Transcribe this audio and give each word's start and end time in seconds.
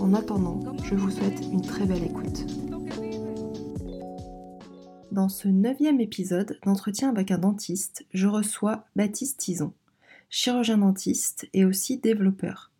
En 0.00 0.14
attendant, 0.14 0.60
je 0.84 0.94
vous 0.94 1.10
souhaite 1.10 1.40
une 1.52 1.62
très 1.62 1.84
belle 1.84 2.04
écoute. 2.04 2.46
Dans 5.10 5.28
ce 5.28 5.48
neuvième 5.48 6.00
épisode 6.00 6.58
d'entretien 6.64 7.08
avec 7.08 7.32
un 7.32 7.38
dentiste, 7.38 8.06
je 8.14 8.28
reçois 8.28 8.84
Baptiste 8.94 9.40
Tison, 9.40 9.72
chirurgien 10.30 10.78
dentiste 10.78 11.48
et 11.52 11.64
aussi 11.64 11.98
développeur. 11.98 12.70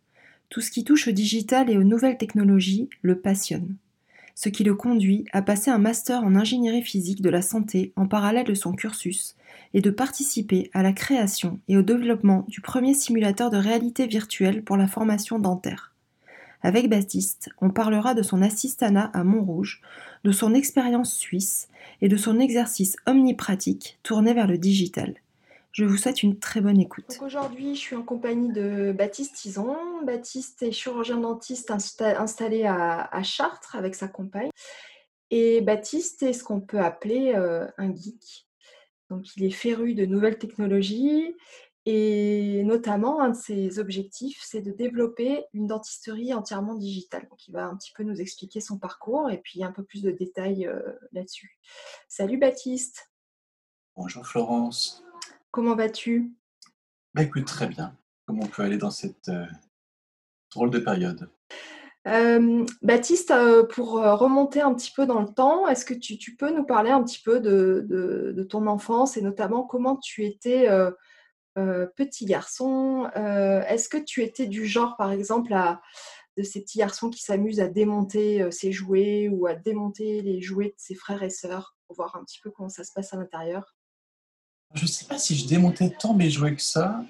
Tout 0.49 0.61
ce 0.61 0.71
qui 0.71 0.85
touche 0.85 1.09
au 1.09 1.11
digital 1.11 1.69
et 1.69 1.77
aux 1.77 1.83
nouvelles 1.83 2.17
technologies 2.17 2.89
le 3.01 3.19
passionne, 3.19 3.75
ce 4.35 4.47
qui 4.47 4.63
le 4.63 4.73
conduit 4.73 5.25
à 5.33 5.41
passer 5.41 5.69
un 5.69 5.77
master 5.77 6.23
en 6.23 6.35
ingénierie 6.35 6.83
physique 6.83 7.21
de 7.21 7.29
la 7.29 7.41
santé 7.41 7.91
en 7.97 8.07
parallèle 8.07 8.47
de 8.47 8.53
son 8.53 8.71
cursus 8.71 9.35
et 9.73 9.81
de 9.81 9.89
participer 9.89 10.69
à 10.73 10.83
la 10.83 10.93
création 10.93 11.59
et 11.67 11.75
au 11.75 11.81
développement 11.81 12.45
du 12.47 12.61
premier 12.61 12.93
simulateur 12.93 13.49
de 13.49 13.57
réalité 13.57 14.07
virtuelle 14.07 14.63
pour 14.63 14.77
la 14.77 14.87
formation 14.87 15.39
dentaire. 15.39 15.93
Avec 16.61 16.89
Baptiste, 16.89 17.49
on 17.61 17.69
parlera 17.69 18.13
de 18.13 18.21
son 18.21 18.41
assistanat 18.41 19.09
à 19.13 19.23
Montrouge, 19.23 19.81
de 20.25 20.31
son 20.31 20.53
expérience 20.53 21.15
suisse 21.15 21.69
et 22.01 22.09
de 22.09 22.17
son 22.17 22.39
exercice 22.39 22.97
omnipratique 23.05 23.97
tourné 24.03 24.33
vers 24.33 24.47
le 24.47 24.57
digital. 24.57 25.15
Je 25.71 25.85
vous 25.85 25.95
souhaite 25.95 26.21
une 26.23 26.37
très 26.37 26.59
bonne 26.59 26.79
écoute. 26.79 27.17
Aujourd'hui, 27.21 27.75
je 27.75 27.79
suis 27.79 27.95
en 27.95 28.03
compagnie 28.03 28.51
de 28.51 28.91
Baptiste 28.91 29.35
Tison. 29.35 29.77
Baptiste 30.03 30.63
est 30.63 30.71
chirurgien 30.71 31.17
dentiste 31.17 31.71
installé 31.71 32.65
à, 32.65 33.23
Chartres 33.23 33.75
avec 33.75 33.95
sa 33.95 34.09
compagne. 34.09 34.49
Et 35.31 35.61
Baptiste 35.61 36.23
est 36.23 36.33
ce 36.33 36.43
qu'on 36.43 36.59
peut 36.59 36.79
appeler 36.79 37.33
euh, 37.35 37.67
un 37.77 37.95
geek. 37.95 38.47
Donc, 39.09 39.35
il 39.37 39.45
est 39.45 39.51
féru 39.51 39.93
de 39.93 40.05
nouvelles 40.05 40.37
technologies 40.37 41.35
et 41.85 42.63
notamment, 42.65 43.21
un 43.21 43.29
de 43.29 43.35
ses 43.35 43.79
objectifs, 43.79 44.41
c'est 44.43 44.61
de 44.61 44.71
développer 44.71 45.45
une 45.53 45.67
dentisterie 45.67 46.33
entièrement 46.33 46.75
digitale. 46.75 47.27
Donc, 47.29 47.47
il 47.47 47.53
va 47.53 47.65
un 47.65 47.75
petit 47.75 47.93
peu 47.95 48.03
nous 48.03 48.19
expliquer 48.19 48.59
son 48.59 48.77
parcours 48.77 49.29
et 49.31 49.37
puis 49.37 49.63
un 49.63 49.71
peu 49.71 49.83
plus 49.83 50.03
de 50.03 50.11
détails 50.11 50.67
euh, 50.67 50.81
là-dessus. 51.13 51.57
Salut 52.07 52.37
Baptiste. 52.37 53.09
Bonjour 53.95 54.27
Florence. 54.27 55.03
Comment 55.51 55.75
vas-tu? 55.75 56.33
Bah, 57.13 57.23
Écoute, 57.23 57.45
très 57.45 57.67
bien. 57.67 57.95
Comment 58.25 58.43
on 58.43 58.47
peut 58.47 58.63
aller 58.63 58.77
dans 58.77 58.91
cette 58.91 59.29
euh, 59.29 59.45
drôle 60.51 60.71
de 60.71 60.79
période? 60.79 61.31
Euh, 62.07 62.65
Baptiste, 62.81 63.33
pour 63.71 63.93
remonter 63.93 64.61
un 64.61 64.73
petit 64.73 64.91
peu 64.95 65.05
dans 65.05 65.21
le 65.21 65.27
temps, 65.27 65.67
est-ce 65.67 65.85
que 65.85 65.93
tu, 65.93 66.35
peux 66.35 66.51
nous 66.51 66.65
parler 66.65 66.91
un 66.91 67.03
petit 67.03 67.21
peu 67.21 67.39
de, 67.39 68.43
ton 68.49 68.67
enfance 68.67 69.17
et 69.17 69.21
notamment 69.21 69.63
comment 69.63 69.97
tu 69.97 70.25
étais 70.25 70.67
petit 71.55 72.25
garçon, 72.25 73.09
euh, 73.15 73.61
est-ce 73.63 73.89
que 73.89 73.97
tu 73.97 74.23
étais 74.23 74.47
du 74.47 74.65
genre, 74.65 74.95
par 74.97 75.11
exemple, 75.11 75.53
de 76.37 76.43
ces 76.43 76.61
petits 76.61 76.79
garçons 76.79 77.09
qui 77.09 77.21
s'amusent 77.21 77.59
à 77.59 77.67
démonter 77.67 78.41
euh, 78.41 78.51
ses 78.51 78.71
jouets 78.71 79.27
ou 79.29 79.45
à 79.47 79.55
démonter 79.55 80.21
les 80.21 80.41
jouets 80.41 80.69
de 80.69 80.75
ses 80.77 80.95
frères 80.95 81.23
et 81.23 81.29
sœurs 81.29 81.75
pour 81.85 81.97
voir 81.97 82.15
un 82.15 82.23
petit 82.23 82.39
peu 82.41 82.49
comment 82.49 82.69
ça 82.69 82.83
se 82.83 82.91
passe 82.93 83.13
à 83.13 83.17
l'intérieur? 83.17 83.75
Je 84.73 84.83
ne 84.83 84.87
sais 84.87 85.05
pas 85.05 85.17
si 85.17 85.35
je 85.35 85.47
démontais 85.47 85.89
tant 85.89 86.13
mes 86.13 86.29
jouets 86.29 86.55
que 86.55 86.61
ça, 86.61 87.03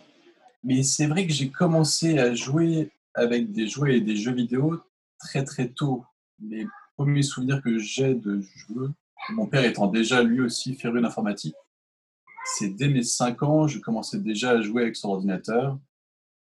mais 0.63 0.81
c'est 0.83 1.07
vrai 1.07 1.27
que 1.27 1.33
j'ai 1.33 1.51
commencé 1.51 2.17
à 2.17 2.33
jouer 2.33 2.91
avec 3.13 3.51
des 3.51 3.67
jouets 3.67 3.97
et 3.97 4.01
des 4.01 4.16
jeux 4.16 4.33
vidéo 4.33 4.79
très 5.19 5.44
très 5.44 5.67
tôt. 5.67 6.06
Les 6.41 6.66
premiers 6.95 7.21
souvenirs 7.21 7.61
que 7.61 7.77
j'ai 7.77 8.16
de 8.16 8.41
jeux, 8.41 8.91
mon 9.29 9.45
père 9.45 9.66
étant 9.66 9.88
déjà 9.88 10.23
lui 10.23 10.41
aussi 10.41 10.75
féru 10.75 11.01
d'informatique, 11.01 11.56
c'est 12.55 12.69
dès 12.69 12.87
mes 12.87 13.03
5 13.03 13.43
ans, 13.43 13.67
je 13.67 13.79
commençais 13.79 14.19
déjà 14.19 14.51
à 14.51 14.61
jouer 14.61 14.83
avec 14.83 14.95
son 14.95 15.09
ordinateur 15.09 15.79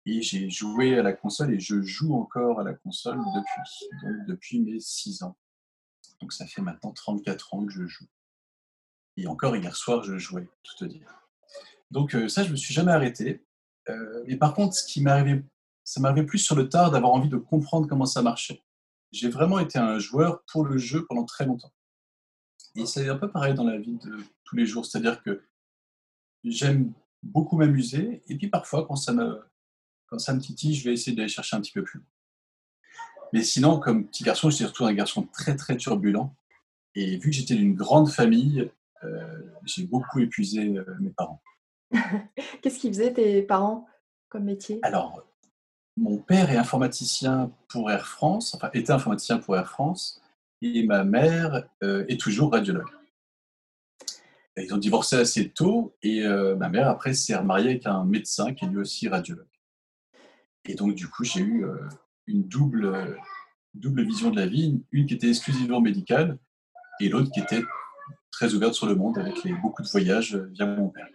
et 0.05 0.23
j'ai 0.23 0.49
joué 0.51 0.99
à 0.99 1.03
la 1.03 1.13
console 1.13 1.55
et 1.55 1.61
je 1.61 1.83
joue 1.83 2.15
encore 2.15 2.61
à 2.61 2.65
la 2.65 2.75
console 2.75 3.19
depuis, 3.19 3.89
donc 4.03 4.27
depuis 4.27 4.61
mes 4.61 4.81
6 4.81 5.23
ans. 5.25 5.37
Donc 6.21 6.33
ça 6.33 6.47
fait 6.47 6.63
maintenant 6.63 6.93
34 6.93 7.55
ans 7.55 7.67
que 7.67 7.73
je 7.73 7.87
joue. 7.87 8.07
Et 9.17 9.27
encore 9.27 9.57
hier 9.57 9.75
soir, 9.75 10.03
je 10.03 10.19
jouais, 10.19 10.49
tout 10.63 10.77
te 10.77 10.85
dire. 10.85 11.09
Donc 11.91 12.15
euh, 12.15 12.29
ça, 12.29 12.45
je 12.45 12.51
me 12.51 12.57
suis 12.57 12.75
jamais 12.75 12.93
arrêté. 12.93 13.45
Euh, 13.89 14.25
mais 14.27 14.37
par 14.37 14.55
contre, 14.55 14.75
ce 14.75 14.85
qui 14.85 15.03
m'arrivait, 15.03 15.45
ça 15.85 16.01
m'arrivait 16.01 16.27
plus 16.27 16.39
sur 16.39 16.57
le 16.57 16.69
tard 16.69 16.91
d'avoir 16.91 17.13
envie 17.13 17.29
de 17.29 17.37
comprendre 17.37 17.89
comment 17.89 18.07
ça 18.07 18.23
marchait. 18.23 18.63
J'ai 19.13 19.29
vraiment 19.29 19.59
été 19.59 19.79
un 19.79 19.99
joueur 19.99 20.43
pour 20.51 20.65
le 20.65 20.79
jeu 20.79 21.05
pendant 21.07 21.25
très 21.25 21.47
longtemps. 21.47 21.73
Et 22.75 22.85
c'est 22.85 23.09
un 23.09 23.17
peu 23.17 23.31
pareil 23.31 23.55
dans 23.55 23.65
la 23.65 23.79
vie 23.79 23.97
de 23.97 24.19
tous 24.45 24.57
les 24.57 24.67
jours, 24.67 24.85
c'est-à-dire 24.85 25.23
que 25.23 25.43
j'aime 26.47 26.93
beaucoup 27.23 27.57
m'amuser. 27.57 28.23
Et 28.29 28.37
puis 28.37 28.49
parfois, 28.49 28.87
quand 28.87 28.97
ça, 28.97 29.13
me, 29.13 29.41
quand 30.07 30.19
ça 30.19 30.35
me 30.35 30.41
titille, 30.41 30.75
je 30.75 30.85
vais 30.85 30.95
essayer 30.95 31.17
d'aller 31.17 31.29
chercher 31.29 31.57
un 31.57 31.61
petit 31.61 31.73
peu 31.73 31.83
plus 31.83 32.03
Mais 33.33 33.43
sinon, 33.43 33.79
comme 33.79 34.07
petit 34.07 34.25
garçon, 34.25 34.51
j'étais 34.51 34.65
surtout 34.65 34.87
un 34.87 34.95
garçon 34.95 35.23
très 35.33 35.57
très 35.57 35.77
turbulent. 35.77 36.35
Et 36.95 37.19
vu 37.19 37.31
que 37.31 37.37
j'étais 37.37 37.55
d'une 37.55 37.75
grande 37.75 38.11
famille, 38.11 38.71
euh, 39.05 39.43
j'ai 39.65 39.85
beaucoup 39.85 40.21
épuisé 40.21 40.77
euh, 40.77 40.85
mes 41.01 41.11
parents. 41.11 41.43
Qu'est-ce 42.63 42.79
qu'ils 42.79 42.93
faisaient 42.93 43.13
tes 43.13 43.43
parents 43.43 43.87
comme 44.29 44.45
métier? 44.45 44.79
Alors, 44.83 45.23
mon 45.97 46.19
père 46.19 46.51
est 46.51 46.57
informaticien 46.57 47.51
pour 47.69 47.91
Air 47.91 48.07
France, 48.07 48.55
enfin 48.55 48.71
était 48.75 48.93
informaticien 48.93 49.39
pour 49.39 49.57
Air 49.57 49.69
France, 49.69 50.23
et 50.63 50.85
ma 50.85 51.05
mère 51.05 51.69
euh, 51.83 52.05
est 52.09 52.21
toujours 52.21 52.53
radiologue. 52.53 52.89
Ils 54.59 54.73
ont 54.73 54.79
divorcé 54.79 55.17
assez 55.17 55.51
tôt 55.51 55.95
et 56.03 56.23
euh, 56.23 56.57
ma 56.57 56.71
mère, 56.71 56.89
après, 56.89 57.13
s'est 57.13 57.37
remariée 57.37 57.71
avec 57.71 57.87
un 57.87 58.05
médecin 58.05 58.55
qui 58.55 58.65
est 58.65 58.69
lui 58.69 58.79
aussi 58.79 59.07
radiologue. 59.07 59.47
Et 60.65 60.75
donc, 60.75 60.95
du 60.95 61.09
coup, 61.09 61.25
j'ai 61.25 61.41
eu 61.41 61.67
euh, 61.67 61.77
une 62.27 62.43
double, 62.45 63.19
double 63.75 64.03
vision 64.03 64.31
de 64.31 64.37
la 64.37 64.47
vie, 64.47 64.83
une 64.93 65.07
qui 65.07 65.15
était 65.15 65.29
exclusivement 65.29 65.81
médicale 65.81 66.39
et 67.01 67.11
l'autre 67.11 67.31
qui 67.31 67.41
était 67.41 67.63
très 68.31 68.55
ouverte 68.55 68.73
sur 68.73 68.87
le 68.87 68.95
monde 68.95 69.19
avec 69.19 69.47
beaucoup 69.61 69.83
de 69.83 69.89
voyages 69.89 70.35
euh, 70.35 70.49
via 70.53 70.65
mon 70.65 70.89
père. 70.89 71.09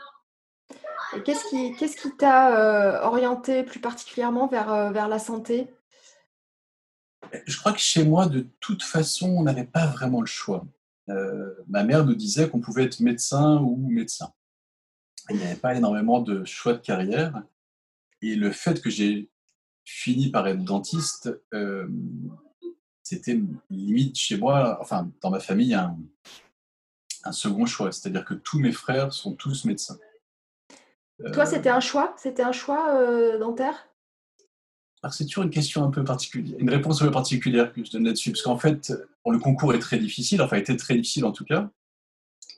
Qu'est-ce 1.26 1.98
qui 1.98 2.16
t'a 2.16 3.06
orienté 3.06 3.64
plus 3.64 3.82
particulièrement 3.82 4.48
vers, 4.48 4.94
vers 4.94 5.10
la 5.10 5.20
santé? 5.20 5.68
Je 7.46 7.58
crois 7.58 7.74
que 7.74 7.80
chez 7.80 8.06
moi, 8.06 8.28
de 8.28 8.48
toute 8.62 8.82
façon, 8.82 9.28
on 9.28 9.44
n'avait 9.44 9.66
pas 9.66 9.88
vraiment 9.88 10.22
le 10.22 10.28
choix. 10.28 10.66
Euh, 11.10 11.54
ma 11.68 11.84
mère 11.84 12.06
nous 12.06 12.16
disait 12.16 12.50
qu'on 12.50 12.60
pouvait 12.60 12.84
être 12.84 13.00
médecin 13.00 13.58
ou 13.58 13.76
médecin. 13.76 14.32
Il 15.30 15.38
n'y 15.38 15.44
avait 15.44 15.56
pas 15.56 15.76
énormément 15.76 16.20
de 16.22 16.44
choix 16.46 16.74
de 16.74 16.80
carrière. 16.80 17.44
Et 18.22 18.36
le 18.36 18.52
fait 18.52 18.82
que 18.82 18.90
j'ai 18.90 19.30
fini 19.84 20.30
par 20.30 20.48
être 20.48 20.64
dentiste, 20.64 21.30
euh, 21.54 21.88
c'était 23.04 23.40
limite 23.70 24.18
chez 24.18 24.38
moi, 24.38 24.78
enfin 24.82 25.12
dans 25.22 25.32
ma 25.32 25.40
famille, 25.40 25.74
un, 25.74 25.98
un 27.24 27.32
second 27.32 27.66
choix. 27.66 27.92
C'est-à-dire 27.92 28.26
que 28.26 28.36
tous 28.36 28.60
mes 28.60 28.72
frères 28.72 29.12
sont 29.12 29.34
tous 29.34 29.66
médecins. 29.66 29.98
Toi, 31.34 31.46
c'était 31.46 31.70
un 31.70 31.80
choix? 31.80 32.16
C'était 32.18 32.44
un 32.44 32.52
choix 32.52 32.96
euh, 32.96 33.38
dentaire? 33.38 33.88
C'est 35.10 35.26
toujours 35.26 35.44
une 35.44 35.50
question 35.50 35.84
un 35.84 35.90
peu 35.90 36.04
particulière, 36.04 36.60
une 36.60 36.70
réponse 36.70 37.02
un 37.02 37.06
peu 37.06 37.12
particulière 37.12 37.74
que 37.74 37.84
je 37.84 37.92
donne 37.92 38.06
là-dessus, 38.06 38.32
parce 38.32 38.44
qu'en 38.44 38.58
fait, 38.58 38.94
le 39.30 39.40
concours 39.40 39.74
est 39.74 39.80
très 39.80 40.00
difficile, 40.00 40.42
enfin, 40.42 40.58
était 40.58 40.78
très 40.78 40.96
difficile 40.96 41.26
en 41.26 41.32
tout 41.32 41.46
cas, 41.46 41.70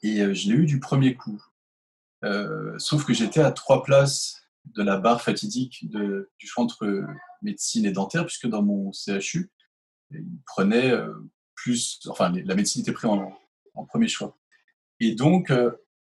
et 0.01 0.21
euh, 0.21 0.33
je 0.33 0.50
l'ai 0.50 0.56
eu 0.56 0.65
du 0.65 0.80
premier 0.80 1.15
coup. 1.15 1.44
Euh, 2.24 2.77
sauf 2.77 3.06
que 3.06 3.13
j'étais 3.13 3.42
à 3.42 3.51
trois 3.51 3.83
places 3.83 4.42
de 4.65 4.81
la 4.81 4.98
barre 4.98 5.21
fatidique 5.21 5.89
du 5.89 6.48
choix 6.48 6.63
entre 6.63 7.06
médecine 7.42 7.86
et 7.86 7.92
dentaire, 7.92 8.25
puisque 8.25 8.48
dans 8.48 8.62
mon 8.62 8.92
CHU, 8.94 9.51
prenait 10.45 10.92
euh, 10.92 11.13
plus, 11.56 12.00
enfin, 12.07 12.31
la 12.31 12.56
médecine 12.56 12.81
était 12.81 12.94
prise 12.94 13.10
en, 13.10 13.86
premier 13.88 14.07
choix. 14.07 14.38
Et 15.00 15.15
donc, 15.15 15.51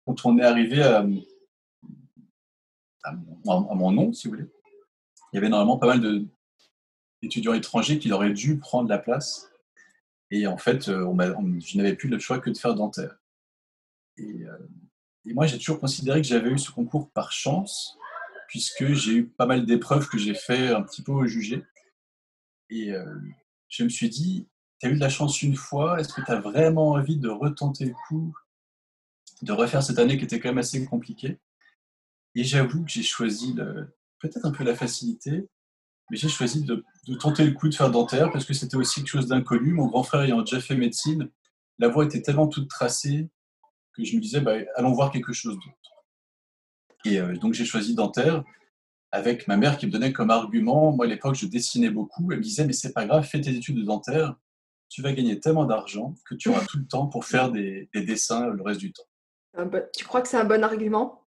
quand 0.05 0.25
on 0.25 0.37
est 0.37 0.43
arrivé 0.43 0.83
à, 0.83 1.05
à, 3.03 3.13
mon 3.15 3.91
nom, 3.91 4.13
si 4.13 4.27
vous 4.27 4.35
voulez, 4.35 4.47
il 5.31 5.35
y 5.35 5.39
avait 5.39 5.49
normalement 5.49 5.77
pas 5.77 5.87
mal 5.87 6.27
d'étudiants 7.21 7.53
étrangers 7.53 7.99
qui 7.99 8.11
auraient 8.11 8.33
dû 8.33 8.59
prendre 8.59 8.89
la 8.89 8.97
place. 8.97 9.49
Et 10.31 10.47
en 10.47 10.57
fait, 10.57 10.89
euh, 10.89 11.05
je 11.59 11.77
n'avais 11.77 11.95
plus 11.95 12.09
le 12.09 12.19
choix 12.19 12.39
que 12.39 12.49
de 12.49 12.57
faire 12.57 12.75
dentaire. 12.75 13.17
Et, 14.17 14.43
euh, 14.43 14.57
et 15.25 15.33
moi, 15.33 15.45
j'ai 15.45 15.57
toujours 15.57 15.79
considéré 15.79 16.21
que 16.21 16.27
j'avais 16.27 16.49
eu 16.49 16.57
ce 16.57 16.71
concours 16.71 17.11
par 17.11 17.31
chance, 17.31 17.97
puisque 18.47 18.93
j'ai 18.93 19.13
eu 19.13 19.27
pas 19.27 19.45
mal 19.45 19.65
d'épreuves 19.65 20.07
que 20.07 20.17
j'ai 20.17 20.33
fait 20.33 20.69
un 20.69 20.81
petit 20.81 21.03
peu 21.03 21.11
au 21.11 21.25
jugé. 21.25 21.63
Et, 22.69 22.91
euh, 22.91 23.15
je 23.69 23.83
me 23.83 23.89
suis 23.89 24.09
dit, 24.09 24.47
tu 24.79 24.87
as 24.87 24.89
eu 24.89 24.95
de 24.95 24.99
la 24.99 25.09
chance 25.09 25.41
une 25.41 25.55
fois, 25.55 25.99
est-ce 25.99 26.13
que 26.13 26.21
tu 26.21 26.31
as 26.31 26.39
vraiment 26.39 26.91
envie 26.91 27.17
de 27.17 27.29
retenter 27.29 27.85
le 27.85 27.95
coup, 28.07 28.35
de 29.41 29.51
refaire 29.51 29.83
cette 29.83 29.99
année 29.99 30.17
qui 30.17 30.23
était 30.23 30.39
quand 30.39 30.49
même 30.49 30.59
assez 30.59 30.83
compliquée? 30.85 31.39
Et 32.35 32.43
j'avoue 32.43 32.83
que 32.83 32.91
j'ai 32.91 33.03
choisi 33.03 33.55
peut-être 34.19 34.45
un 34.45 34.51
peu 34.51 34.63
la 34.63 34.75
facilité, 34.75 35.47
mais 36.09 36.17
j'ai 36.17 36.29
choisi 36.29 36.63
de, 36.63 36.85
tenter 37.19 37.45
le 37.45 37.51
coup 37.51 37.67
de 37.67 37.75
faire 37.75 37.91
dentaire 37.91 38.31
parce 38.31 38.45
que 38.45 38.53
c'était 38.53 38.77
aussi 38.77 39.01
quelque 39.01 39.09
chose 39.09 39.27
d'inconnu. 39.27 39.73
Mon 39.73 39.87
grand 39.87 40.03
frère 40.03 40.21
ayant 40.21 40.41
déjà 40.41 40.59
fait 40.59 40.75
médecine, 40.75 41.29
la 41.79 41.87
voie 41.87 42.05
était 42.05 42.21
tellement 42.21 42.47
toute 42.47 42.69
tracée 42.69 43.29
que 43.93 44.03
je 44.03 44.15
me 44.15 44.21
disais, 44.21 44.41
bah, 44.41 44.55
allons 44.75 44.93
voir 44.93 45.11
quelque 45.11 45.33
chose 45.33 45.55
d'autre. 45.55 46.03
Et 47.05 47.19
euh, 47.19 47.35
donc 47.37 47.53
j'ai 47.53 47.65
choisi 47.65 47.95
dentaire 47.95 48.43
avec 49.11 49.47
ma 49.47 49.55
mère 49.55 49.77
qui 49.77 49.87
me 49.87 49.91
donnait 49.91 50.11
comme 50.11 50.29
argument, 50.29 50.91
moi 50.91 51.05
à 51.05 51.07
l'époque 51.07 51.35
je 51.35 51.45
dessinais 51.45 51.89
beaucoup, 51.89 52.31
elle 52.31 52.39
me 52.39 52.43
disait, 52.43 52.65
mais 52.65 52.73
c'est 52.73 52.91
pas 52.91 53.05
grave, 53.05 53.23
fais 53.23 53.39
tes 53.39 53.51
études 53.51 53.77
de 53.77 53.83
dentaire, 53.83 54.35
tu 54.89 55.01
vas 55.01 55.13
gagner 55.13 55.39
tellement 55.39 55.65
d'argent 55.65 56.15
que 56.25 56.35
tu 56.35 56.49
auras 56.49 56.65
tout 56.65 56.77
le 56.77 56.85
temps 56.85 57.07
pour 57.07 57.25
faire 57.25 57.51
des, 57.51 57.89
des 57.93 58.01
dessins 58.03 58.47
le 58.47 58.61
reste 58.61 58.81
du 58.81 58.91
temps. 58.91 59.03
Tu 59.95 60.03
crois 60.03 60.21
que 60.21 60.27
c'est 60.27 60.37
un 60.37 60.45
bon 60.45 60.63
argument? 60.63 61.24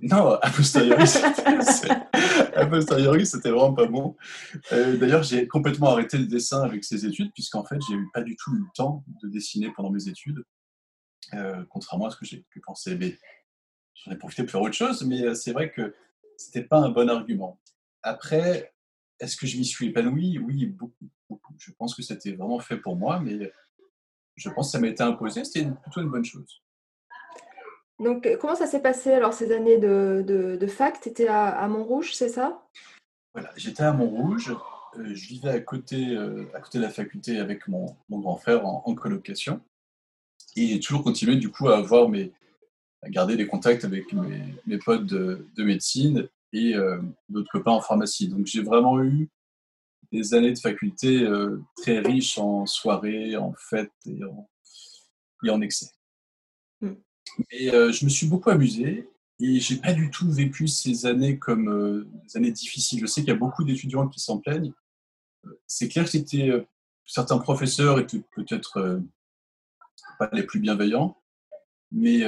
Non, 0.00 0.34
a 0.42 0.50
posteriori, 0.50 1.06
c'était 3.26 3.50
vraiment 3.50 3.74
pas 3.74 3.86
bon. 3.86 4.16
Euh, 4.72 4.96
d'ailleurs, 4.96 5.22
j'ai 5.22 5.46
complètement 5.46 5.90
arrêté 5.90 6.16
le 6.16 6.26
dessin 6.26 6.62
avec 6.62 6.82
ces 6.84 7.04
études, 7.04 7.30
puisqu'en 7.34 7.64
fait, 7.64 7.78
j'ai 7.86 7.94
eu 7.94 8.08
pas 8.14 8.22
du 8.22 8.36
tout 8.36 8.52
le 8.52 8.64
temps 8.74 9.04
de 9.22 9.28
dessiner 9.28 9.70
pendant 9.72 9.90
mes 9.90 10.08
études, 10.08 10.42
euh, 11.34 11.62
contrairement 11.68 12.06
à 12.06 12.10
ce 12.10 12.16
que 12.16 12.24
j'ai 12.24 12.44
pu 12.50 12.60
penser. 12.60 12.96
Mais 12.96 13.18
j'en 13.94 14.12
ai 14.12 14.16
profité 14.16 14.44
pour 14.44 14.52
faire 14.52 14.62
autre 14.62 14.74
chose, 14.74 15.04
mais 15.04 15.22
euh, 15.22 15.34
c'est 15.34 15.52
vrai 15.52 15.70
que 15.70 15.94
c'était 16.38 16.64
pas 16.64 16.78
un 16.78 16.88
bon 16.88 17.10
argument. 17.10 17.60
Après, 18.02 18.72
est-ce 19.20 19.36
que 19.36 19.46
je 19.46 19.58
m'y 19.58 19.64
suis 19.66 19.88
épanoui? 19.88 20.38
Oui, 20.38 20.66
beaucoup, 20.66 21.10
beaucoup. 21.28 21.54
Je 21.58 21.72
pense 21.72 21.94
que 21.94 22.02
c'était 22.02 22.32
vraiment 22.32 22.60
fait 22.60 22.78
pour 22.78 22.96
moi, 22.96 23.20
mais 23.20 23.52
je 24.36 24.48
pense 24.48 24.68
que 24.68 24.72
ça 24.72 24.80
m'a 24.80 24.88
été 24.88 25.02
imposé. 25.02 25.44
C'était 25.44 25.70
plutôt 25.82 26.00
une 26.00 26.10
bonne 26.10 26.24
chose. 26.24 26.62
Donc, 27.98 28.28
comment 28.40 28.54
ça 28.54 28.66
s'est 28.66 28.82
passé 28.82 29.12
alors 29.12 29.32
ces 29.32 29.52
années 29.52 29.78
de, 29.78 30.22
de, 30.26 30.66
fac? 30.66 31.00
Tu 31.00 31.08
étais 31.08 31.28
à, 31.28 31.66
Montrouge, 31.68 32.14
c'est 32.14 32.28
ça? 32.28 32.62
Voilà, 33.32 33.50
j'étais 33.56 33.82
à 33.82 33.92
Montrouge. 33.92 34.54
Euh, 34.98 35.14
je 35.14 35.28
vivais 35.28 35.50
à 35.50 35.60
côté, 35.60 36.10
euh, 36.14 36.44
à 36.54 36.60
côté 36.60 36.78
de 36.78 36.82
la 36.82 36.90
faculté 36.90 37.38
avec 37.38 37.68
mon, 37.68 37.96
mon 38.08 38.18
grand 38.20 38.36
frère 38.36 38.66
en, 38.66 38.94
colocation. 38.94 39.60
Et 40.56 40.68
j'ai 40.68 40.80
toujours 40.80 41.02
continué 41.02 41.36
du 41.36 41.50
coup 41.50 41.68
à 41.68 41.78
avoir 41.78 42.08
mes, 42.08 42.32
à 43.02 43.08
garder 43.08 43.36
des 43.36 43.46
contacts 43.46 43.84
avec 43.84 44.12
mes, 44.12 44.42
mes 44.66 44.78
potes 44.78 45.06
de, 45.06 45.46
de, 45.54 45.64
médecine 45.64 46.28
et 46.52 46.74
euh, 46.74 47.00
d'autres 47.28 47.50
copains 47.50 47.72
en 47.72 47.80
pharmacie. 47.80 48.28
Donc 48.28 48.46
j'ai 48.46 48.62
vraiment 48.62 49.02
eu 49.02 49.28
des 50.12 50.34
années 50.34 50.52
de 50.52 50.58
faculté 50.58 51.26
très 51.76 51.98
riches 51.98 52.38
en 52.38 52.64
soirées, 52.64 53.36
en 53.36 53.52
fêtes 53.58 53.90
et 54.06 54.22
en, 54.24 54.48
et 55.44 55.50
en 55.50 55.60
excès. 55.60 55.90
Mais 57.38 57.74
euh, 57.74 57.92
je 57.92 58.04
me 58.04 58.10
suis 58.10 58.26
beaucoup 58.26 58.50
amusé 58.50 59.08
et 59.38 59.60
j'ai 59.60 59.76
pas 59.76 59.92
du 59.92 60.10
tout 60.10 60.30
vécu 60.30 60.68
ces 60.68 61.06
années 61.06 61.38
comme 61.38 61.68
euh, 61.68 62.08
des 62.24 62.36
années 62.36 62.52
difficiles. 62.52 63.00
Je 63.00 63.06
sais 63.06 63.20
qu'il 63.20 63.28
y 63.28 63.36
a 63.36 63.38
beaucoup 63.38 63.64
d'étudiants 63.64 64.08
qui 64.08 64.20
s'en 64.20 64.38
plaignent. 64.38 64.72
Euh, 65.46 65.60
c'est 65.66 65.88
clair 65.88 66.04
que 66.04 66.10
c'était 66.10 66.66
certains 67.04 67.38
professeurs 67.38 68.00
étaient 68.00 68.22
peut-être 68.34 69.00
pas 70.18 70.28
les 70.32 70.42
plus 70.42 70.60
bienveillants, 70.60 71.20
mais, 71.92 72.22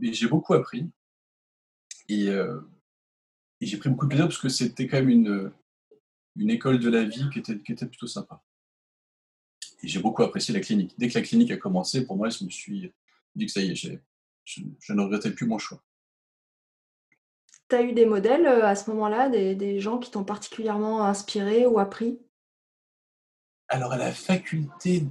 j'ai 0.00 0.28
beaucoup 0.28 0.54
appris 0.54 0.90
et, 2.08 2.26
et 2.26 3.66
j'ai 3.66 3.78
pris 3.78 3.88
beaucoup 3.88 4.04
de 4.04 4.10
plaisir 4.10 4.26
parce 4.26 4.38
que 4.38 4.48
c'était 4.48 4.86
quand 4.86 4.98
même 4.98 5.08
une, 5.08 5.52
une 6.36 6.50
école 6.50 6.78
de 6.78 6.88
la 6.90 7.04
vie 7.04 7.28
qui 7.32 7.38
était, 7.38 7.58
qui 7.58 7.72
était 7.72 7.86
plutôt 7.86 8.06
sympa. 8.06 8.42
Et 9.82 9.88
j'ai 9.88 10.00
beaucoup 10.00 10.22
apprécié 10.22 10.52
la 10.54 10.60
clinique. 10.60 10.94
Dès 10.98 11.08
que 11.08 11.14
la 11.14 11.24
clinique 11.24 11.50
a 11.50 11.56
commencé, 11.56 12.04
pour 12.04 12.16
moi, 12.16 12.28
je 12.30 12.44
me 12.44 12.50
suis 12.50 12.92
dit 13.34 13.46
que 13.46 13.52
ça 13.52 13.60
y 13.60 13.70
est, 13.70 14.02
je, 14.44 14.92
ne 14.92 15.02
regrettais 15.02 15.30
plus 15.30 15.46
mon 15.46 15.58
choix. 15.58 15.82
Tu 17.68 17.76
as 17.76 17.82
eu 17.82 17.92
des 17.92 18.06
modèles 18.06 18.46
euh, 18.46 18.66
à 18.66 18.74
ce 18.74 18.90
moment-là, 18.90 19.28
des, 19.28 19.80
gens 19.80 19.98
qui 19.98 20.10
t'ont 20.10 20.24
particulièrement 20.24 21.04
inspiré 21.04 21.66
ou 21.66 21.78
appris? 21.78 22.18
Alors, 23.68 23.92
à 23.92 23.98
la 23.98 24.12
faculté 24.12 25.02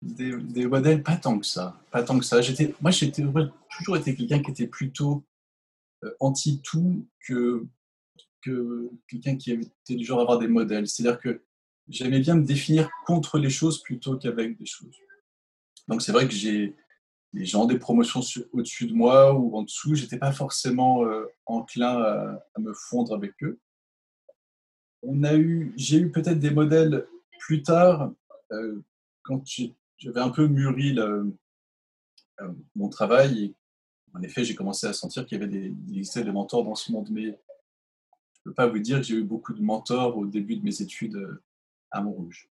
des, 0.00 0.66
modèles, 0.66 1.02
pas 1.02 1.16
tant 1.16 1.38
que 1.38 1.46
ça. 1.46 1.80
Pas 1.90 2.04
tant 2.04 2.18
que 2.18 2.24
ça. 2.24 2.40
J'étais, 2.40 2.72
moi, 2.80 2.92
j'ai 2.92 3.10
toujours 3.10 3.96
été 3.96 4.14
quelqu'un 4.14 4.40
qui 4.40 4.52
était 4.52 4.68
plutôt 4.68 5.24
euh, 6.04 6.14
anti-tout 6.20 7.08
que, 7.26 7.66
que 8.42 8.90
quelqu'un 9.08 9.36
qui 9.36 9.52
était 9.52 9.96
du 9.96 10.04
genre 10.04 10.20
à 10.20 10.22
avoir 10.22 10.38
des 10.38 10.46
modèles. 10.46 10.86
C'est-à-dire 10.86 11.18
que 11.18 11.42
j'aimais 11.88 12.20
bien 12.20 12.36
me 12.36 12.44
définir 12.44 12.88
contre 13.06 13.38
les 13.38 13.50
choses 13.50 13.82
plutôt 13.82 14.16
qu'avec 14.16 14.56
des 14.56 14.66
choses. 14.66 14.96
Donc, 15.88 16.00
c'est 16.00 16.12
vrai 16.12 16.28
que 16.28 16.34
j'ai 16.34 16.76
les 17.34 17.44
gens 17.44 17.66
des 17.66 17.78
promotions 17.78 18.20
au-dessus 18.52 18.86
de 18.86 18.94
moi 18.94 19.34
ou 19.34 19.56
en 19.56 19.62
dessous, 19.62 19.94
j'étais 19.94 20.18
pas 20.18 20.32
forcément 20.32 21.04
euh, 21.04 21.26
enclin 21.46 22.00
à, 22.00 22.60
me 22.60 22.72
fondre 22.72 23.12
avec 23.12 23.32
eux. 23.42 23.58
On 25.02 25.24
a 25.24 25.34
eu, 25.34 25.74
j'ai 25.76 25.98
eu 25.98 26.10
peut-être 26.10 26.38
des 26.38 26.52
modèles 26.52 27.06
plus 27.40 27.62
tard 27.62 28.12
euh, 28.52 28.80
quand 29.22 29.42
j'avais 29.98 30.20
un 30.20 30.30
peu 30.30 30.46
mûri 30.46 30.96
euh, 30.98 31.24
mon 32.76 32.88
travail. 32.88 33.54
En 34.14 34.22
effet, 34.22 34.44
j'ai 34.44 34.54
commencé 34.54 34.86
à 34.86 34.92
sentir 34.92 35.26
qu'il 35.26 35.40
y 35.40 35.42
avait 35.42 35.50
des, 35.50 35.70
des, 35.70 36.22
des 36.22 36.32
mentors 36.32 36.64
dans 36.64 36.76
ce 36.76 36.92
monde, 36.92 37.08
mais 37.10 37.26
je 37.26 38.40
peux 38.44 38.54
pas 38.54 38.68
vous 38.68 38.78
dire 38.78 38.98
que 38.98 39.02
j'ai 39.02 39.16
eu 39.16 39.24
beaucoup 39.24 39.54
de 39.54 39.62
mentors 39.62 40.16
au 40.16 40.26
début 40.26 40.56
de 40.56 40.64
mes 40.64 40.82
études 40.82 41.40
à 41.90 42.00
Montrouge. 42.00 42.48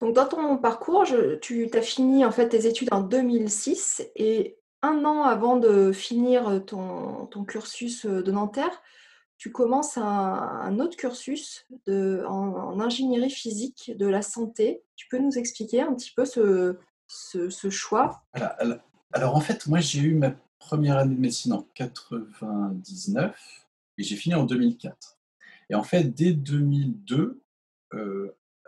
Donc, 0.00 0.14
dans 0.14 0.26
ton 0.26 0.56
parcours, 0.58 1.04
tu 1.40 1.70
as 1.72 1.82
fini 1.82 2.24
en 2.24 2.30
fait 2.30 2.48
tes 2.50 2.66
études 2.66 2.88
en 2.92 3.00
2006 3.00 4.06
et 4.14 4.58
un 4.82 5.04
an 5.04 5.22
avant 5.22 5.56
de 5.56 5.92
finir 5.92 6.64
ton, 6.64 7.28
cursus 7.46 8.06
de 8.06 8.30
Nanterre, 8.30 8.82
tu 9.38 9.52
commences 9.52 9.98
un, 9.98 10.78
autre 10.78 10.96
cursus 10.96 11.66
en, 11.88 12.80
ingénierie 12.80 13.30
physique 13.30 13.92
de 13.96 14.06
la 14.06 14.22
santé. 14.22 14.82
Tu 14.96 15.08
peux 15.08 15.18
nous 15.18 15.38
expliquer 15.38 15.80
un 15.80 15.94
petit 15.94 16.12
peu 16.14 16.24
ce, 16.24 16.76
ce, 17.06 17.70
choix? 17.70 18.22
Alors, 19.12 19.34
en 19.34 19.40
fait, 19.40 19.66
moi 19.66 19.80
j'ai 19.80 20.00
eu 20.00 20.14
ma 20.14 20.32
première 20.58 20.98
année 20.98 21.14
de 21.14 21.20
médecine 21.20 21.52
en 21.52 21.66
99 21.74 23.66
et 23.96 24.02
j'ai 24.02 24.16
fini 24.16 24.34
en 24.34 24.44
2004. 24.44 25.18
Et 25.70 25.74
en 25.74 25.82
fait, 25.82 26.04
dès 26.04 26.32
2002, 26.32 27.42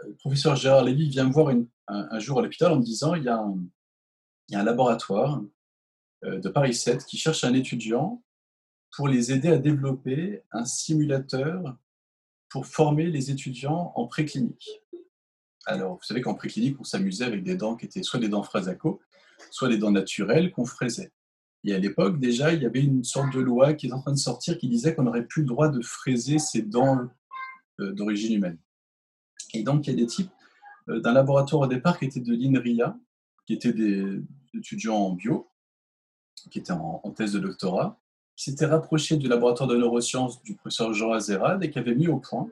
le 0.07 0.15
professeur 0.15 0.57
Gérard 0.57 0.85
Lévy 0.85 1.09
vient 1.09 1.25
me 1.25 1.33
voir 1.33 1.55
un, 1.89 2.19
jour 2.19 2.39
à 2.39 2.43
l'hôpital 2.43 2.73
en 2.73 2.77
me 2.77 2.85
disant 2.85 3.15
il 3.15 3.25
y 3.25 3.29
a 3.29 3.39
un, 3.39 4.65
laboratoire 4.65 5.43
euh, 6.25 6.39
de 6.39 6.49
Paris 6.49 6.75
7 6.75 7.05
qui 7.05 7.17
cherche 7.17 7.45
un 7.45 7.55
étudiant 7.55 8.23
pour 8.93 9.09
les 9.09 9.33
aider 9.33 9.49
à 9.49 9.59
développer 9.59 10.43
un 10.53 10.65
simulateur 10.65 11.77
pour 12.49 12.67
former 12.67 13.07
les 13.07 13.31
étudiants 13.31 13.93
en 13.95 14.07
préclinique. 14.07 14.83
Alors, 15.67 15.95
vous 15.95 16.03
savez 16.03 16.21
qu'en 16.21 16.35
préclinique, 16.35 16.81
on 16.81 16.85
s'amusait 16.85 17.25
avec 17.25 17.45
des 17.45 17.55
dents 17.55 17.77
qui 17.77 17.87
étaient 17.87 18.03
soit 18.03 18.19
des 18.19 18.29
dents 18.29 18.43
frasaco, 18.43 19.01
soit 19.51 19.69
des 19.69 19.79
dents 19.79 19.93
naturelles 19.93 20.51
qu'on 20.51 20.65
fraisait. 20.65 21.13
Et 21.63 21.75
à 21.75 21.79
l'époque, 21.79 22.19
déjà, 22.19 22.53
il 22.53 22.63
y 22.63 22.67
avait 22.67 22.83
une 22.83 23.05
sorte 23.05 23.33
de 23.35 23.41
loi 23.41 23.75
qui 23.75 23.89
est 23.89 23.93
en 23.93 24.01
train 24.01 24.13
de 24.13 24.19
sortir 24.19 24.59
qui 24.59 24.69
disait 24.69 24.95
qu'on 24.95 25.05
n'aurait 25.05 25.27
plus 25.27 25.43
le 25.43 25.49
droit 25.49 25.69
de 25.69 25.83
fraiser 25.83 26.39
ces 26.39 26.63
dents 26.63 27.09
euh, 27.81 27.93
d'origine 27.93 28.35
humaine. 28.35 28.59
Et 29.55 29.63
donc, 29.63 29.87
il 29.87 29.91
y 29.91 29.93
a 29.93 29.97
des 29.97 30.07
types 30.07 30.31
euh, 30.89 31.01
d'un 31.01 31.13
laboratoire 31.13 31.63
au 31.63 31.67
départ 31.67 31.99
qui 31.99 32.07
était 32.07 32.21
de 32.21 32.33
l'INRIA, 32.33 32.97
qui 33.47 33.55
étaient 33.55 33.73
des 33.73 34.23
étudiants 34.55 34.97
en 34.97 35.13
bio, 35.13 35.49
qui 36.51 36.59
étaient 36.59 36.73
en, 36.73 37.11
thèse 37.11 37.33
de 37.33 37.39
doctorat, 37.39 38.01
qui 38.37 38.51
s'étaient 38.51 38.67
rapprochés 38.67 39.17
du 39.17 39.29
laboratoire 39.29 39.69
de 39.69 39.77
neurosciences 39.77 40.43
du 40.43 40.55
professeur 40.55 40.95
Jean 40.95 41.13
Azerad 41.13 41.63
et 41.63 41.71
qui 41.71 41.79
avaient 41.79 41.95
mis 41.95 42.09
au 42.09 42.19
point 42.19 42.49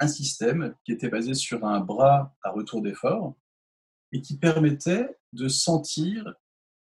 un 0.00 0.08
système 0.08 0.74
qui 0.84 0.92
était 0.92 1.08
basé 1.08 1.34
sur 1.34 1.64
un 1.64 1.80
bras 1.80 2.34
à 2.42 2.50
retour 2.50 2.82
d'effort 2.82 3.34
et 4.12 4.20
qui 4.20 4.38
permettait 4.38 5.16
de 5.32 5.48
sentir 5.48 6.34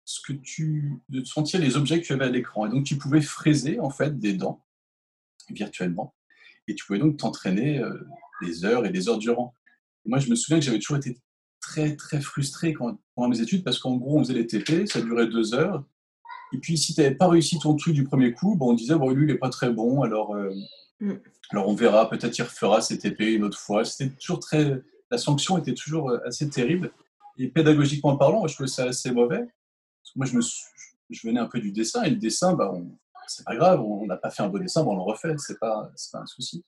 ce 0.04 0.20
que 0.20 0.32
tu, 0.32 1.02
de 1.08 1.24
sentir 1.24 1.60
les 1.60 1.76
objets 1.76 2.00
que 2.00 2.06
tu 2.06 2.12
avais 2.12 2.26
à 2.26 2.30
l'écran. 2.30 2.66
Et 2.66 2.70
donc, 2.70 2.84
tu 2.84 2.96
pouvais 2.96 3.20
fraiser 3.20 3.80
en 3.80 3.90
fait 3.90 4.18
des 4.18 4.34
dents 4.34 4.64
virtuellement. 5.50 6.14
Et 6.68 6.74
tu 6.74 6.86
pouvais 6.86 6.98
donc 6.98 7.16
t'entraîner 7.18 7.78
euh, 7.78 8.06
des 8.42 8.64
heures 8.64 8.86
et 8.86 8.90
des 8.90 9.08
heures 9.08 9.18
durant. 9.18 9.54
moi, 10.04 10.18
je 10.18 10.28
me 10.30 10.34
souviens 10.34 10.58
que 10.58 10.64
j'avais 10.64 10.78
toujours 10.78 10.98
été 10.98 11.18
très, 11.60 11.96
très 11.96 12.20
frustré 12.20 12.72
quand, 12.72 12.98
pendant 13.14 13.28
mes 13.28 13.40
études 13.40 13.64
parce 13.64 13.78
qu'en 13.78 13.96
gros, 13.96 14.18
on 14.18 14.24
faisait 14.24 14.34
les 14.34 14.46
TP, 14.46 14.86
ça 14.86 15.00
durait 15.00 15.26
deux 15.26 15.54
heures. 15.54 15.84
Et 16.52 16.58
puis, 16.58 16.78
si 16.78 16.94
tu 16.94 17.00
n'avais 17.00 17.14
pas 17.14 17.28
réussi 17.28 17.58
ton 17.58 17.74
truc 17.74 17.94
du 17.94 18.04
premier 18.04 18.32
coup, 18.32 18.54
bon, 18.56 18.70
on 18.70 18.74
disait, 18.74 18.94
bon, 18.94 19.10
lui, 19.10 19.24
il 19.24 19.32
n'est 19.32 19.38
pas 19.38 19.50
très 19.50 19.70
bon, 19.70 20.02
alors, 20.02 20.34
euh, 20.34 20.54
mm. 21.00 21.14
alors 21.50 21.68
on 21.68 21.74
verra, 21.74 22.08
peut-être 22.08 22.38
il 22.38 22.42
refera 22.42 22.80
ses 22.80 22.98
TP 22.98 23.20
une 23.34 23.44
autre 23.44 23.58
fois. 23.58 23.84
C'était 23.84 24.14
toujours 24.14 24.40
très. 24.40 24.80
La 25.10 25.18
sanction 25.18 25.58
était 25.58 25.74
toujours 25.74 26.10
euh, 26.10 26.18
assez 26.24 26.48
terrible. 26.48 26.92
Et 27.38 27.48
pédagogiquement 27.48 28.16
parlant, 28.16 28.46
je 28.46 28.54
trouvais 28.54 28.68
ça 28.68 28.84
assez 28.84 29.10
mauvais. 29.10 29.46
Moi, 30.14 30.26
je, 30.26 30.36
me 30.36 30.40
je 31.10 31.26
venais 31.26 31.40
un 31.40 31.46
peu 31.46 31.60
du 31.60 31.72
dessin, 31.72 32.02
et 32.04 32.10
le 32.10 32.16
dessin, 32.16 32.54
bah, 32.54 32.72
c'est 33.26 33.44
pas 33.44 33.56
grave, 33.56 33.80
on 33.82 34.06
n'a 34.06 34.16
pas 34.16 34.30
fait 34.30 34.42
un 34.42 34.48
beau 34.48 34.58
dessin, 34.58 34.84
on 34.86 34.94
le 34.94 35.02
refait, 35.02 35.34
c'est 35.38 35.58
pas, 35.58 35.90
pas 36.12 36.20
un 36.20 36.26
souci. 36.26 36.64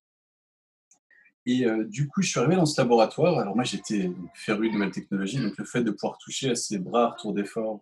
Et 1.49 1.65
euh, 1.65 1.83
du 1.85 2.07
coup, 2.09 2.21
je 2.21 2.29
suis 2.29 2.39
arrivé 2.39 2.57
dans 2.57 2.67
ce 2.67 2.79
laboratoire. 2.79 3.39
Alors 3.39 3.57
moi, 3.57 3.65
j'étais 3.65 4.13
féru 4.35 4.69
de 4.69 4.75
nouvelles 4.75 4.91
technologies, 4.91 5.41
donc 5.41 5.57
le 5.57 5.65
fait 5.65 5.83
de 5.83 5.91
pouvoir 5.91 6.19
toucher 6.19 6.51
à 6.51 6.55
ces 6.55 6.79
bras 6.79 7.13
retour 7.13 7.33
d'effort, 7.33 7.81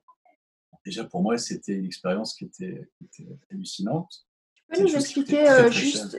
déjà 0.85 1.03
pour 1.03 1.21
moi, 1.21 1.37
c'était 1.37 1.73
une 1.73 1.85
expérience 1.85 2.33
qui 2.35 2.45
était, 2.45 2.89
hallucinante. 3.51 4.25
Tu 4.55 4.63
peux 4.69 4.83
nous 4.83 4.95
expliquer 4.95 5.51
euh, 5.51 5.69
juste, 5.69 6.17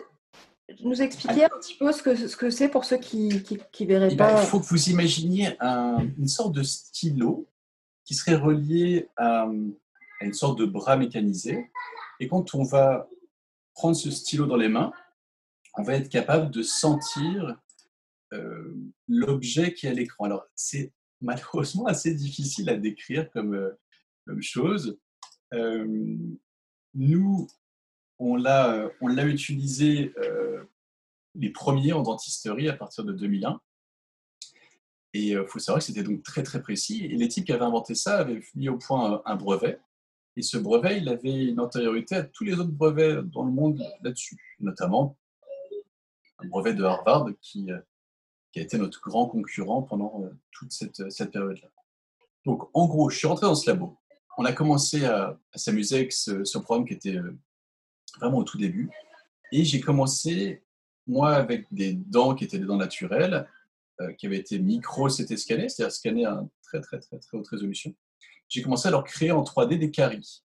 nous 0.83 1.01
expliquer 1.01 1.45
un 1.45 1.49
petit 1.57 1.77
peu 1.77 1.93
ce 1.93 2.03
que 2.03 2.15
ce 2.17 2.35
que 2.35 2.49
c'est 2.49 2.67
pour 2.67 2.83
ceux 2.83 2.97
qui 2.97 3.41
qui, 3.71 3.85
verraient 3.85 4.09
eh 4.11 4.15
ben, 4.17 4.33
pas? 4.33 4.41
il 4.41 4.47
faut 4.47 4.59
que 4.59 4.65
vous 4.65 4.89
imaginiez 4.89 5.57
une 5.61 6.27
sorte 6.27 6.53
de 6.53 6.63
stylo 6.63 7.47
qui 8.03 8.13
serait 8.13 8.35
relié 8.35 9.07
à, 9.15 9.47
une 10.19 10.33
sorte 10.33 10.59
de 10.59 10.65
bras 10.65 10.97
mécanisé. 10.97 11.71
Et 12.19 12.27
quand 12.27 12.55
on 12.55 12.63
va 12.63 13.07
prendre 13.73 13.95
ce 13.95 14.11
stylo 14.11 14.47
dans 14.47 14.57
les 14.57 14.67
mains, 14.67 14.91
on 15.77 15.83
va 15.83 15.93
être 15.93 16.09
capable 16.09 16.51
de 16.51 16.63
sentir 16.63 17.55
euh, 18.33 18.75
l'objet 19.07 19.73
qui 19.73 19.85
est 19.85 19.91
à 19.91 19.93
l'écran. 19.93 20.25
Alors, 20.25 20.45
c'est 20.55 20.91
malheureusement 21.21 21.85
assez 21.87 22.13
difficile 22.13 22.69
à 22.69 22.75
décrire 22.75 23.29
comme, 23.31 23.53
euh, 23.53 24.41
chose. 24.41 24.99
Euh, 25.53 26.17
nous, 26.93 27.47
on 28.19 28.35
l'a 28.35 28.89
utilisé 29.25 30.11
les 31.35 31.51
premiers 31.51 31.93
en 31.93 32.01
dentisterie 32.01 32.67
à 32.67 32.73
partir 32.73 33.05
de 33.05 33.13
2001. 33.13 33.61
Et 35.13 35.29
il 35.29 35.45
faut 35.47 35.59
savoir 35.59 35.79
que 35.79 35.85
c'était 35.85 36.03
donc 36.03 36.23
très 36.23 36.43
très 36.43 36.61
précis. 36.61 37.05
Et 37.05 37.15
les 37.15 37.27
types 37.27 37.45
qui 37.45 37.53
avaient 37.53 37.63
inventé 37.63 37.93
ça 37.93 38.17
avaient 38.17 38.41
mis 38.55 38.69
au 38.69 38.77
point 38.77 39.21
un 39.25 39.35
brevet. 39.35 39.79
Et 40.35 40.41
ce 40.41 40.57
brevet, 40.57 40.97
il 40.97 41.07
avait 41.09 41.45
une 41.45 41.59
antériorité 41.59 42.15
à 42.15 42.23
tous 42.23 42.43
les 42.43 42.59
autres 42.59 42.71
brevets 42.71 43.21
dans 43.21 43.45
le 43.45 43.51
monde 43.51 43.81
là-dessus, 44.01 44.37
notamment 44.59 45.15
un 46.39 46.47
brevet 46.47 46.73
de 46.73 46.83
Harvard 46.83 47.27
qui, 47.41 47.71
euh, 47.71 47.79
qui 48.51 48.59
a 48.59 48.63
été 48.63 48.77
notre 48.77 49.01
grand 49.01 49.27
concurrent 49.27 49.83
pendant 49.83 50.23
euh, 50.23 50.29
toute 50.51 50.71
cette, 50.71 51.11
cette 51.11 51.31
période-là. 51.31 51.69
Donc, 52.45 52.69
en 52.73 52.87
gros, 52.87 53.09
je 53.09 53.17
suis 53.17 53.27
rentré 53.27 53.45
dans 53.45 53.55
ce 53.55 53.69
labo. 53.69 53.97
On 54.37 54.45
a 54.45 54.53
commencé 54.53 55.05
à, 55.05 55.37
s'amuser 55.55 55.95
avec 55.95 56.13
ce, 56.13 56.43
ce, 56.43 56.57
programme 56.57 56.87
qui 56.87 56.93
était 56.93 57.17
euh, 57.17 57.37
vraiment 58.19 58.37
au 58.37 58.43
tout 58.43 58.57
début. 58.57 58.89
Et 59.51 59.63
j'ai 59.63 59.81
commencé, 59.81 60.63
moi, 61.07 61.33
avec 61.33 61.65
des 61.71 61.93
dents 61.93 62.35
qui 62.35 62.43
étaient 62.43 62.59
des 62.59 62.65
dents 62.65 62.77
naturelles, 62.77 63.47
qui 64.19 64.27
avaient 64.27 64.37
été 64.37 64.59
micro-CT 64.59 65.37
scannées, 65.37 65.69
c'est-à-dire 65.69 65.91
scannées 65.91 66.25
à 66.25 66.45
très, 66.61 66.81
très, 66.81 66.99
très, 66.99 67.17
très 67.17 67.35
haute 67.35 67.47
résolution. 67.47 67.95
J'ai 68.47 68.61
commencé 68.61 68.87
à 68.87 68.91
leur 68.91 69.03
créer 69.03 69.31
en 69.31 69.41
3D 69.41 69.79
des 69.79 69.89
caries. 69.89 70.43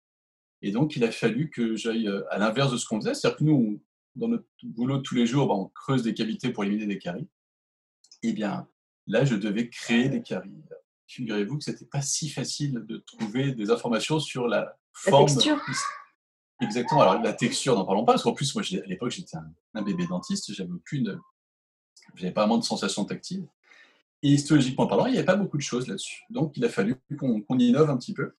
Et 0.63 0.73
donc, 0.73 0.97
il 0.97 1.05
a 1.05 1.13
fallu 1.13 1.49
que 1.49 1.77
j'aille 1.77 2.11
à 2.31 2.39
l'inverse 2.39 2.73
de 2.73 2.77
ce 2.77 2.87
qu'on 2.87 3.01
faisait. 3.01 3.15
C'est-à-dire 3.15 3.39
que 3.39 3.45
nous, 3.45 3.81
dans 4.17 4.29
notre 4.29 4.47
boulot 4.63 4.99
de 4.99 5.03
tous 5.03 5.15
les 5.15 5.27
jours, 5.27 5.47
bah, 5.47 5.55
on 5.55 5.67
creuse 5.67 6.03
des 6.03 6.15
cavités 6.15 6.51
pour 6.51 6.65
éliminer 6.65 6.87
des 6.87 6.99
caries. 6.99 7.29
Eh 8.23 8.33
bien, 8.33 8.69
là, 9.07 9.25
je 9.25 9.37
devais 9.37 9.69
créer 9.69 10.09
des 10.09 10.23
caries. 10.23 10.65
Figurez-vous 11.07 11.59
que 11.59 11.65
ce 11.65 11.71
n'était 11.71 11.85
pas 11.85 12.03
si 12.03 12.29
facile 12.29 12.85
de 12.87 12.97
trouver 12.99 13.53
des 13.53 13.71
informations 13.71 14.19
sur 14.19 14.49
la 14.49 14.77
forme. 14.93 15.27
La 15.27 15.33
texture. 15.33 15.61
Exactement. 16.61 17.03
Alors, 17.03 17.23
la 17.23 17.33
texture, 17.33 17.77
n'en 17.77 17.85
parlons 17.85 18.05
pas, 18.05 18.13
parce 18.13 18.23
qu'en 18.23 18.33
plus, 18.33 18.55
moi, 18.55 18.65
à 18.65 18.87
l'époque, 18.87 19.11
j'étais 19.11 19.37
un, 19.75 19.83
bébé 19.83 20.07
dentiste, 20.07 20.53
j'avais 20.53 20.73
aucune. 20.73 21.21
J'avais 22.15 22.33
pas 22.33 22.43
vraiment 22.43 22.59
de 22.59 22.65
sensation 22.65 23.05
tactile. 23.05 23.47
Et 24.23 24.31
histologiquement 24.31 24.87
parlant, 24.87 25.07
il 25.07 25.13
n'y 25.13 25.19
avait 25.19 25.27
pas 25.27 25.37
beaucoup 25.37 25.59
de 25.59 25.63
choses 25.63 25.87
là-dessus. 25.87 26.23
Donc, 26.31 26.57
il 26.57 26.65
a 26.65 26.69
fallu 26.69 26.97
qu'on 27.19 27.59
innove 27.59 27.91
un 27.91 27.99
petit 27.99 28.15
peu. 28.15 28.35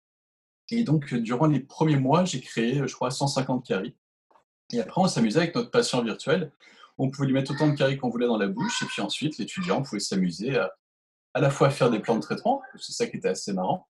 Et 0.69 0.83
donc, 0.83 1.13
durant 1.13 1.45
les 1.45 1.59
premiers 1.59 1.97
mois, 1.97 2.25
j'ai 2.25 2.41
créé, 2.41 2.81
je 2.85 2.93
crois, 2.93 3.11
150 3.11 3.65
caries. 3.65 3.95
Et 4.73 4.79
après, 4.79 5.01
on 5.01 5.07
s'amusait 5.07 5.39
avec 5.39 5.55
notre 5.55 5.71
patient 5.71 6.03
virtuel. 6.03 6.51
On 6.97 7.09
pouvait 7.09 7.27
lui 7.27 7.33
mettre 7.33 7.51
autant 7.51 7.67
de 7.67 7.75
caries 7.75 7.97
qu'on 7.97 8.09
voulait 8.09 8.27
dans 8.27 8.37
la 8.37 8.47
bouche. 8.47 8.81
Et 8.81 8.85
puis 8.85 9.01
ensuite, 9.01 9.37
l'étudiant 9.37 9.81
pouvait 9.81 9.99
s'amuser 9.99 10.57
à 10.57 10.71
à 11.37 11.39
la 11.39 11.51
fois 11.51 11.69
faire 11.69 11.91
des 11.91 11.99
plans 11.99 12.15
de 12.15 12.21
traitement, 12.21 12.63
c'est 12.79 12.93
ça 12.93 13.05
qui 13.05 13.17
était 13.17 13.27
assez 13.27 13.53
marrant, 13.53 13.87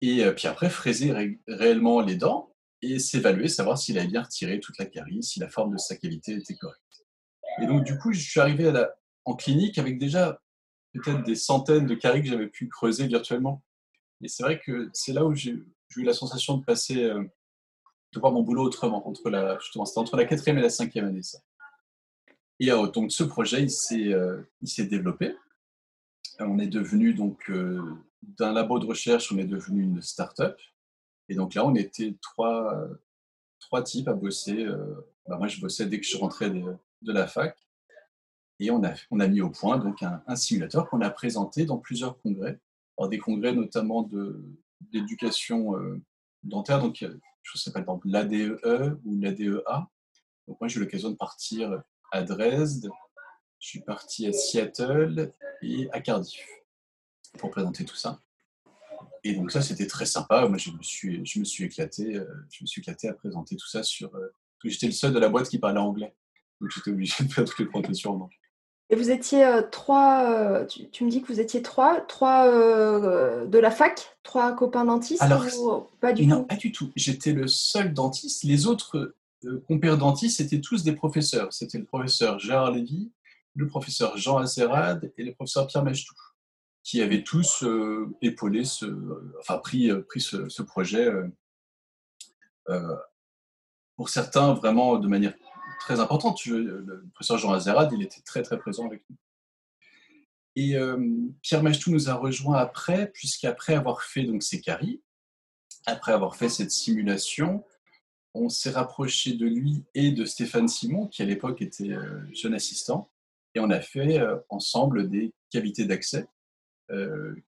et 0.00 0.24
euh, 0.24 0.32
puis 0.32 0.48
après 0.48 0.68
fraiser 0.68 1.38
réellement 1.46 2.00
les 2.00 2.16
dents 2.16 2.52
et 2.82 2.98
s'évaluer, 2.98 3.46
savoir 3.46 3.78
s'il 3.78 3.98
avait 3.98 4.08
bien 4.08 4.22
retiré 4.22 4.58
toute 4.58 4.76
la 4.78 4.86
carie, 4.86 5.22
si 5.22 5.38
la 5.38 5.48
forme 5.48 5.72
de 5.72 5.78
sa 5.78 5.96
cavité 5.96 6.32
était 6.32 6.56
correcte. 6.56 7.06
Et 7.62 7.66
donc 7.66 7.84
du 7.84 7.96
coup, 7.98 8.12
je 8.12 8.20
suis 8.20 8.40
arrivé 8.40 8.72
en 9.24 9.36
clinique 9.36 9.78
avec 9.78 9.98
déjà 9.98 10.40
peut-être 10.92 11.22
des 11.22 11.36
centaines 11.36 11.86
de 11.86 11.94
caries 11.94 12.22
que 12.22 12.28
j'avais 12.28 12.48
pu 12.48 12.68
creuser 12.68 13.06
virtuellement. 13.06 13.62
Et 14.20 14.26
c'est 14.26 14.42
vrai 14.42 14.58
que 14.58 14.90
c'est 14.92 15.12
là 15.12 15.24
où 15.24 15.36
j'ai 15.36 15.52
eu 15.52 16.02
la 16.02 16.14
sensation 16.14 16.56
de 16.56 16.64
passer 16.64 17.04
euh, 17.04 17.22
de 18.12 18.20
voir 18.20 18.32
mon 18.32 18.42
boulot 18.42 18.64
autrement. 18.64 19.06
Entre 19.06 19.30
la, 19.30 19.58
c'était 19.60 19.78
entre 19.98 20.16
la 20.16 20.24
quatrième 20.24 20.58
et 20.58 20.62
la 20.62 20.70
cinquième 20.70 21.06
année, 21.06 21.22
ça. 21.22 21.38
Et 22.60 22.70
euh, 22.70 22.86
donc, 22.88 23.10
ce 23.10 23.24
projet, 23.24 23.62
il 23.62 23.70
s'est, 23.70 24.12
euh, 24.12 24.42
il 24.60 24.68
s'est 24.68 24.86
développé. 24.86 25.34
On 26.38 26.58
est 26.58 26.66
devenu, 26.66 27.14
donc, 27.14 27.50
euh, 27.50 27.82
d'un 28.22 28.52
labo 28.52 28.78
de 28.78 28.86
recherche, 28.86 29.32
on 29.32 29.38
est 29.38 29.44
devenu 29.44 29.82
une 29.82 30.02
start-up. 30.02 30.58
Et 31.28 31.34
donc 31.34 31.54
là, 31.54 31.66
on 31.66 31.74
était 31.74 32.16
trois, 32.20 32.88
trois 33.60 33.82
types 33.82 34.08
à 34.08 34.14
bosser. 34.14 34.66
Bah, 35.28 35.38
moi, 35.38 35.48
je 35.48 35.60
bossais 35.60 35.86
dès 35.86 36.00
que 36.00 36.06
je 36.06 36.16
rentrais 36.16 36.50
de, 36.50 36.74
de, 37.02 37.12
la 37.12 37.26
fac. 37.26 37.56
Et 38.58 38.70
on 38.70 38.82
a, 38.84 38.94
on 39.10 39.20
a 39.20 39.28
mis 39.28 39.40
au 39.40 39.48
point 39.48 39.78
donc 39.78 40.02
un, 40.02 40.22
un 40.26 40.36
simulateur 40.36 40.88
qu'on 40.88 41.00
a 41.02 41.10
présenté 41.10 41.66
dans 41.66 41.78
plusieurs 41.78 42.18
congrès. 42.20 42.58
Alors, 42.98 43.08
des 43.08 43.18
congrès 43.18 43.54
notamment 43.54 44.02
de, 44.02 44.42
d'éducation 44.80 45.74
dentaire. 46.42 46.80
Donc, 46.80 47.06
sais 47.58 47.70
pas, 47.70 47.82
par 47.82 47.94
exemple, 47.94 48.08
l'ADEE 48.08 48.98
ou 49.04 49.18
l'ADEA. 49.18 49.88
Donc 50.46 50.60
moi, 50.60 50.68
j'ai 50.68 50.78
eu 50.78 50.80
l'occasion 50.80 51.10
de 51.10 51.16
partir 51.16 51.82
à 52.12 52.22
Dresde, 52.22 52.90
je 53.60 53.68
suis 53.68 53.80
parti 53.80 54.26
à 54.26 54.32
Seattle 54.32 55.32
et 55.62 55.88
à 55.92 56.00
Cardiff 56.00 56.46
pour 57.38 57.50
présenter 57.50 57.84
tout 57.84 57.94
ça. 57.94 58.18
Et 59.22 59.34
donc 59.34 59.52
ça, 59.52 59.60
c'était 59.60 59.86
très 59.86 60.06
sympa. 60.06 60.48
Moi, 60.48 60.56
je 60.56 60.70
me 60.70 60.82
suis, 60.82 61.24
je 61.26 61.38
me 61.38 61.44
suis 61.44 61.64
éclaté, 61.64 62.16
euh, 62.16 62.26
je 62.50 62.64
me 62.64 62.66
suis 62.66 62.80
éclaté 62.80 63.08
à 63.08 63.12
présenter 63.12 63.56
tout 63.56 63.68
ça 63.68 63.82
sur. 63.82 64.14
Euh, 64.14 64.34
j'étais 64.64 64.86
le 64.86 64.92
seul 64.92 65.12
de 65.12 65.18
la 65.18 65.28
boîte 65.28 65.48
qui 65.48 65.58
parlait 65.58 65.78
anglais, 65.78 66.14
donc 66.60 66.70
j'étais 66.70 66.90
obligé 66.90 67.24
de 67.24 67.32
faire 67.32 67.44
toutes 67.44 67.58
les 67.58 67.66
présentations 67.66 68.12
en 68.12 68.20
anglais. 68.22 68.39
Et 68.90 68.96
vous 68.96 69.10
étiez 69.10 69.44
euh, 69.44 69.62
trois, 69.62 70.24
euh, 70.28 70.66
tu, 70.66 71.04
me 71.04 71.10
dis 71.10 71.22
que 71.22 71.32
vous 71.32 71.38
étiez 71.38 71.62
trois, 71.62 72.00
trois 72.00 72.48
euh, 72.48 73.46
de 73.46 73.58
la 73.58 73.70
fac, 73.70 74.16
trois 74.24 74.52
copains 74.52 74.84
dentistes 74.84 75.22
Alors, 75.22 75.46
pas 76.00 76.12
du 76.12 76.26
non, 76.26 76.42
pas 76.42 76.56
du 76.56 76.72
tout. 76.72 76.90
J'étais 76.96 77.32
le 77.32 77.46
seul 77.46 77.94
dentiste. 77.94 78.42
Les 78.42 78.66
autres 78.66 79.14
compères 79.68 79.96
dentistes 79.96 80.40
étaient 80.40 80.60
tous 80.60 80.82
des 80.82 80.92
professeurs. 80.92 81.52
C'était 81.52 81.78
le 81.78 81.84
professeur 81.84 82.40
Gérard 82.40 82.72
Lévy, 82.72 83.12
le 83.54 83.68
professeur 83.68 84.16
Jean 84.16 84.38
Azerad 84.38 85.12
et 85.16 85.22
le 85.22 85.34
professeur 85.34 85.68
Pierre 85.68 85.84
Mechtou, 85.84 86.14
qui 86.82 87.00
avaient 87.00 87.22
tous 87.22 87.64
épaulé 88.20 88.64
ce, 88.64 88.86
enfin 89.38 89.58
pris, 89.58 89.88
pris 90.08 90.20
ce, 90.20 90.48
ce 90.48 90.62
projet. 90.62 91.08
pour 93.96 94.08
certains, 94.08 94.52
vraiment 94.54 94.98
de 94.98 95.06
manière 95.06 95.34
très 95.80 95.98
importante. 95.98 96.44
Le 96.46 97.08
professeur 97.14 97.38
Jean 97.38 97.52
Azerad, 97.52 97.90
il 97.92 98.02
était 98.02 98.20
très 98.20 98.42
très 98.42 98.58
présent 98.58 98.86
avec 98.86 99.02
nous. 99.10 99.16
Et 100.56 100.76
euh, 100.76 100.98
Pierre 101.42 101.62
Machtou 101.62 101.90
nous 101.90 102.08
a 102.08 102.14
rejoint 102.14 102.56
après, 102.56 103.10
puisqu'après 103.12 103.74
avoir 103.74 104.02
fait 104.02 104.24
donc 104.24 104.42
ces 104.42 104.60
caries, 104.60 105.00
après 105.86 106.12
avoir 106.12 106.36
fait 106.36 106.48
cette 106.48 106.70
simulation, 106.70 107.64
on 108.34 108.48
s'est 108.48 108.70
rapproché 108.70 109.34
de 109.34 109.46
lui 109.46 109.84
et 109.94 110.12
de 110.12 110.24
Stéphane 110.24 110.68
Simon, 110.68 111.06
qui 111.06 111.22
à 111.22 111.24
l'époque 111.24 111.62
était 111.62 111.92
euh, 111.92 112.20
jeune 112.32 112.54
assistant, 112.54 113.10
et 113.54 113.60
on 113.60 113.70
a 113.70 113.80
fait 113.80 114.20
euh, 114.20 114.36
ensemble 114.48 115.08
des 115.08 115.32
cavités 115.50 115.84
d'accès 115.84 116.28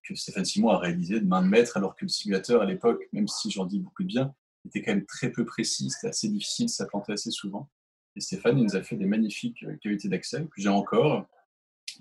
que 0.03 0.15
Stéphane 0.15 0.45
Simon 0.45 0.69
a 0.69 0.77
réalisé 0.77 1.19
de 1.19 1.25
main 1.25 1.41
de 1.41 1.49
maître, 1.49 1.75
alors 1.75 1.97
que 1.97 2.05
le 2.05 2.07
simulateur 2.07 2.61
à 2.61 2.65
l'époque, 2.65 3.09
même 3.11 3.27
si 3.27 3.51
j'en 3.51 3.65
dis 3.65 3.77
beaucoup 3.77 4.03
de 4.03 4.07
bien, 4.07 4.33
était 4.65 4.81
quand 4.81 4.93
même 4.93 5.05
très 5.05 5.33
peu 5.33 5.43
précis, 5.43 5.89
c'était 5.89 6.07
assez 6.07 6.29
difficile, 6.29 6.69
ça 6.69 6.85
plantait 6.85 7.11
assez 7.11 7.29
souvent. 7.29 7.69
Et 8.15 8.21
Stéphane 8.21 8.57
il 8.57 8.63
nous 8.63 8.75
a 8.75 8.83
fait 8.83 8.95
des 8.95 9.05
magnifiques 9.05 9.63
euh, 9.63 9.75
cavités 9.81 10.07
d'accès 10.07 10.41
que 10.43 10.61
j'ai 10.61 10.69
encore, 10.69 11.27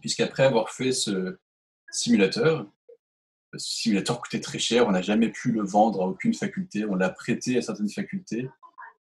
puisqu'après 0.00 0.45
avoir 0.45 0.71
fait 0.71 0.92
ce 0.92 1.38
simulateur, 1.90 2.66
ce 3.54 3.59
simulateur 3.59 4.21
coûtait 4.21 4.40
très 4.40 4.59
cher, 4.59 4.87
on 4.87 4.92
n'a 4.92 5.02
jamais 5.02 5.28
pu 5.28 5.52
le 5.52 5.62
vendre 5.62 6.02
à 6.02 6.07
aucune 6.07 6.35
faculté, 6.35 6.85
on 6.85 6.95
l'a 6.95 7.11
prêté 7.11 7.59
à 7.59 7.62
certaines 7.62 7.90
facultés, 7.90 8.49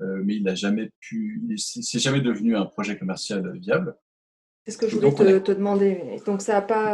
euh, 0.02 0.22
mais 0.24 0.36
il 0.36 0.44
n'a 0.44 0.56
jamais 0.56 0.92
pu, 1.00 1.42
c'est 1.58 2.00
jamais 2.00 2.22
devenu 2.22 2.56
un 2.56 2.66
projet 2.66 2.98
commercial 2.98 3.58
viable. 3.58 3.96
C'est 4.66 4.72
ce 4.72 4.78
que 4.78 4.88
je 4.88 4.98
voulais 4.98 5.42
te, 5.42 5.52
demander. 5.52 6.22
Donc 6.26 6.42
ça 6.42 6.62
pas. 6.62 6.94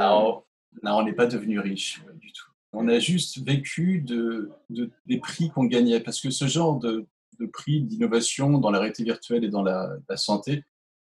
Non, 0.83 0.99
on 0.99 1.03
n'est 1.03 1.13
pas 1.13 1.25
devenu 1.25 1.59
riche 1.59 2.01
euh, 2.07 2.13
du 2.13 2.31
tout. 2.31 2.45
On 2.73 2.87
a 2.87 2.99
juste 2.99 3.39
vécu 3.39 4.01
de, 4.01 4.51
de 4.69 4.91
des 5.05 5.17
prix 5.19 5.49
qu'on 5.49 5.65
gagnait, 5.65 5.99
parce 5.99 6.21
que 6.21 6.29
ce 6.29 6.45
genre 6.45 6.77
de, 6.79 7.07
de 7.39 7.45
prix 7.45 7.81
d'innovation 7.81 8.57
dans 8.57 8.71
la 8.71 8.79
réalité 8.79 9.03
virtuelle 9.03 9.43
et 9.43 9.49
dans 9.49 9.63
la, 9.63 9.97
santé, 10.15 10.63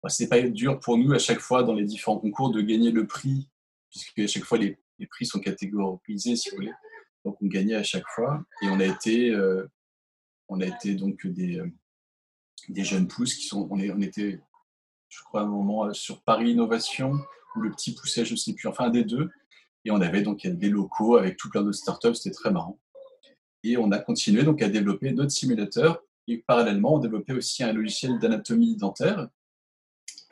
bah, 0.02 0.08
c'est 0.08 0.28
pas 0.28 0.40
dur 0.40 0.80
pour 0.80 0.98
nous 0.98 1.12
à 1.12 1.18
chaque 1.18 1.40
fois 1.40 1.62
dans 1.62 1.74
les 1.74 1.84
différents 1.84 2.18
concours 2.18 2.50
de 2.50 2.60
gagner 2.60 2.90
le 2.90 3.06
prix, 3.06 3.48
puisque 3.90 4.18
à 4.18 4.26
chaque 4.26 4.44
fois 4.44 4.58
les, 4.58 4.78
prix 5.10 5.26
sont 5.26 5.40
catégorisés, 5.40 6.36
si 6.36 6.50
vous 6.50 6.56
voulez. 6.56 6.72
Donc 7.24 7.36
on 7.42 7.46
gagnait 7.46 7.74
à 7.74 7.82
chaque 7.82 8.06
fois 8.08 8.44
et 8.62 8.68
on 8.68 8.80
a 8.80 8.84
été, 8.84 9.30
euh, 9.30 9.66
on 10.48 10.60
a 10.60 10.66
été 10.66 10.94
donc 10.94 11.26
des, 11.26 11.58
euh, 11.58 11.70
des 12.68 12.84
jeunes 12.84 13.06
pousses 13.06 13.34
qui 13.34 13.46
sont, 13.46 13.68
on, 13.70 13.78
est, 13.78 13.90
on 13.90 14.00
était 14.00 14.40
je 15.08 15.22
crois, 15.22 15.40
à 15.40 15.44
un 15.44 15.48
moment 15.48 15.92
sur 15.94 16.22
Paris 16.22 16.52
Innovation, 16.52 17.12
ou 17.56 17.60
le 17.60 17.70
petit 17.70 17.94
poussait, 17.94 18.24
je 18.24 18.32
ne 18.32 18.36
sais 18.36 18.52
plus, 18.52 18.68
enfin 18.68 18.90
des 18.90 19.04
deux. 19.04 19.30
Et 19.84 19.90
on 19.90 20.00
avait 20.00 20.22
donc 20.22 20.46
des 20.46 20.68
locaux 20.68 21.16
avec 21.16 21.36
tout 21.36 21.48
plein 21.48 21.62
de 21.62 21.72
startups, 21.72 22.14
c'était 22.14 22.34
très 22.34 22.50
marrant. 22.50 22.78
Et 23.64 23.76
on 23.76 23.90
a 23.90 23.98
continué 23.98 24.42
donc 24.42 24.62
à 24.62 24.68
développer 24.68 25.12
notre 25.12 25.30
simulateur. 25.30 26.02
Et 26.28 26.44
parallèlement, 26.46 26.94
on 26.94 26.98
développait 26.98 27.32
aussi 27.32 27.64
un 27.64 27.72
logiciel 27.72 28.18
d'anatomie 28.18 28.76
dentaire. 28.76 29.28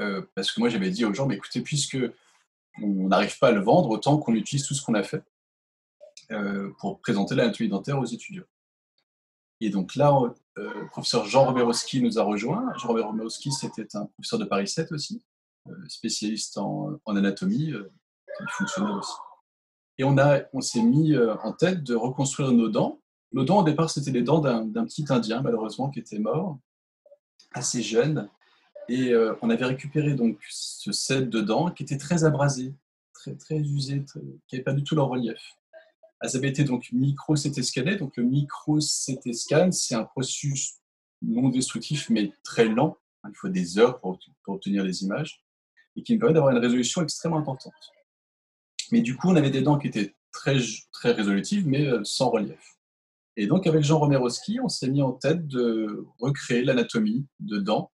Euh, 0.03 0.23
parce 0.35 0.53
que 0.53 0.61
moi, 0.61 0.69
j'avais 0.69 0.91
dit 0.91 1.07
aux 1.07 1.15
gens, 1.15 1.27
mais 1.27 1.37
écoutez, 1.37 1.63
puisque 1.63 1.99
on 2.83 3.09
n'arrive 3.09 3.39
pas 3.39 3.49
à 3.49 3.53
le 3.53 3.63
vendre, 3.63 3.89
autant 3.89 4.19
qu'on 4.19 4.35
utilise 4.35 4.67
tout 4.67 4.75
ce 4.75 4.85
qu'on 4.85 4.93
a 4.93 5.03
fait 5.03 5.25
euh, 6.33 6.71
pour 6.79 7.01
présenter 7.01 7.35
l'anatomie 7.35 7.71
dentaire 7.71 7.99
aux 7.99 8.05
étudiants. 8.05 8.45
Et 9.63 9.71
donc 9.71 9.97
là, 9.97 10.15
euh, 10.59 10.83
le 10.83 10.89
professeur 10.89 11.25
Jean 11.25 11.47
Romerowski 11.47 12.03
nous 12.03 12.19
a 12.19 12.23
rejoint. 12.23 12.75
Jean 12.77 12.89
Romerowski, 12.89 13.51
c'était 13.51 13.97
un 13.97 14.05
professeur 14.05 14.39
de 14.39 14.45
Paris 14.45 14.69
7 14.69 14.93
aussi, 14.93 15.25
spécialiste 15.89 16.59
en, 16.59 17.01
anatomie, 17.07 17.73
fonctionnel 18.51 18.93
aussi. 18.97 19.13
Et 19.97 20.05
on, 20.05 20.15
on 20.53 20.61
s'est 20.61 20.83
mis 20.83 21.17
en 21.17 21.55
tête 21.55 21.83
de 21.83 21.95
reconstruire 21.95 22.53
nos 22.53 22.69
dents 22.69 23.01
nos 23.33 23.45
dents, 23.45 23.61
au 23.61 23.65
départ, 23.65 23.91
c'était 23.91 24.11
les 24.11 24.23
dents 24.23 24.41
d'un 24.41 24.85
petit 24.85 25.05
Indien, 25.09 25.43
malheureusement, 25.43 25.91
qui 25.91 25.99
était 25.99 26.19
mort, 26.19 26.59
assez 27.53 27.83
jeune. 27.83 28.29
Et 28.89 29.11
euh, 29.11 29.35
on 29.43 29.51
avait 29.51 29.65
récupéré 29.65 30.15
donc 30.15 30.39
ce 30.49 30.93
set 30.93 31.29
de 31.29 31.41
dents 31.41 31.71
qui 31.71 31.83
était 31.83 31.99
très 31.99 32.25
abrasé, 32.25 32.75
très, 33.13 33.35
très 33.35 33.59
usé, 33.59 34.05
qui 34.47 34.55
n'avait 34.55 34.65
pas 34.65 34.73
du 34.73 34.85
tout 34.85 34.95
leur 34.95 35.09
relief. 35.09 35.57
Elles 36.21 36.37
avaient 36.37 36.49
été 36.49 36.65
donc 36.65 36.89
micro-CT 36.93 37.63
scannées. 37.63 37.97
Donc 37.97 38.17
le 38.17 38.23
micro-CT 38.23 39.35
scan, 39.35 39.73
c'est 39.73 39.95
un 39.95 40.05
processus 40.05 40.77
non 41.23 41.49
destructif, 41.49 42.11
mais 42.11 42.33
très 42.45 42.67
lent. 42.67 42.97
Il 43.29 43.35
faut 43.35 43.49
des 43.49 43.79
heures 43.79 43.99
pour, 44.01 44.19
obtenir 44.47 44.85
les 44.85 45.03
images 45.03 45.43
et 45.97 46.03
qui 46.03 46.15
me 46.15 46.21
permet 46.21 46.35
d'avoir 46.35 46.55
une 46.55 46.63
résolution 46.63 47.03
extrêmement 47.03 47.39
importante. 47.39 47.73
Mais 48.93 49.01
du 49.01 49.17
coup, 49.17 49.29
on 49.29 49.37
avait 49.37 49.51
des 49.51 49.63
dents 49.63 49.79
qui 49.79 49.89
étaient 49.89 50.15
très, 50.31 50.59
très 50.93 51.11
résolutives, 51.11 51.67
mais 51.67 51.87
euh, 51.87 52.05
sans 52.05 52.31
relief. 52.31 52.76
Et 53.37 53.47
donc, 53.47 53.67
avec 53.67 53.83
Jean 53.83 53.99
Romerowski, 53.99 54.61
on 54.61 54.69
s'est 54.69 54.89
mis 54.89 55.03
en 55.03 55.13
tête 55.13 55.47
de 55.47 56.07
recréer 56.19 56.65
l'anatomie 56.65 57.27
de 57.41 57.59
dents 57.59 57.93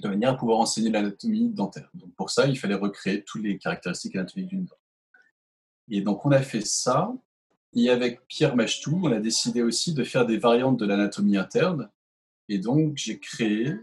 de 0.00 0.08
manière 0.08 0.30
à 0.30 0.36
pouvoir 0.36 0.58
enseigner 0.60 0.90
l'anatomie 0.90 1.50
dentaire. 1.50 1.90
Donc, 1.94 2.14
pour 2.14 2.30
ça, 2.30 2.46
il 2.46 2.58
fallait 2.58 2.74
recréer 2.74 3.24
toutes 3.24 3.42
les 3.42 3.58
caractéristiques 3.58 4.16
anatomiques 4.16 4.48
d'une 4.48 4.64
dent. 4.64 4.78
Et 5.88 6.00
donc, 6.00 6.24
on 6.24 6.30
a 6.30 6.42
fait 6.42 6.64
ça. 6.64 7.12
Et 7.74 7.90
avec 7.90 8.26
Pierre 8.26 8.56
Machtou, 8.56 9.00
on 9.04 9.12
a 9.12 9.20
décidé 9.20 9.62
aussi 9.62 9.94
de 9.94 10.02
faire 10.04 10.26
des 10.26 10.38
variantes 10.38 10.78
de 10.78 10.86
l'anatomie 10.86 11.36
interne. 11.36 11.90
Et 12.48 12.58
donc, 12.58 12.96
j'ai 12.96 13.18
créé, 13.18 13.74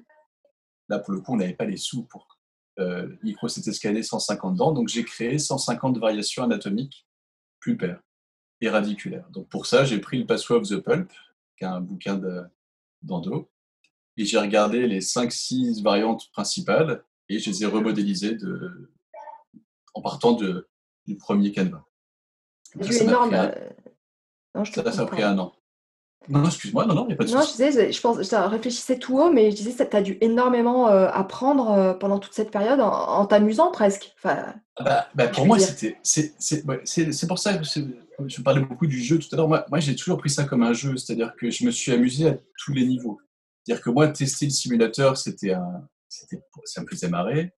là 0.89 0.99
pour 0.99 1.13
le 1.13 1.21
coup, 1.21 1.33
on 1.33 1.37
n'avait 1.37 1.53
pas 1.53 1.65
les 1.65 1.77
sous 1.77 2.03
pour 2.03 2.37
euh, 2.79 3.15
micro-CT 3.23 3.73
scanner 3.73 4.03
150 4.03 4.55
dents, 4.55 4.71
donc 4.71 4.87
j'ai 4.87 5.03
créé 5.03 5.39
150 5.39 5.97
variations 5.97 6.43
anatomiques 6.43 7.07
pulpaires 7.59 8.01
et 8.61 8.69
radiculaire. 8.69 9.29
Donc 9.31 9.47
pour 9.49 9.65
ça, 9.65 9.85
j'ai 9.85 9.99
pris 9.99 10.19
le 10.19 10.25
Password 10.25 10.61
of 10.61 10.69
the 10.69 10.77
Pulp, 10.77 11.11
qui 11.57 11.63
est 11.63 11.67
un 11.67 11.81
bouquin 11.81 12.19
d'endo, 13.01 13.49
et 14.17 14.25
j'ai 14.25 14.39
regardé 14.39 14.87
les 14.87 14.99
5-6 14.99 15.83
variantes 15.83 16.29
principales 16.31 17.03
et 17.29 17.39
je 17.39 17.49
les 17.49 17.63
ai 17.63 17.65
remodélisées 17.65 18.35
de, 18.35 18.91
en 19.93 20.01
partant 20.01 20.33
de, 20.33 20.67
du 21.05 21.17
premier 21.17 21.51
canevas. 21.51 21.83
C'est 22.81 23.03
énorme. 23.03 23.33
Euh, 23.33 23.51
non, 24.55 24.63
je 24.63 24.73
ça, 24.73 24.91
ça 24.91 25.01
a 25.01 25.05
pris 25.05 25.23
un 25.23 25.37
an. 25.37 25.53
Non, 26.29 26.45
excuse-moi, 26.45 26.85
non, 26.85 26.93
non, 26.93 27.03
il 27.05 27.07
n'y 27.07 27.13
a 27.13 27.15
pas 27.15 27.23
de 27.23 27.31
Non, 27.31 27.41
je 27.41 27.51
disais, 27.51 27.91
je, 27.91 28.01
pense, 28.01 28.21
je 28.21 28.35
réfléchissais 28.35 28.99
tout 28.99 29.17
haut, 29.17 29.31
mais 29.31 29.51
je 29.51 29.55
disais, 29.55 29.89
tu 29.89 29.95
as 29.95 30.01
dû 30.01 30.17
énormément 30.19 30.89
euh, 30.89 31.07
apprendre 31.13 31.71
euh, 31.71 31.93
pendant 31.93 32.19
toute 32.19 32.33
cette 32.33 32.51
période 32.51 32.81
en, 32.81 33.25
t'amusant 33.25 33.71
presque. 33.71 34.13
Enfin, 34.17 34.53
ah 34.75 34.83
bah, 34.83 35.07
bah, 35.15 35.27
pour 35.27 35.45
moi, 35.45 35.57
c'était, 35.57 35.97
c'est, 36.03 37.27
pour 37.27 37.39
ça 37.39 37.57
que 37.57 37.63
je 38.25 38.41
parlais 38.41 38.61
beaucoup 38.61 38.87
du 38.87 38.99
jeu 38.99 39.19
tout 39.19 39.27
à 39.33 39.37
l'heure. 39.37 39.47
Moi, 39.47 39.79
j'ai 39.79 39.95
toujours 39.95 40.17
pris 40.17 40.29
ça 40.29 40.43
comme 40.43 40.63
un 40.63 40.73
jeu, 40.73 40.97
c'est-à-dire 40.97 41.35
que 41.35 41.49
je 41.51 41.65
me 41.65 41.71
suis 41.71 41.91
amusé 41.91 42.27
à 42.27 42.37
tous 42.57 42.73
les 42.73 42.85
niveaux. 42.85 43.19
C'est-à-dire 43.63 43.83
que 43.83 43.89
moi, 43.89 44.07
tester 44.07 44.45
le 44.45 44.51
simulateur, 44.51 45.17
c'était 45.17 45.53
un, 45.53 45.87
ça 46.65 46.81
me 46.81 46.87
faisait 46.87 47.09
marrer. 47.09 47.53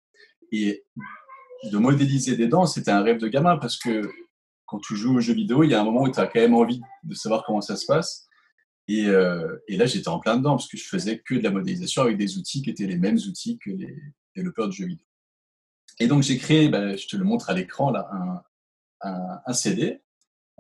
Et 0.51 0.83
de 1.71 1.77
modéliser 1.77 2.35
des 2.35 2.47
dents, 2.47 2.65
c'était 2.65 2.91
un 2.91 3.03
rêve 3.03 3.19
de 3.19 3.27
gamin 3.27 3.57
parce 3.57 3.77
que 3.77 4.01
quand 4.65 4.79
tu 4.79 4.95
joues 4.95 5.17
aux 5.17 5.19
jeux 5.19 5.33
vidéo, 5.33 5.63
il 5.63 5.71
y 5.71 5.73
a 5.73 5.81
un 5.81 5.83
moment 5.83 6.03
où 6.03 6.11
tu 6.11 6.19
as 6.19 6.27
quand 6.27 6.39
même 6.39 6.55
envie 6.55 6.81
de 7.03 7.15
savoir 7.15 7.43
comment 7.45 7.61
ça 7.61 7.75
se 7.75 7.85
passe. 7.85 8.29
Euh, 8.89 9.57
et, 9.67 9.77
là, 9.77 9.85
j'étais 9.85 10.07
en 10.07 10.19
plein 10.19 10.37
dedans 10.37 10.51
parce 10.51 10.67
que 10.67 10.77
je 10.77 10.87
faisais 10.87 11.19
que 11.19 11.35
de 11.35 11.43
la 11.43 11.51
modélisation 11.51 12.01
avec 12.01 12.17
des 12.17 12.37
outils 12.37 12.61
qui 12.61 12.69
étaient 12.69 12.87
les 12.87 12.97
mêmes 12.97 13.17
outils 13.17 13.59
que 13.59 13.69
les 13.69 13.95
développeurs 14.35 14.67
de 14.67 14.73
jeux 14.73 14.87
vidéo. 14.87 15.05
Et 15.99 16.07
donc, 16.07 16.23
j'ai 16.23 16.37
créé, 16.37 16.69
ben, 16.69 16.97
je 16.97 17.07
te 17.07 17.15
le 17.15 17.23
montre 17.23 17.49
à 17.49 17.53
l'écran, 17.53 17.91
là, 17.91 18.09
un, 19.01 19.53
CD. 19.53 20.01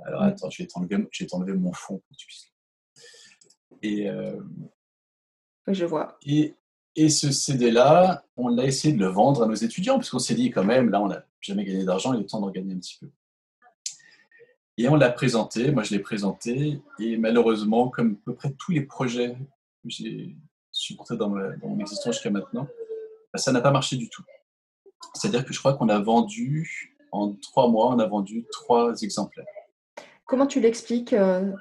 Alors, 0.05 0.23
attends, 0.23 0.49
je 0.49 0.63
vais 0.63 0.67
t'enlever 0.67 1.53
mon 1.53 1.73
fond 1.73 1.97
pour 1.97 2.09
que 2.09 2.15
tu 2.15 2.27
puisses. 2.27 2.51
Et, 3.81 4.09
euh, 4.09 4.39
je 5.67 5.85
vois. 5.85 6.17
Et, 6.25 6.55
et 6.95 7.09
ce 7.09 7.31
CD-là, 7.31 8.25
on 8.37 8.57
a 8.57 8.65
essayé 8.65 8.93
de 8.93 8.99
le 8.99 9.07
vendre 9.07 9.43
à 9.43 9.45
nos 9.45 9.55
étudiants 9.55 9.95
parce 9.95 10.09
qu'on 10.09 10.19
s'est 10.19 10.35
dit 10.35 10.51
quand 10.51 10.63
même, 10.63 10.89
là, 10.89 11.01
on 11.01 11.07
n'a 11.07 11.23
jamais 11.41 11.63
gagné 11.63 11.85
d'argent, 11.85 12.13
il 12.13 12.21
est 12.21 12.25
temps 12.25 12.41
d'en 12.41 12.49
gagner 12.49 12.73
un 12.73 12.79
petit 12.79 12.97
peu. 12.99 13.09
Et 14.77 14.87
on 14.87 14.95
l'a 14.95 15.09
présenté, 15.09 15.71
moi 15.71 15.83
je 15.83 15.93
l'ai 15.93 15.99
présenté, 15.99 16.81
et 16.99 17.17
malheureusement, 17.17 17.89
comme 17.89 18.13
à 18.13 18.25
peu 18.25 18.33
près 18.33 18.53
tous 18.57 18.71
les 18.71 18.81
projets 18.81 19.35
que 19.83 19.89
j'ai 19.89 20.37
supportés 20.71 21.17
dans, 21.17 21.29
mon 21.29 21.79
existence 21.79 22.15
jusqu'à 22.15 22.29
maintenant, 22.29 22.65
bah, 23.33 23.39
ça 23.39 23.51
n'a 23.51 23.59
pas 23.59 23.71
marché 23.71 23.97
du 23.97 24.09
tout. 24.09 24.23
C'est-à-dire 25.15 25.43
que 25.43 25.53
je 25.53 25.59
crois 25.59 25.73
qu'on 25.73 25.89
a 25.89 25.99
vendu, 25.99 26.97
en 27.11 27.33
trois 27.33 27.69
mois, 27.69 27.93
on 27.93 27.99
a 27.99 28.07
vendu 28.07 28.45
trois 28.51 29.01
exemplaires. 29.01 29.45
Comment 30.29 30.47
tu 30.47 30.61
l'expliques 30.61 31.13
euh? 31.13 31.51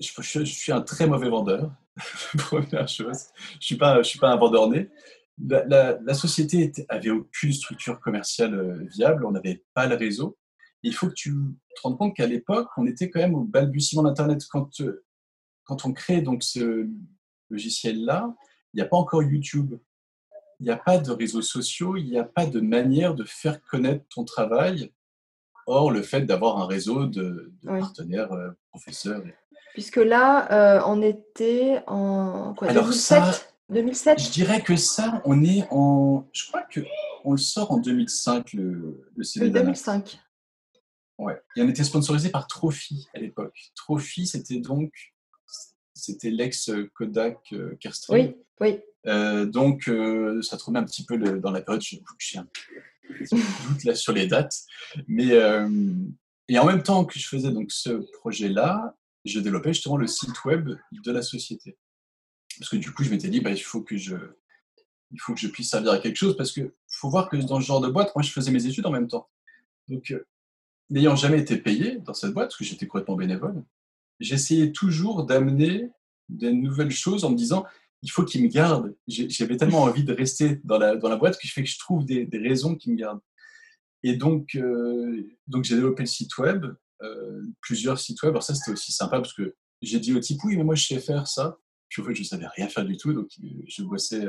je, 0.00 0.44
suis 0.44 0.72
un 0.72 0.82
très 0.82 1.06
mauvais 1.06 1.30
vendeur, 1.30 1.70
première 2.36 2.88
chose. 2.88 3.28
Je 3.60 3.74
ne 3.74 4.02
suis, 4.02 4.18
pas, 4.18 4.30
un 4.30 4.36
vendeur 4.36 4.68
né. 4.68 4.90
La, 5.38 6.14
société 6.14 6.72
avait 6.90 7.10
aucune 7.10 7.52
structure 7.52 8.00
commerciale 8.00 8.54
euh, 8.54 8.84
viable, 8.90 9.24
on 9.24 9.30
n'avait 9.30 9.64
pas 9.72 9.86
le 9.86 9.96
réseau 9.96 10.36
il 10.86 10.94
faut 10.94 11.08
que 11.08 11.14
tu 11.14 11.34
te 11.74 11.82
rendes 11.82 11.98
compte 11.98 12.16
qu'à 12.16 12.26
l'époque, 12.26 12.68
on 12.76 12.86
était 12.86 13.10
quand 13.10 13.20
même 13.20 13.34
au 13.34 13.42
balbutiement 13.42 14.04
d'Internet. 14.04 14.42
Quand, 14.48 14.80
euh, 14.80 15.04
quand 15.64 15.84
on 15.84 15.92
crée 15.92 16.22
donc 16.22 16.42
ce 16.42 16.88
logiciel-là, 17.50 18.34
il 18.72 18.76
n'y 18.76 18.82
a 18.82 18.86
pas 18.86 18.96
encore 18.96 19.22
YouTube. 19.22 19.78
Il 20.60 20.64
n'y 20.64 20.70
a 20.70 20.76
pas 20.76 20.98
de 20.98 21.10
réseaux 21.10 21.42
sociaux, 21.42 21.96
il 21.96 22.08
n'y 22.08 22.18
a 22.18 22.24
pas 22.24 22.46
de 22.46 22.60
manière 22.60 23.14
de 23.14 23.24
faire 23.24 23.60
connaître 23.62 24.04
ton 24.08 24.24
travail. 24.24 24.92
Or, 25.66 25.90
le 25.90 26.02
fait 26.02 26.22
d'avoir 26.22 26.58
un 26.58 26.66
réseau 26.66 27.06
de, 27.06 27.52
partenaires, 27.64 28.32
euh, 28.32 28.50
professeurs. 28.70 29.22
Puisque 29.74 29.96
là, 29.96 30.50
euh, 30.52 30.82
on 30.86 31.02
était 31.02 31.82
en 31.86 32.54
quoi, 32.54 32.72
2007, 32.72 33.54
2007 33.70 34.18
Je 34.20 34.30
dirais 34.30 34.62
que 34.62 34.76
ça, 34.76 35.20
on 35.24 35.42
est 35.44 35.66
en. 35.70 36.26
Je 36.32 36.46
crois 36.46 36.62
qu'on 36.72 37.32
le 37.32 37.38
sort 37.38 37.72
en 37.72 37.78
2005, 37.78 38.52
le, 38.52 39.04
le 39.14 39.24
CD. 39.24 39.50
2005. 39.50 40.18
Ouais. 41.18 41.40
Et 41.56 41.62
on 41.62 41.68
était 41.68 41.84
sponsorisé 41.84 42.30
par 42.30 42.46
Trophy 42.46 43.08
à 43.14 43.18
l'époque. 43.18 43.56
Trophy, 43.74 44.26
c'était 44.26 44.60
donc 44.60 44.92
c'était 45.96 46.30
l'ex 46.30 46.70
Kodak 46.94 47.38
euh, 47.52 47.74
Kerstin. 47.80 48.14
Oui, 48.14 48.36
oui. 48.60 48.80
Euh, 49.06 49.46
donc, 49.46 49.88
euh, 49.88 50.42
ça 50.42 50.56
trouvait 50.56 50.78
un 50.78 50.84
petit 50.84 51.04
peu 51.04 51.16
dans 51.18 51.50
la 51.50 51.62
période. 51.62 51.82
Je, 51.82 51.96
suis 52.18 52.38
un 52.38 52.46
là 53.84 53.94
sur 53.94 54.12
les 54.12 54.26
dates, 54.26 54.56
mais 55.08 55.32
et 56.48 56.58
en 56.58 56.66
même 56.66 56.82
temps 56.82 57.04
que 57.04 57.18
je 57.18 57.26
faisais 57.28 57.50
donc 57.50 57.72
ce 57.72 57.90
projet-là, 58.18 58.96
je 59.24 59.40
développais 59.40 59.72
justement 59.72 59.96
le 59.96 60.06
site 60.06 60.44
web 60.44 60.70
de 60.92 61.12
la 61.12 61.22
société. 61.22 61.76
Parce 62.58 62.70
que 62.70 62.76
du 62.76 62.92
coup, 62.92 63.02
je 63.02 63.10
m'étais 63.10 63.28
dit, 63.28 63.40
bah, 63.40 63.50
il 63.50 63.60
faut 63.62 63.82
que 63.82 63.96
je 63.96 64.16
il 65.12 65.20
faut 65.20 65.34
que 65.34 65.40
je 65.40 65.48
puisse 65.48 65.70
servir 65.70 65.92
à 65.92 65.98
quelque 65.98 66.16
chose 66.16 66.36
parce 66.36 66.52
que 66.52 66.74
faut 66.88 67.10
voir 67.10 67.28
que 67.28 67.36
dans 67.36 67.60
ce 67.60 67.66
genre 67.66 67.80
de 67.80 67.88
boîte, 67.88 68.14
moi, 68.14 68.22
je 68.22 68.30
faisais 68.30 68.50
mes 68.50 68.66
études 68.66 68.86
en 68.86 68.90
même 68.90 69.08
temps. 69.08 69.28
Donc, 69.88 70.14
n'ayant 70.90 71.16
jamais 71.16 71.40
été 71.40 71.56
payé 71.56 71.98
dans 71.98 72.14
cette 72.14 72.32
boîte, 72.32 72.48
parce 72.48 72.56
que 72.56 72.64
j'étais 72.64 72.86
complètement 72.86 73.16
bénévole, 73.16 73.62
j'essayais 74.20 74.72
toujours 74.72 75.24
d'amener 75.24 75.90
des 76.28 76.52
nouvelles 76.52 76.90
choses 76.90 77.24
en 77.24 77.30
me 77.30 77.36
disant 77.36 77.64
il 78.02 78.10
faut 78.10 78.24
qu'ils 78.24 78.42
me 78.42 78.48
gardent. 78.48 78.94
J'avais 79.06 79.56
tellement 79.56 79.82
envie 79.82 80.04
de 80.04 80.12
rester 80.12 80.60
dans 80.64 80.78
la, 80.78 80.96
dans 80.96 81.08
la 81.08 81.16
boîte 81.16 81.38
que 81.38 81.46
je 81.46 81.52
fais 81.52 81.62
que 81.62 81.68
je 81.68 81.78
trouve 81.78 82.04
des, 82.04 82.28
raisons 82.32 82.74
qui 82.74 82.90
me 82.90 82.96
gardent. 82.96 83.20
Et 84.02 84.16
donc, 84.16 84.54
euh, 84.54 85.22
donc 85.46 85.64
j'ai 85.64 85.74
développé 85.74 86.02
le 86.02 86.08
site 86.08 86.36
web, 86.38 86.66
euh, 87.02 87.42
plusieurs 87.60 87.98
sites 87.98 88.22
web. 88.22 88.30
Alors 88.30 88.42
ça, 88.42 88.54
c'était 88.54 88.72
aussi 88.72 88.92
sympa 88.92 89.18
parce 89.18 89.32
que 89.32 89.54
j'ai 89.82 89.98
dit 89.98 90.14
au 90.14 90.20
type 90.20 90.42
oui, 90.44 90.56
mais 90.56 90.64
moi 90.64 90.74
je 90.74 90.86
sais 90.86 91.00
faire 91.00 91.26
ça. 91.26 91.58
Puis 91.88 92.02
en 92.02 92.04
fait, 92.04 92.14
je 92.14 92.20
ne 92.20 92.26
savais 92.26 92.46
rien 92.48 92.68
faire 92.68 92.84
du 92.84 92.96
tout, 92.96 93.12
donc 93.12 93.28
euh, 93.42 93.48
je 93.66 93.82
bossais 93.82 94.26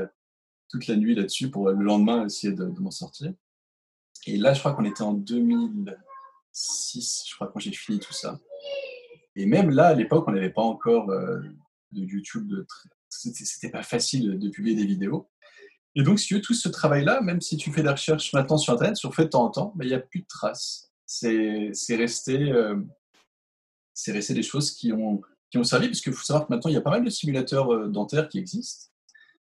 toute 0.69 0.87
la 0.87 0.95
nuit 0.95 1.15
là-dessus 1.15 1.49
pour 1.49 1.69
le 1.69 1.83
lendemain 1.83 2.25
essayer 2.25 2.53
de, 2.53 2.65
m'en 2.65 2.91
sortir. 2.91 3.33
Et 4.25 4.37
là, 4.37 4.53
je 4.53 4.59
crois 4.59 4.73
qu'on 4.73 4.85
était 4.85 5.03
en 5.03 5.13
2000, 5.13 5.97
6, 6.51 7.25
je 7.29 7.35
crois, 7.35 7.47
quand 7.47 7.59
j'ai 7.59 7.71
fini 7.71 7.99
tout 7.99 8.13
ça. 8.13 8.39
Et 9.35 9.45
même 9.45 9.69
là, 9.69 9.87
à 9.87 9.93
l'époque, 9.93 10.25
on 10.27 10.31
n'avait 10.31 10.49
pas 10.49 10.63
encore 10.63 11.07
de 11.07 12.01
YouTube. 12.01 12.47
De 12.47 12.65
C'était 13.17 13.69
pas 13.69 13.83
facile 13.83 14.37
de, 14.37 14.49
publier 14.49 14.75
des 14.75 14.85
vidéos. 14.85 15.29
Et 15.95 16.03
donc, 16.03 16.19
si 16.19 16.27
tu 16.27 16.35
veux, 16.35 16.41
tout 16.41 16.53
ce 16.53 16.69
travail-là, 16.69 17.21
même 17.21 17.41
si 17.41 17.57
tu 17.57 17.71
fais 17.71 17.81
des 17.81 17.89
recherches 17.89 18.31
maintenant 18.33 18.57
sur 18.57 18.73
Internet, 18.73 18.95
sur 18.95 19.15
fait 19.15 19.25
de 19.25 19.29
temps 19.29 19.45
en 19.45 19.49
temps, 19.49 19.73
ben, 19.75 19.85
il 19.85 19.89
n'y 19.89 19.95
a 19.95 19.99
plus 19.99 20.21
de 20.21 20.27
traces. 20.27 20.91
C'est 21.05 21.71
resté, 21.95 22.51
euh, 22.51 22.79
resté 24.07 24.33
des 24.33 24.43
choses 24.43 24.71
qui 24.71 24.91
ont, 24.91 25.21
qui 25.49 25.57
ont 25.57 25.63
servi, 25.63 25.87
parce 25.87 26.01
qu'il 26.01 26.13
faut 26.13 26.23
savoir 26.23 26.47
que 26.47 26.53
maintenant, 26.53 26.69
il 26.69 26.73
y 26.73 26.77
a 26.77 26.81
pas 26.81 26.91
mal 26.91 27.03
de 27.03 27.09
simulateurs 27.09 27.73
euh, 27.73 27.87
dentaires 27.87 28.29
qui 28.29 28.37
existent. 28.37 28.91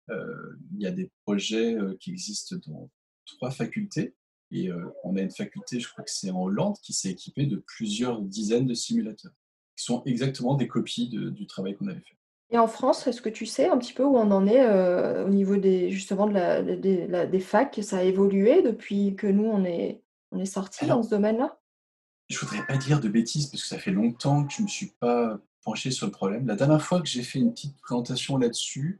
Euh, 0.10 0.58
il 0.76 0.82
y 0.82 0.88
a 0.88 0.92
des 0.92 1.12
projets 1.26 1.76
qui 2.00 2.12
existent 2.12 2.56
dans 2.68 2.90
trois 3.26 3.52
facultés. 3.52 4.16
Et 4.52 4.72
on 5.04 5.16
a 5.16 5.22
une 5.22 5.30
faculté, 5.30 5.80
je 5.80 5.88
crois 5.88 6.04
que 6.04 6.10
c'est 6.10 6.32
en 6.32 6.42
Hollande, 6.42 6.76
qui 6.82 6.92
s'est 6.92 7.12
équipée 7.12 7.46
de 7.46 7.58
plusieurs 7.58 8.20
dizaines 8.22 8.66
de 8.66 8.74
simulateurs, 8.74 9.34
qui 9.78 9.84
sont 9.84 10.02
exactement 10.06 10.56
des 10.56 10.68
copies 10.68 11.10
du 11.10 11.46
travail 11.46 11.76
qu'on 11.76 11.88
avait 11.88 12.00
fait. 12.00 12.19
Et 12.52 12.58
en 12.58 12.68
France, 12.68 13.06
est-ce 13.06 13.22
que 13.22 13.30
tu 13.30 13.46
sais 13.46 13.68
un 13.68 13.78
petit 13.78 13.94
peu 13.94 14.04
où 14.04 14.18
on 14.18 14.32
en 14.32 14.48
est 14.48 14.66
au 15.24 15.30
niveau 15.30 15.58
des, 15.58 15.92
justement 15.92 16.28
de 16.28 16.34
la, 16.34 17.26
des 17.26 17.40
facs? 17.40 17.80
Ça 17.84 17.98
a 17.98 18.04
évolué 18.04 18.64
depuis 18.64 19.16
que 19.16 19.28
nous, 19.28 19.46
on 19.46 19.64
est, 19.66 20.02
on 20.32 20.40
est 20.40 20.46
sortis 20.46 20.88
dans 20.88 21.04
ce 21.04 21.10
domaine-là? 21.10 21.60
Je 22.28 22.40
voudrais 22.40 22.66
pas 22.66 22.78
dire 22.78 23.00
de 23.00 23.08
bêtises 23.08 23.48
parce 23.48 23.64
que 23.64 23.68
ça 23.68 23.78
fait 23.78 23.92
longtemps 23.92 24.46
que 24.46 24.54
je 24.54 24.62
ne 24.62 24.64
me 24.64 24.70
suis 24.70 24.94
pas 25.00 25.40
penché 25.64 25.92
sur 25.92 26.06
le 26.06 26.12
problème. 26.12 26.48
La 26.48 26.56
dernière 26.56 26.82
fois 26.82 27.02
que 27.02 27.08
j'ai 27.08 27.24
fait 27.24 27.40
une 27.40 27.54
petite 27.54 27.78
présentation 27.78 28.38
là-dessus, 28.38 29.00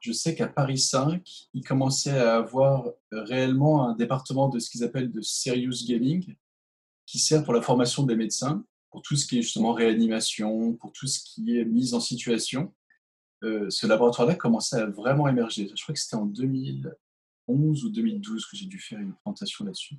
je 0.00 0.12
sais 0.12 0.34
qu'à 0.34 0.46
Paris 0.46 0.78
5, 0.78 1.22
ils 1.52 1.64
commençaient 1.64 2.18
à 2.18 2.36
avoir 2.36 2.88
réellement 3.12 3.86
un 3.86 3.94
département 3.94 4.48
de 4.48 4.58
ce 4.58 4.70
qu'ils 4.70 4.82
appellent 4.82 5.10
de 5.10 5.20
serious 5.20 5.84
gaming, 5.86 6.34
qui 7.06 7.18
sert 7.18 7.44
pour 7.44 7.52
la 7.52 7.60
formation 7.60 8.04
des 8.04 8.16
médecins, 8.16 8.64
pour 8.90 9.02
tout 9.02 9.16
ce 9.16 9.26
qui 9.26 9.38
est 9.38 9.42
justement 9.42 9.72
réanimation, 9.72 10.72
pour 10.74 10.92
tout 10.92 11.06
ce 11.06 11.20
qui 11.20 11.58
est 11.58 11.64
mise 11.64 11.94
en 11.94 12.00
situation. 12.00 12.72
Euh, 13.42 13.70
ce 13.70 13.86
laboratoire-là 13.86 14.34
commençait 14.34 14.76
à 14.76 14.86
vraiment 14.86 15.28
émerger. 15.28 15.70
Je 15.74 15.82
crois 15.82 15.94
que 15.94 16.00
c'était 16.00 16.16
en 16.16 16.26
2011 16.26 17.84
ou 17.84 17.90
2012 17.90 18.46
que 18.46 18.56
j'ai 18.56 18.66
dû 18.66 18.78
faire 18.78 18.98
une 18.98 19.14
présentation 19.14 19.64
là-dessus. 19.64 19.96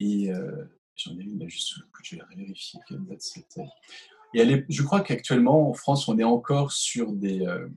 Et 0.00 0.32
euh, 0.32 0.64
j'en 0.96 1.16
ai 1.18 1.22
une 1.22 1.38
là 1.38 1.46
juste 1.46 1.68
sous 1.68 1.80
le 1.80 1.86
je 2.02 2.16
vais 2.16 2.22
vérifier 2.34 2.80
quelle 2.88 3.04
date 3.04 3.20
c'était. 3.20 3.68
Et 4.32 4.64
je 4.68 4.82
crois 4.82 5.02
qu'actuellement, 5.02 5.68
en 5.68 5.74
France, 5.74 6.08
on 6.08 6.18
est 6.18 6.24
encore 6.24 6.72
sur 6.72 7.12
des, 7.12 7.46
euh, 7.46 7.68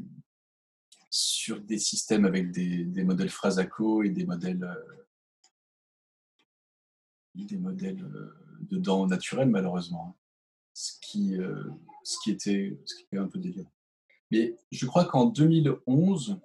sur 1.09 1.59
des 1.59 1.79
systèmes 1.79 2.25
avec 2.25 2.51
des, 2.51 3.03
modèles 3.03 3.29
Frasaco 3.29 4.03
et 4.03 4.09
des 4.09 4.25
modèles, 4.25 4.63
euh, 4.63 5.01
des 7.35 7.57
modèles 7.57 8.07
de 8.61 8.77
dents 8.77 9.07
naturelles, 9.07 9.49
malheureusement. 9.49 10.09
Hein. 10.09 10.19
Ce, 10.75 10.93
qui, 11.01 11.37
ce, 12.03 12.17
qui 12.23 12.31
était, 12.31 12.79
ce 12.85 12.95
qui 12.95 13.17
un 13.17 13.27
peu 13.27 13.37
délirant. 13.37 13.72
Mais 14.33 14.57
je 14.71 14.87
crois 14.87 15.05
qu'en 15.05 15.27
2011, 15.27 16.39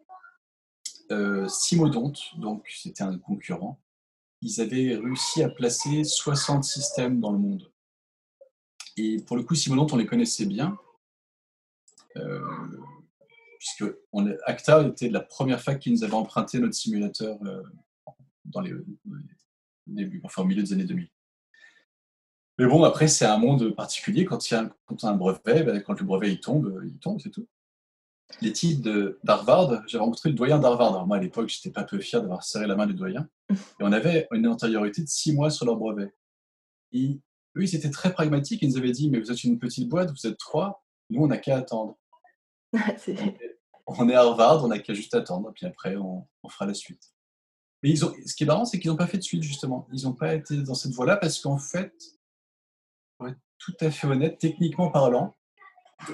Simodonte, 1.48 2.20
donc 2.36 2.68
c'était 2.68 3.02
un 3.02 3.16
concurrent, 3.16 3.80
ils 4.42 4.60
avaient 4.60 4.94
réussi 4.94 5.42
à 5.42 5.48
placer 5.48 6.04
60 6.04 6.64
systèmes 6.64 7.18
dans 7.18 7.32
le 7.32 7.38
monde. 7.38 7.72
Et 8.98 9.22
pour 9.22 9.38
le 9.38 9.42
coup, 9.42 9.54
Simodonte, 9.54 9.94
on 9.94 9.96
les 9.96 10.04
connaissait 10.04 10.44
bien, 10.44 10.76
euh, 12.16 12.44
puisque 13.58 13.84
on, 14.12 14.26
Acta 14.44 14.86
était 14.86 15.08
la 15.08 15.20
première 15.20 15.62
fac 15.62 15.78
qui 15.78 15.90
nous 15.90 16.04
avait 16.04 16.12
emprunté 16.12 16.58
notre 16.58 16.74
simulateur 16.74 17.38
euh, 17.46 17.62
dans 18.44 18.60
les, 18.60 18.74
enfin 20.24 20.42
au 20.42 20.44
milieu 20.44 20.62
des 20.62 20.74
années 20.74 20.84
2000. 20.84 21.08
Mais 22.58 22.66
bon, 22.66 22.84
après, 22.84 23.08
c'est 23.08 23.24
un 23.24 23.38
monde 23.38 23.74
particulier. 23.74 24.26
Quand 24.26 24.50
il 24.50 24.54
y 24.54 24.56
a, 24.58 24.68
quand 24.84 25.04
un 25.04 25.14
brevet, 25.14 25.62
ben, 25.62 25.80
quand 25.80 25.98
le 25.98 26.04
brevet 26.04 26.32
il 26.32 26.40
tombe, 26.40 26.82
il 26.84 26.98
tombe, 26.98 27.18
c'est 27.18 27.30
tout 27.30 27.48
les 28.40 28.52
types 28.52 28.86
d'Harvard, 29.24 29.82
j'avais 29.86 30.02
rencontré 30.02 30.28
le 30.28 30.34
doyen 30.34 30.58
d'Harvard. 30.58 31.06
moi, 31.06 31.16
à 31.16 31.20
l'époque, 31.20 31.48
j'étais 31.48 31.70
pas 31.70 31.84
peu 31.84 31.98
fier 31.98 32.20
d'avoir 32.20 32.44
serré 32.44 32.66
la 32.66 32.76
main 32.76 32.86
du 32.86 32.94
doyen. 32.94 33.28
Et 33.50 33.54
on 33.80 33.92
avait 33.92 34.28
une 34.32 34.46
antériorité 34.46 35.02
de 35.02 35.08
six 35.08 35.34
mois 35.34 35.50
sur 35.50 35.66
leur 35.66 35.76
brevet. 35.76 36.14
Et 36.92 37.20
eux, 37.56 37.62
ils 37.62 37.74
étaient 37.74 37.90
très 37.90 38.12
pragmatiques. 38.12 38.62
Ils 38.62 38.70
nous 38.70 38.76
avaient 38.76 38.92
dit, 38.92 39.10
mais 39.10 39.18
vous 39.18 39.32
êtes 39.32 39.44
une 39.44 39.58
petite 39.58 39.88
boîte, 39.88 40.10
vous 40.10 40.26
êtes 40.26 40.38
trois, 40.38 40.84
nous, 41.10 41.22
on 41.22 41.26
n'a 41.28 41.38
qu'à 41.38 41.56
attendre. 41.56 41.98
on 43.86 44.08
est 44.08 44.14
à 44.14 44.20
Harvard, 44.20 44.64
on 44.64 44.68
n'a 44.68 44.78
qu'à 44.78 44.92
juste 44.92 45.14
attendre, 45.14 45.50
puis 45.54 45.66
après, 45.66 45.96
on, 45.96 46.26
fera 46.48 46.66
la 46.66 46.74
suite. 46.74 47.14
Mais 47.82 47.90
ils 47.90 48.04
ont, 48.04 48.12
ce 48.26 48.34
qui 48.34 48.44
est 48.44 48.46
marrant, 48.46 48.64
c'est 48.64 48.78
qu'ils 48.78 48.90
n'ont 48.90 48.96
pas 48.96 49.06
fait 49.06 49.18
de 49.18 49.22
suite, 49.22 49.42
justement. 49.42 49.86
Ils 49.92 50.04
n'ont 50.04 50.12
pas 50.12 50.34
été 50.34 50.56
dans 50.62 50.74
cette 50.74 50.92
voie-là 50.92 51.16
parce 51.16 51.40
qu'en 51.40 51.58
fait, 51.58 51.94
pour 53.16 53.28
être 53.28 53.38
tout 53.58 53.74
à 53.80 53.90
fait 53.90 54.06
honnête, 54.06 54.38
techniquement 54.38 54.90
parlant, 54.90 55.36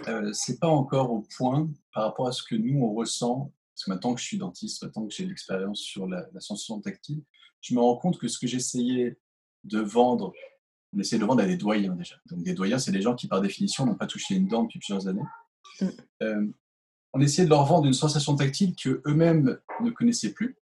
euh, 0.09 0.33
c'est 0.33 0.59
pas 0.59 0.68
encore 0.68 1.12
au 1.12 1.27
point 1.37 1.68
par 1.92 2.05
rapport 2.05 2.27
à 2.27 2.33
ce 2.33 2.42
que 2.42 2.55
nous 2.55 2.81
on 2.81 2.94
ressent. 2.94 3.53
Parce 3.75 3.85
que 3.85 3.90
maintenant 3.90 4.14
que 4.14 4.20
je 4.20 4.27
suis 4.27 4.38
dentiste, 4.38 4.83
maintenant 4.83 5.07
que 5.07 5.12
j'ai 5.12 5.27
l'expérience 5.27 5.81
sur 5.81 6.07
la, 6.07 6.29
sensation 6.38 6.81
tactile, 6.81 7.23
je 7.61 7.75
me 7.75 7.81
rends 7.81 7.97
compte 7.97 8.18
que 8.18 8.29
ce 8.29 8.38
que 8.38 8.47
j'essayais 8.47 9.18
de 9.64 9.81
vendre, 9.81 10.33
on 10.92 11.01
essayait 11.01 11.20
de 11.20 11.27
vendre 11.27 11.42
à 11.42 11.47
des 11.47 11.57
doyens 11.57 11.94
déjà. 11.97 12.16
Donc 12.31 12.44
des 12.44 12.55
doyens, 12.55 12.79
c'est 12.79 12.92
des 12.92 13.03
gens 13.03 13.14
qui 13.14 13.27
par 13.27 13.40
définition 13.40 13.85
n'ont 13.85 13.97
pas 13.97 14.07
touché 14.07 14.37
une 14.37 14.47
dent 14.47 14.62
depuis 14.62 14.79
plusieurs 14.79 15.09
années. 15.09 15.25
Mm. 15.81 15.87
Euh, 16.23 16.47
on 17.14 17.20
essayait 17.20 17.44
de 17.44 17.51
leur 17.51 17.64
vendre 17.64 17.87
une 17.87 17.94
sensation 17.94 18.37
tactile 18.37 18.75
que 18.77 19.03
eux-mêmes 19.07 19.59
ne 19.81 19.90
connaissaient 19.90 20.33
plus 20.33 20.57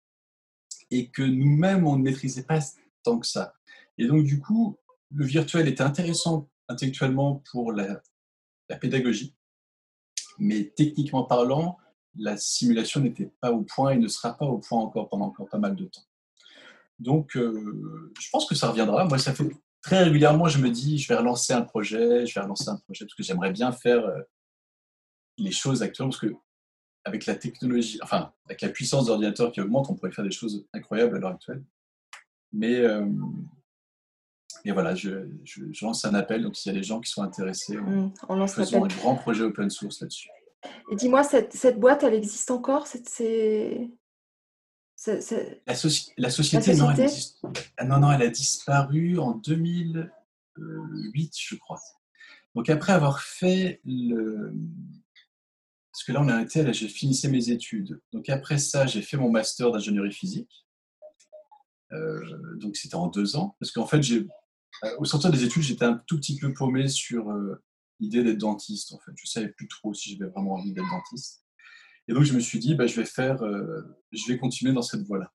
et 0.91 1.11
que 1.11 1.23
nous-mêmes 1.23 1.87
on 1.87 1.97
ne 1.97 2.03
maîtrisait 2.03 2.45
pas 2.45 2.61
tant 3.03 3.19
que 3.19 3.27
ça. 3.27 3.55
Et 3.99 4.07
donc 4.07 4.25
du 4.25 4.41
coup, 4.41 4.79
le 5.11 5.27
virtuel 5.27 5.69
était 5.69 5.83
intéressant 5.83 6.49
intellectuellement 6.69 7.43
pour 7.51 7.73
la, 7.73 8.03
la 8.73 8.79
pédagogie. 8.79 9.37
Mais 10.39 10.73
techniquement 10.75 11.25
parlant, 11.25 11.79
la 12.17 12.37
simulation 12.37 13.01
n'était 13.01 13.31
pas 13.41 13.53
au 13.53 13.63
point 13.63 13.91
et 13.91 13.97
ne 13.97 14.09
sera 14.09 14.37
pas 14.37 14.47
au 14.47 14.59
point 14.59 14.81
encore 14.81 15.09
pendant 15.09 15.27
encore 15.27 15.49
pas 15.49 15.59
mal 15.59 15.77
de 15.77 15.85
temps. 15.85 16.07
Donc, 16.99 17.37
euh, 17.37 18.11
je 18.19 18.29
pense 18.31 18.47
que 18.47 18.55
ça 18.55 18.71
reviendra. 18.71 19.05
Moi, 19.05 19.19
ça 19.19 19.35
fait 19.35 19.49
très 19.83 20.05
régulièrement, 20.05 20.49
je 20.49 20.59
me 20.59 20.71
dis, 20.71 20.99
je 20.99 21.09
vais 21.09 21.17
relancer 21.17 21.53
un 21.53 21.63
projet, 21.63 22.27
je 22.27 22.35
vais 22.35 22.41
relancer 22.41 22.69
un 22.69 22.77
projet, 22.77 23.05
parce 23.05 23.15
que 23.15 23.23
j'aimerais 23.23 23.53
bien 23.53 23.73
faire 23.73 24.05
euh, 24.05 24.21
les 25.39 25.51
choses 25.51 25.83
actuellement, 25.83 26.11
parce 26.11 26.21
que 26.21 26.35
avec 27.05 27.27
la 27.27 27.35
technologie, 27.35 27.99
enfin, 28.03 28.33
avec 28.47 28.61
la 28.61 28.69
puissance 28.69 29.07
d'ordinateur 29.07 29.51
qui 29.53 29.61
augmente, 29.61 29.91
on 29.91 29.95
pourrait 29.97 30.13
faire 30.13 30.25
des 30.25 30.31
choses 30.31 30.67
incroyables 30.73 31.17
à 31.17 31.19
l'heure 31.19 31.33
actuelle. 31.33 31.65
Mais 32.53 32.77
euh, 32.77 33.05
et 34.65 34.73
voilà, 34.73 34.95
je, 34.95 35.27
lance 35.83 36.05
un 36.05 36.15
appel. 36.15 36.43
Donc, 36.43 36.57
s'il 36.57 36.73
y 36.73 36.77
a 36.77 36.79
des 36.79 36.85
gens 36.85 37.01
qui 37.01 37.11
sont 37.11 37.23
intéressés, 37.23 37.77
mmh, 37.77 38.13
on, 38.29 38.37
lance 38.37 38.55
faisons 38.55 38.85
un 38.85 38.89
grand 38.89 39.17
projet 39.17 39.43
open 39.43 39.71
source 39.71 40.01
là-dessus. 40.01 40.29
Et 40.91 40.97
dis-moi, 40.97 41.25
cette, 41.25 41.53
cette, 41.53 41.81
boîte, 41.81 42.05
elle 42.05 42.15
existe 42.15 42.51
encore? 42.51 42.87
C'est, 42.87 43.91
La, 45.07 45.75
la, 46.17 46.31
société, 46.31 46.75
non, 46.77 46.91
elle 46.93 47.11
ah, 47.77 47.85
non, 47.85 47.99
non, 47.99 48.13
elle 48.13 48.23
a 48.23 48.29
disparu 48.29 49.19
en 49.19 49.33
2008, 49.33 51.35
je 51.37 51.57
crois. 51.57 51.81
Donc, 52.55 52.71
après 52.71 52.93
avoir 52.93 53.21
fait 53.21 53.81
le. 53.85 54.55
Parce 55.91 56.05
que 56.05 56.13
là, 56.13 56.23
on 56.23 56.29
a 56.29 56.41
été, 56.41 56.63
là, 56.63 56.71
j'ai 56.73 56.89
finissé 56.89 57.29
mes 57.29 57.51
études. 57.51 58.01
Donc, 58.13 58.29
après 58.29 58.59
ça, 58.59 58.87
j'ai 58.87 59.03
fait 59.03 59.17
mon 59.17 59.31
master 59.31 59.73
d'ingénierie 59.73 60.13
physique. 60.13 60.65
Euh, 61.93 62.57
donc, 62.57 62.77
c'était 62.77 62.95
en 62.95 63.09
deux 63.09 63.35
ans. 63.37 63.57
Parce 63.59 63.73
qu'en 63.73 63.87
fait, 63.87 64.03
j'ai 64.03 64.27
au 64.99 65.05
sortir 65.05 65.31
des 65.31 65.45
études, 65.45 65.63
j'étais 65.63 65.85
un 65.85 66.03
tout 66.07 66.17
petit 66.17 66.37
peu 66.39 66.53
paumé 66.53 66.89
sur 66.89 67.31
euh, 67.31 67.63
l'idée 68.01 68.23
d'être 68.25 68.39
dentiste. 68.39 68.93
En 68.93 68.99
fait, 68.99 69.13
je 69.17 69.27
savais 69.27 69.49
plus 69.49 69.69
trop 69.69 69.95
si 69.95 70.11
j'avais 70.17 70.31
vraiment 70.31 70.55
envie 70.55 70.73
d'être 70.73 70.91
dentiste. 70.91 71.45
Et 72.09 72.15
donc, 72.15 72.25
je 72.25 72.33
me 72.33 72.41
suis 72.41 72.59
dit, 72.59 72.75
bah, 72.75 72.87
je 72.87 73.01
vais 73.01 73.07
faire, 73.07 73.43
euh, 73.43 73.83
je 74.11 74.27
vais 74.27 74.39
continuer 74.39 74.73
dans 74.73 74.83
cette 74.83 75.03
voie-là. 75.03 75.33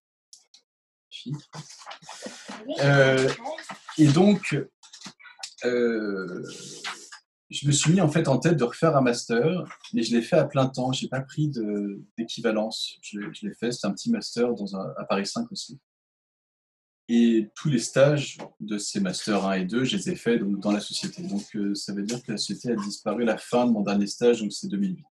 et 3.96 4.06
donc, 4.08 4.54
je 7.50 7.66
me 7.66 7.72
suis 7.72 7.92
mis 7.92 8.00
en 8.02 8.10
fait 8.10 8.28
en 8.28 8.38
tête 8.38 8.58
de 8.58 8.64
refaire 8.64 8.94
un 8.96 9.00
master, 9.00 9.64
mais 9.94 10.02
je 10.02 10.14
l'ai 10.14 10.22
fait 10.22 10.36
à 10.36 10.44
plein 10.44 10.68
temps. 10.68 10.92
J'ai 10.92 11.08
pas 11.08 11.22
pris 11.22 11.50
d'équivalence. 12.18 12.98
Je, 13.00 13.18
l'ai 13.18 13.54
fait, 13.54 13.72
c'est 13.72 13.86
un 13.86 13.92
petit 13.92 14.10
master 14.10 14.54
dans 14.54 14.76
un, 14.76 14.92
à 14.98 15.04
Paris 15.04 15.26
5 15.26 15.50
aussi. 15.50 15.80
Et 17.10 17.50
tous 17.54 17.70
les 17.70 17.78
stages 17.78 18.36
de 18.60 18.76
ces 18.76 19.00
masters 19.00 19.46
1 19.46 19.52
et 19.54 19.64
2, 19.64 19.84
je 19.84 19.96
les 19.96 20.10
ai 20.10 20.14
faits 20.14 20.40
donc, 20.40 20.60
dans 20.60 20.72
la 20.72 20.80
société. 20.80 21.22
Donc 21.22 21.44
euh, 21.56 21.74
ça 21.74 21.94
veut 21.94 22.02
dire 22.02 22.22
que 22.22 22.32
la 22.32 22.38
société 22.38 22.70
a 22.70 22.76
disparu 22.76 23.22
à 23.22 23.26
la 23.26 23.38
fin 23.38 23.66
de 23.66 23.72
mon 23.72 23.80
dernier 23.80 24.06
stage, 24.06 24.42
donc 24.42 24.52
c'est 24.52 24.68
2008. 24.68 25.06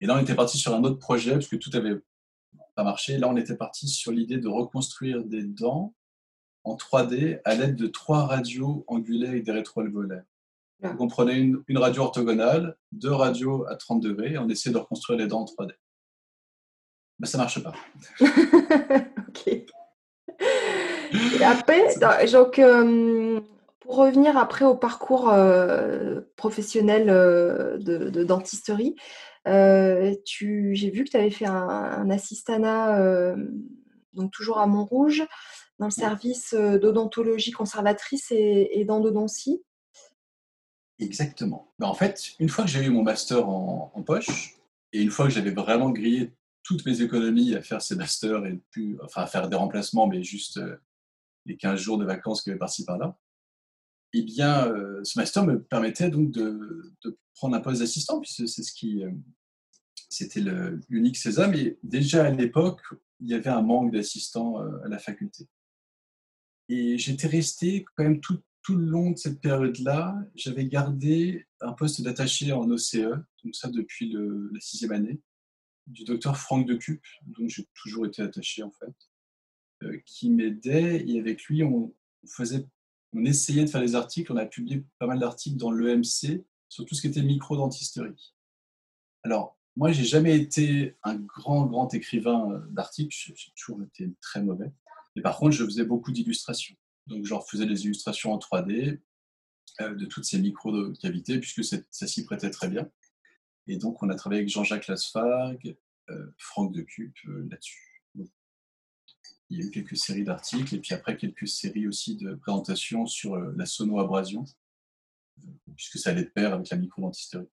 Et 0.00 0.06
là, 0.06 0.16
on 0.16 0.22
était 0.22 0.34
parti 0.34 0.56
sur 0.56 0.74
un 0.74 0.82
autre 0.82 0.98
projet, 0.98 1.32
parce 1.32 1.48
que 1.48 1.56
tout 1.56 1.70
avait 1.74 2.00
pas 2.74 2.84
marché. 2.84 3.18
Là, 3.18 3.28
on 3.28 3.36
était 3.36 3.56
parti 3.56 3.86
sur 3.86 4.12
l'idée 4.12 4.38
de 4.38 4.48
reconstruire 4.48 5.22
des 5.24 5.42
dents 5.42 5.94
en 6.64 6.74
3D 6.76 7.40
à 7.44 7.54
l'aide 7.54 7.76
de 7.76 7.86
trois 7.86 8.26
radios 8.26 8.84
angulaires 8.86 9.34
et 9.34 9.42
des 9.42 9.52
rétrovolets. 9.52 10.22
Donc 10.82 10.98
on 11.00 11.08
prenait 11.08 11.38
une, 11.38 11.62
radio 11.76 12.04
orthogonale, 12.04 12.76
deux 12.92 13.12
radios 13.12 13.66
à 13.66 13.76
30 13.76 14.02
degrés, 14.02 14.32
et 14.32 14.38
on 14.38 14.48
essayait 14.48 14.72
de 14.72 14.78
reconstruire 14.78 15.18
les 15.18 15.26
dents 15.26 15.42
en 15.42 15.44
3D. 15.44 15.72
Mais 17.18 17.26
ça 17.26 17.36
ne 17.36 17.42
marche 17.42 17.62
pas. 17.62 17.74
ok. 19.28 19.66
Et 20.40 21.44
après, 21.44 21.94
donc, 22.32 22.58
euh, 22.58 23.40
pour 23.80 23.96
revenir 23.96 24.36
après 24.36 24.64
au 24.64 24.76
parcours 24.76 25.30
euh, 25.30 26.20
professionnel 26.36 27.10
euh, 27.10 27.78
de, 27.78 28.24
dentisterie, 28.24 28.94
J'ai 29.46 30.90
vu 30.90 31.04
que 31.04 31.10
tu 31.10 31.16
avais 31.16 31.30
fait 31.30 31.46
un, 31.46 31.68
un 31.68 32.10
assistanat, 32.10 33.34
donc 34.12 34.32
toujours 34.32 34.58
à 34.58 34.66
Montrouge, 34.66 35.26
dans 35.78 35.86
le 35.86 35.92
service 35.92 36.54
d'odontologie 36.54 37.52
conservatrice 37.52 38.30
et, 38.32 38.70
et 38.72 38.84
d'endodontie. 38.84 39.62
Exactement. 41.00 41.72
Ben, 41.78 41.86
en 41.86 41.94
fait, 41.94 42.32
une 42.38 42.48
fois 42.48 42.64
que 42.64 42.70
j'ai 42.70 42.84
eu 42.84 42.90
mon 42.90 43.02
master 43.02 43.48
en, 43.48 44.02
poche, 44.04 44.56
et 44.92 45.00
une 45.00 45.10
fois 45.10 45.26
que 45.26 45.32
j'avais 45.32 45.52
vraiment 45.52 45.90
grillé 45.90 46.32
toutes 46.70 46.86
mes 46.86 47.02
économies 47.02 47.56
à 47.56 47.62
faire 47.62 47.82
ces 47.82 47.96
masters 47.96 48.46
et 48.46 48.62
enfin 49.02 49.22
à 49.22 49.26
faire 49.26 49.48
des 49.48 49.56
remplacements, 49.56 50.06
mais 50.06 50.22
juste 50.22 50.58
euh, 50.58 50.76
les 51.44 51.56
15 51.56 51.80
jours 51.80 51.98
de 51.98 52.04
vacances 52.04 52.42
qui 52.42 52.50
avaient 52.50 52.60
par-ci 52.60 52.84
par-là, 52.84 53.18
eh 54.12 54.22
bien, 54.22 54.68
euh, 54.68 55.02
ce 55.02 55.18
master 55.18 55.44
me 55.44 55.60
permettait 55.60 56.10
donc 56.10 56.30
de, 56.30 56.94
prendre 57.34 57.56
un 57.56 57.60
poste 57.60 57.80
d'assistant, 57.80 58.20
puisque 58.20 58.46
c'est 58.48 58.62
ce 58.62 58.72
qui, 58.72 59.02
euh, 59.02 59.10
c'était 60.08 60.44
l'unique 60.88 61.16
sésame. 61.16 61.54
Et 61.54 61.76
déjà 61.82 62.26
à 62.26 62.30
l'époque, 62.30 62.82
il 63.18 63.28
y 63.28 63.34
avait 63.34 63.50
un 63.50 63.62
manque 63.62 63.92
d'assistants 63.92 64.58
à 64.58 64.86
la 64.86 64.98
faculté. 64.98 65.48
Et 66.68 66.98
j'étais 66.98 67.26
resté 67.26 67.84
quand 67.96 68.04
même 68.04 68.20
tout, 68.20 68.38
tout 68.62 68.76
le 68.76 68.84
long 68.84 69.10
de 69.10 69.18
cette 69.18 69.40
période-là, 69.40 70.16
j'avais 70.36 70.66
gardé 70.66 71.48
un 71.60 71.72
poste 71.72 72.00
d'attaché 72.02 72.52
en 72.52 72.70
OCE, 72.70 73.10
donc 73.42 73.56
ça 73.56 73.68
depuis 73.70 74.12
la 74.12 74.60
sixième 74.60 74.92
année, 74.92 75.20
du 75.90 76.04
docteur 76.04 76.36
Franck 76.36 76.66
Decup, 76.66 77.02
dont 77.26 77.48
j'ai 77.48 77.68
toujours 77.74 78.06
été 78.06 78.22
attaché 78.22 78.62
en 78.62 78.70
fait, 78.70 78.94
euh, 79.82 79.98
qui 80.06 80.30
m'aidait 80.30 81.04
et 81.06 81.18
avec 81.18 81.44
lui 81.44 81.62
on, 81.62 81.94
faisait, 82.26 82.66
on 83.12 83.24
essayait 83.24 83.64
de 83.64 83.70
faire 83.70 83.80
des 83.80 83.94
articles, 83.94 84.32
on 84.32 84.36
a 84.36 84.46
publié 84.46 84.84
pas 84.98 85.06
mal 85.06 85.18
d'articles 85.18 85.56
dans 85.56 85.70
l'EMC 85.70 86.44
sur 86.68 86.84
tout 86.84 86.94
ce 86.94 87.00
qui 87.00 87.08
était 87.08 87.22
micro-dentisterie. 87.22 88.34
Alors, 89.22 89.58
moi, 89.76 89.92
j'ai 89.92 90.04
jamais 90.04 90.36
été 90.36 90.96
un 91.02 91.16
grand, 91.16 91.66
grand 91.66 91.92
écrivain 91.94 92.52
euh, 92.52 92.60
d'articles, 92.70 93.14
j'ai 93.14 93.52
toujours 93.56 93.82
été 93.82 94.12
très 94.20 94.42
mauvais. 94.42 94.72
Mais 95.16 95.22
par 95.22 95.38
contre, 95.38 95.52
je 95.52 95.64
faisais 95.64 95.84
beaucoup 95.84 96.12
d'illustrations. 96.12 96.76
Donc, 97.06 97.24
j'en 97.24 97.40
faisais 97.40 97.66
des 97.66 97.84
illustrations 97.84 98.32
en 98.32 98.38
3D 98.38 99.00
euh, 99.80 99.94
de 99.94 100.06
toutes 100.06 100.24
ces 100.24 100.38
micro-cavités, 100.38 101.38
puisque 101.38 101.64
ça 101.64 102.06
s'y 102.06 102.24
prêtait 102.24 102.50
très 102.50 102.68
bien. 102.68 102.90
Et 103.66 103.76
donc, 103.76 104.02
on 104.02 104.08
a 104.10 104.14
travaillé 104.14 104.40
avec 104.40 104.50
Jean-Jacques 104.50 104.86
Lasfargue, 104.86 105.76
euh, 106.10 106.26
Franck 106.38 106.72
Decup 106.72 107.14
euh, 107.26 107.46
là-dessus. 107.50 107.86
Il 109.52 109.58
y 109.58 109.62
a 109.62 109.66
eu 109.66 109.70
quelques 109.70 109.96
séries 109.96 110.22
d'articles, 110.22 110.74
et 110.76 110.78
puis 110.78 110.94
après, 110.94 111.16
quelques 111.16 111.48
séries 111.48 111.88
aussi 111.88 112.16
de 112.16 112.34
présentations 112.34 113.06
sur 113.06 113.36
la 113.36 113.66
sono-abrasion, 113.66 114.44
puisque 115.74 115.98
ça 115.98 116.10
allait 116.10 116.22
de 116.22 116.28
pair 116.28 116.54
avec 116.54 116.70
la 116.70 116.76
micro-dentisterie. 116.76 117.48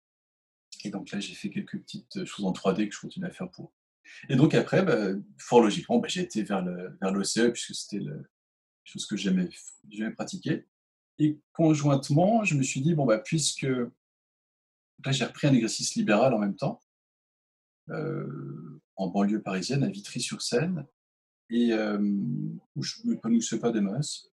Et 0.84 0.90
donc 0.90 1.10
là, 1.10 1.20
j'ai 1.20 1.32
fait 1.32 1.48
quelques 1.48 1.78
petites 1.80 2.26
choses 2.26 2.44
en 2.44 2.52
3D 2.52 2.88
que 2.88 2.94
je 2.94 3.00
continue 3.00 3.24
à 3.24 3.30
faire 3.30 3.50
pour. 3.50 3.72
Et 4.28 4.36
donc 4.36 4.54
après, 4.54 4.82
bah, 4.84 5.08
fort 5.38 5.62
logiquement, 5.62 5.98
bah, 5.98 6.08
j'ai 6.08 6.20
été 6.20 6.42
vers 6.42 6.62
l'OCE, 6.62 7.50
puisque 7.52 7.74
c'était 7.74 8.04
le, 8.04 8.28
chose 8.86 9.06
que 9.06 9.16
j'aimais 9.16 9.48
pratiquer. 10.14 10.66
Et 11.18 11.38
conjointement, 11.52 12.44
je 12.44 12.54
me 12.54 12.62
suis 12.62 12.80
dit, 12.80 12.94
bon, 12.94 13.06
bah, 13.06 13.18
puisque 13.18 13.66
là, 15.04 15.12
j'ai 15.12 15.24
repris 15.24 15.46
un 15.46 15.54
exercice 15.54 15.94
libéral 15.94 16.34
en 16.34 16.38
même 16.38 16.56
temps, 16.56 16.80
euh, 17.90 18.80
en 18.96 19.08
banlieue 19.08 19.42
parisienne, 19.42 19.84
à 19.84 19.88
Vitry-sur-Seine, 19.88 20.86
et 21.50 21.72
euh, 21.72 21.98
où 22.74 22.82
je 22.82 22.96
ne 23.04 23.10
m'épanouissais 23.10 23.58
pas 23.58 23.70
des 23.70 23.80
masses. 23.80 24.30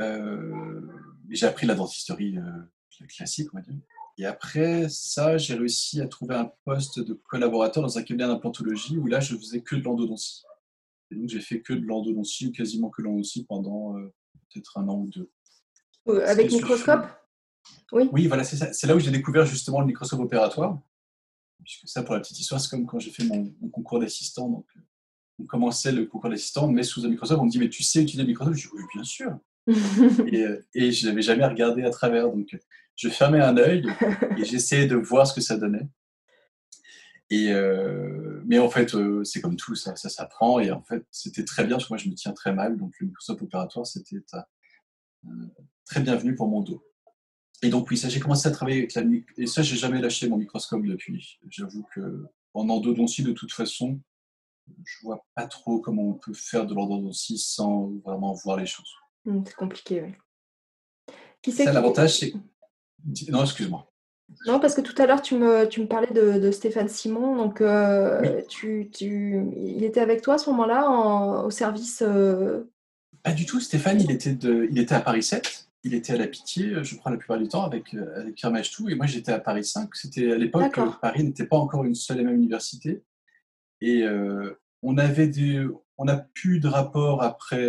Euh, 0.00 0.80
j'ai 1.30 1.46
appris 1.46 1.66
la 1.66 1.74
dentisterie 1.74 2.38
classique, 3.08 3.48
on 3.52 3.58
va 3.58 3.62
dire. 3.62 3.74
Et 4.18 4.26
après 4.26 4.88
ça, 4.88 5.38
j'ai 5.38 5.54
réussi 5.54 6.00
à 6.00 6.06
trouver 6.06 6.34
un 6.34 6.52
poste 6.64 7.00
de 7.00 7.14
collaborateur 7.14 7.82
dans 7.82 7.98
un 7.98 8.02
cabinet 8.02 8.26
d'implantologie 8.26 8.98
où 8.98 9.06
là, 9.06 9.20
je 9.20 9.36
faisais 9.36 9.62
que 9.62 9.76
de 9.76 9.82
l'endodontie. 9.82 10.42
Et 11.10 11.14
donc, 11.14 11.28
j'ai 11.28 11.40
fait 11.40 11.60
que 11.60 11.72
de 11.72 11.84
l'endodontie, 11.84 12.48
ou 12.48 12.52
quasiment 12.52 12.90
que 12.90 13.02
de 13.02 13.06
l'endodontie 13.06 13.44
pendant 13.44 13.96
euh, 13.96 14.12
peut-être 14.50 14.78
un 14.78 14.88
an 14.88 14.98
ou 14.98 15.08
deux. 15.08 15.30
Euh, 16.08 16.26
avec 16.26 16.50
microscope? 16.50 17.06
Oui. 17.92 18.08
Oui, 18.12 18.26
voilà, 18.26 18.44
c'est 18.44 18.56
ça. 18.56 18.72
C'est 18.72 18.86
là 18.86 18.96
où 18.96 19.00
j'ai 19.00 19.10
découvert 19.10 19.44
justement 19.46 19.80
le 19.80 19.86
microscope 19.86 20.20
opératoire. 20.20 20.80
Puisque 21.64 21.88
ça, 21.88 22.02
pour 22.02 22.14
la 22.14 22.20
petite 22.20 22.40
histoire, 22.40 22.60
c'est 22.60 22.70
comme 22.70 22.86
quand 22.86 22.98
j'ai 22.98 23.10
fait 23.10 23.24
mon, 23.24 23.52
concours 23.70 24.00
d'assistant. 24.00 24.48
Donc, 24.48 24.66
euh, 24.76 24.80
on 25.38 25.44
commençait 25.44 25.92
le 25.92 26.06
concours 26.06 26.30
d'assistant, 26.30 26.68
mais 26.68 26.82
sous 26.82 27.04
un 27.04 27.08
microscope, 27.08 27.40
on 27.40 27.44
me 27.44 27.50
dit 27.50 27.58
Mais 27.58 27.68
tu 27.68 27.82
sais 27.82 28.02
utiliser 28.02 28.22
le 28.22 28.28
microscope 28.28 28.56
Je 28.56 28.68
dis 28.68 28.74
Oui, 28.74 28.82
bien 28.94 29.04
sûr. 29.04 29.38
et, 30.26 30.46
et 30.74 30.92
je 30.92 31.06
n'avais 31.06 31.22
jamais 31.22 31.46
regardé 31.46 31.84
à 31.84 31.90
travers. 31.90 32.28
Donc, 32.30 32.56
je 32.96 33.08
fermais 33.08 33.40
un 33.40 33.56
œil 33.56 33.84
et 34.38 34.44
j'essayais 34.44 34.86
de 34.86 34.96
voir 34.96 35.26
ce 35.26 35.34
que 35.34 35.40
ça 35.40 35.56
donnait. 35.56 35.88
Et, 37.32 37.50
euh, 37.50 38.42
mais 38.44 38.58
en 38.58 38.68
fait, 38.68 38.94
euh, 38.94 39.24
c'est 39.24 39.40
comme 39.40 39.56
tout, 39.56 39.74
ça, 39.74 39.96
ça 39.96 40.10
s'apprend. 40.10 40.60
Et 40.60 40.70
en 40.70 40.82
fait, 40.82 41.02
c'était 41.10 41.44
très 41.44 41.64
bien, 41.64 41.76
parce 41.76 41.88
que 41.88 41.94
moi, 41.94 41.96
je 41.96 42.10
me 42.10 42.14
tiens 42.14 42.32
très 42.32 42.52
mal. 42.52 42.76
Donc, 42.76 42.92
le 43.00 43.06
microscope 43.06 43.40
opératoire, 43.40 43.86
c'était 43.86 44.16
euh, 44.34 45.30
très 45.86 46.00
bienvenu 46.00 46.34
pour 46.34 46.48
mon 46.48 46.60
dos. 46.60 46.84
Et 47.62 47.68
donc, 47.68 47.88
oui, 47.90 47.96
ça, 47.96 48.08
j'ai 48.08 48.18
commencé 48.18 48.48
à 48.48 48.50
travailler 48.50 48.78
avec 48.78 48.94
la 48.94 49.02
Et 49.38 49.46
ça, 49.46 49.62
j'ai 49.62 49.76
jamais 49.76 50.00
lâché 50.00 50.28
mon 50.28 50.36
microscope 50.36 50.84
depuis. 50.84 51.38
J'avoue 51.48 51.86
que 51.94 52.26
en 52.54 52.68
endodontie, 52.68 53.22
de 53.22 53.32
toute 53.32 53.52
façon, 53.52 54.00
je 54.84 54.94
vois 55.02 55.24
pas 55.34 55.46
trop 55.46 55.78
comment 55.80 56.08
on 56.08 56.14
peut 56.14 56.34
faire 56.34 56.66
de 56.66 56.74
l'endodontie 56.74 57.38
sans 57.38 57.92
vraiment 58.04 58.34
voir 58.34 58.56
les 58.56 58.66
choses. 58.66 58.92
Mmh, 59.24 59.42
c'est 59.46 59.54
compliqué, 59.54 60.02
oui. 60.02 60.14
Qui 61.40 61.52
ça, 61.52 61.72
l'avantage, 61.72 62.18
c'est. 62.18 62.32
Non, 63.28 63.42
excuse-moi. 63.42 63.88
Non, 64.46 64.60
parce 64.60 64.74
que 64.74 64.80
tout 64.80 64.94
à 65.00 65.06
l'heure, 65.06 65.22
tu 65.22 65.34
me, 65.34 65.66
tu 65.66 65.80
me 65.80 65.86
parlais 65.86 66.12
de, 66.12 66.50
Stéphane 66.50 66.88
Simon. 66.88 67.36
Donc, 67.36 67.60
euh, 67.60 68.42
tu, 68.48 68.90
tu, 68.92 69.44
il 69.56 69.84
était 69.84 70.00
avec 70.00 70.22
toi 70.22 70.34
à 70.34 70.38
ce 70.38 70.48
moment-là 70.50 70.88
au 71.44 71.50
service 71.50 72.02
euh 72.02 72.64
Pas 73.22 73.32
du 73.32 73.44
tout. 73.44 73.60
Stéphane, 73.60 74.00
il 74.00 74.10
était, 74.10 74.34
de, 74.34 74.68
il 74.70 74.78
était 74.78 74.94
à 74.94 75.00
Paris 75.00 75.22
7. 75.22 75.68
Il 75.84 75.94
était 75.94 76.12
à 76.12 76.16
la 76.16 76.28
Pitié, 76.28 76.84
je 76.84 76.96
crois, 76.96 77.10
la 77.10 77.18
plupart 77.18 77.38
du 77.38 77.48
temps, 77.48 77.64
avec, 77.64 77.94
euh, 77.94 78.20
avec 78.20 78.36
Pierre 78.36 78.52
Machtou. 78.52 78.88
Et 78.88 78.94
moi, 78.94 79.06
j'étais 79.06 79.32
à 79.32 79.40
Paris 79.40 79.64
5. 79.64 79.94
C'était 79.94 80.32
à 80.32 80.36
l'époque, 80.36 80.78
Paris 81.00 81.24
n'était 81.24 81.46
pas 81.46 81.56
encore 81.56 81.84
une 81.84 81.94
seule 81.94 82.20
et 82.20 82.24
même 82.24 82.36
université. 82.36 83.02
Et 83.80 84.04
on 84.82 84.96
avait 84.96 85.26
des, 85.26 85.66
on 85.98 86.04
n'a 86.04 86.16
plus 86.16 86.60
de 86.60 86.68
rapport 86.68 87.20
après, 87.24 87.68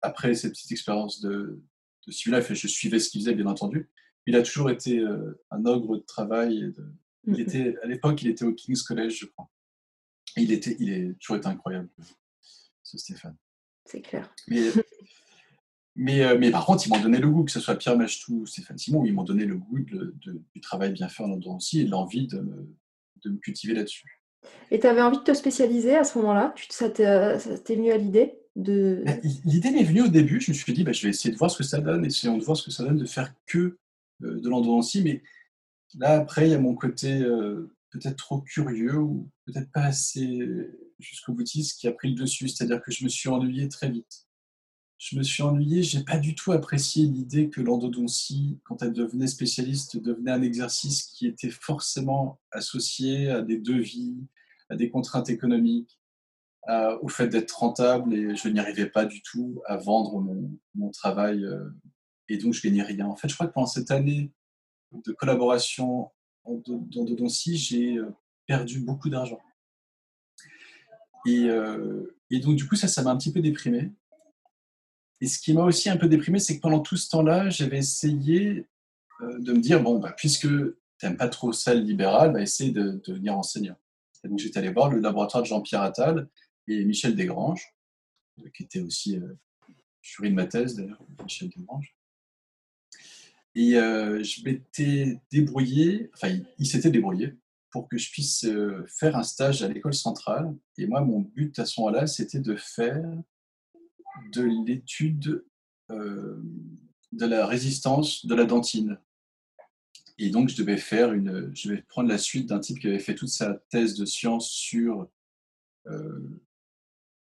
après 0.00 0.34
cette 0.34 0.52
petite 0.52 0.70
expérience 0.70 1.20
de, 1.20 1.60
de 2.06 2.30
life. 2.30 2.52
Je 2.52 2.68
suivais 2.68 3.00
ce 3.00 3.10
qu'il 3.10 3.22
faisait, 3.22 3.34
bien 3.34 3.46
entendu 3.46 3.90
il 4.26 4.36
a 4.36 4.42
toujours 4.42 4.70
été 4.70 4.98
euh, 4.98 5.40
un 5.50 5.64
ogre 5.66 5.96
de 5.96 6.02
travail. 6.02 6.72
Il 7.24 7.40
était, 7.40 7.76
à 7.82 7.86
l'époque, 7.86 8.22
il 8.22 8.28
était 8.28 8.44
au 8.44 8.52
King's 8.52 8.82
College, 8.82 9.18
je 9.20 9.26
crois. 9.26 9.48
il, 10.36 10.52
était, 10.52 10.76
il 10.78 10.92
est 10.92 11.18
toujours 11.18 11.36
été 11.36 11.46
incroyable, 11.46 11.88
ce 12.82 12.98
Stéphane. 12.98 13.36
C'est 13.84 14.00
clair. 14.00 14.32
Mais, 14.48 14.70
mais, 15.94 16.24
euh, 16.24 16.38
mais, 16.38 16.50
par 16.50 16.64
contre, 16.64 16.86
ils 16.86 16.90
m'ont 16.90 17.00
donné 17.00 17.18
le 17.18 17.28
goût, 17.28 17.44
que 17.44 17.50
ce 17.50 17.60
soit 17.60 17.76
Pierre 17.76 17.98
Machtou 17.98 18.40
ou 18.40 18.46
Stéphane 18.46 18.78
Simon, 18.78 19.04
ils 19.04 19.12
m'ont 19.12 19.24
donné 19.24 19.44
le 19.44 19.56
goût 19.56 19.78
du 19.78 20.60
travail 20.60 20.92
bien 20.92 21.08
fait 21.08 21.22
en 21.22 21.30
endurance 21.30 21.74
et 21.74 21.84
l'envie 21.84 22.26
de 22.26 22.38
me, 22.38 22.68
de 23.24 23.30
me 23.30 23.36
cultiver 23.36 23.74
là-dessus. 23.74 24.22
Et 24.70 24.80
tu 24.80 24.86
avais 24.86 25.02
envie 25.02 25.18
de 25.18 25.22
te 25.22 25.34
spécialiser 25.34 25.96
à 25.96 26.04
ce 26.04 26.18
moment-là? 26.18 26.54
Ça 26.70 26.88
t'est 26.90 27.74
venu 27.74 27.92
à 27.92 27.98
l'idée 27.98 28.38
de... 28.56 29.02
Bah, 29.04 29.12
l'idée 29.44 29.70
m'est 29.70 29.84
venue 29.84 30.02
au 30.02 30.08
début, 30.08 30.40
je 30.40 30.50
me 30.50 30.56
suis 30.56 30.72
dit, 30.72 30.82
bah, 30.82 30.92
je 30.92 31.02
vais 31.02 31.10
essayer 31.10 31.32
de 31.32 31.38
voir 31.38 31.50
ce 31.50 31.58
que 31.58 31.64
ça 31.64 31.78
donne, 31.78 32.04
essayons 32.04 32.38
de 32.38 32.44
voir 32.44 32.56
ce 32.56 32.64
que 32.64 32.70
ça 32.70 32.84
donne 32.84 32.98
de 32.98 33.06
faire 33.06 33.32
que 33.46 33.76
euh, 34.24 34.40
de 34.40 34.48
l'endurance. 34.48 34.94
Mais 34.96 35.22
là, 35.98 36.18
après, 36.18 36.48
il 36.48 36.52
y 36.52 36.54
a 36.54 36.58
mon 36.58 36.74
côté 36.74 37.20
euh, 37.20 37.70
peut-être 37.90 38.16
trop 38.16 38.40
curieux 38.40 38.96
ou 38.96 39.28
peut-être 39.44 39.70
pas 39.72 39.82
assez 39.82 40.40
jusqu'au 40.98 41.32
boutiste 41.32 41.78
qui 41.78 41.86
a 41.86 41.92
pris 41.92 42.08
le 42.08 42.14
dessus. 42.14 42.48
C'est-à-dire 42.48 42.80
que 42.80 42.90
je 42.90 43.04
me 43.04 43.08
suis 43.08 43.28
ennuyé 43.28 43.68
très 43.68 43.90
vite. 43.90 44.26
Je 45.04 45.16
me 45.18 45.24
suis 45.24 45.42
ennuyé, 45.42 45.82
j'ai 45.82 46.04
pas 46.04 46.16
du 46.16 46.36
tout 46.36 46.52
apprécié 46.52 47.06
l'idée 47.06 47.50
que 47.50 47.60
l'endodontie, 47.60 48.60
quand 48.62 48.82
elle 48.82 48.92
devenait 48.92 49.26
spécialiste, 49.26 49.96
devenait 49.96 50.30
un 50.30 50.42
exercice 50.42 51.02
qui 51.02 51.26
était 51.26 51.50
forcément 51.50 52.38
associé 52.52 53.28
à 53.28 53.42
des 53.42 53.58
devis, 53.58 54.14
à 54.68 54.76
des 54.76 54.90
contraintes 54.90 55.28
économiques, 55.28 55.98
au 57.00 57.08
fait 57.08 57.26
d'être 57.26 57.50
rentable 57.58 58.14
et 58.14 58.36
je 58.36 58.48
n'y 58.48 58.60
arrivais 58.60 58.86
pas 58.86 59.04
du 59.04 59.22
tout 59.22 59.60
à 59.66 59.76
vendre 59.76 60.20
mon, 60.20 60.56
mon 60.76 60.90
travail 60.90 61.44
euh, 61.44 61.68
et 62.28 62.38
donc 62.38 62.54
je 62.54 62.62
gagnais 62.62 62.84
rien. 62.84 63.06
En 63.06 63.16
fait, 63.16 63.26
je 63.26 63.34
crois 63.34 63.48
que 63.48 63.52
pendant 63.52 63.66
cette 63.66 63.90
année 63.90 64.30
de 64.92 65.10
collaboration 65.10 66.12
d'endodontie, 66.46 67.56
j'ai 67.56 67.96
euh, 67.96 68.14
perdu 68.46 68.78
beaucoup 68.78 69.10
d'argent. 69.10 69.40
Euh, 71.26 72.16
et, 72.30 72.38
donc, 72.38 72.56
du 72.56 72.68
coup, 72.68 72.76
ça, 72.76 72.86
ça 72.86 73.02
m'a 73.02 73.10
un 73.10 73.16
petit 73.16 73.32
peu 73.32 73.40
déprimé. 73.40 73.90
Et 75.22 75.28
ce 75.28 75.38
qui 75.38 75.54
m'a 75.54 75.62
aussi 75.62 75.88
un 75.88 75.96
peu 75.96 76.08
déprimé, 76.08 76.40
c'est 76.40 76.56
que 76.56 76.60
pendant 76.60 76.80
tout 76.80 76.96
ce 76.96 77.08
temps-là, 77.10 77.48
j'avais 77.48 77.78
essayé 77.78 78.66
euh, 79.20 79.38
de 79.38 79.52
me 79.52 79.60
dire, 79.60 79.80
bon, 79.80 80.00
bah, 80.00 80.12
puisque 80.16 80.48
tu 80.48 80.74
n'aimes 81.00 81.16
pas 81.16 81.28
trop 81.28 81.52
ça, 81.52 81.74
le 81.74 81.80
libéral, 81.80 82.32
bah, 82.32 82.42
essaye 82.42 82.72
de, 82.72 83.00
devenir 83.06 83.38
enseignant. 83.38 83.76
Et 84.24 84.28
donc, 84.28 84.40
j'étais 84.40 84.58
allé 84.58 84.70
voir 84.70 84.90
le 84.90 84.98
laboratoire 84.98 85.44
de 85.44 85.46
Jean-Pierre 85.46 85.82
Attal 85.82 86.28
et 86.66 86.84
Michel 86.84 87.14
Desgranges, 87.14 87.72
qui 88.52 88.64
était 88.64 88.80
aussi 88.80 89.20
jury 90.00 90.30
de 90.30 90.34
ma 90.34 90.46
thèse, 90.46 90.74
d'ailleurs, 90.74 91.00
Michel 91.22 91.50
Desgranges. 91.50 91.94
Et 93.54 93.74
je 93.74 94.44
m'étais 94.44 95.20
débrouillé, 95.30 96.10
enfin, 96.14 96.36
il, 96.58 96.66
s'était 96.66 96.90
débrouillé 96.90 97.34
pour 97.70 97.88
que 97.88 97.96
je 97.96 98.10
puisse 98.10 98.46
faire 98.88 99.16
un 99.16 99.22
stage 99.22 99.62
à 99.62 99.68
l'école 99.68 99.94
centrale. 99.94 100.52
Et 100.78 100.86
moi, 100.86 101.00
mon 101.00 101.20
but 101.20 101.56
à 101.60 101.64
ce 101.64 101.80
moment-là, 101.80 102.08
c'était 102.08 102.40
de 102.40 102.56
faire 102.56 103.02
de 104.32 104.42
l'étude 104.66 105.44
de 105.90 107.26
la 107.26 107.46
résistance 107.46 108.24
de 108.26 108.34
la 108.34 108.44
dentine. 108.44 108.98
Et 110.18 110.30
donc, 110.30 110.48
je 110.48 110.56
devais 110.56 110.76
faire 110.76 111.12
une, 111.12 111.50
je 111.54 111.70
vais 111.70 111.82
prendre 111.82 112.08
la 112.08 112.18
suite 112.18 112.48
d'un 112.48 112.60
type 112.60 112.78
qui 112.78 112.86
avait 112.86 112.98
fait 112.98 113.14
toute 113.14 113.28
sa 113.28 113.54
thèse 113.70 113.94
de 113.94 114.04
science 114.04 114.50
sur 114.50 115.08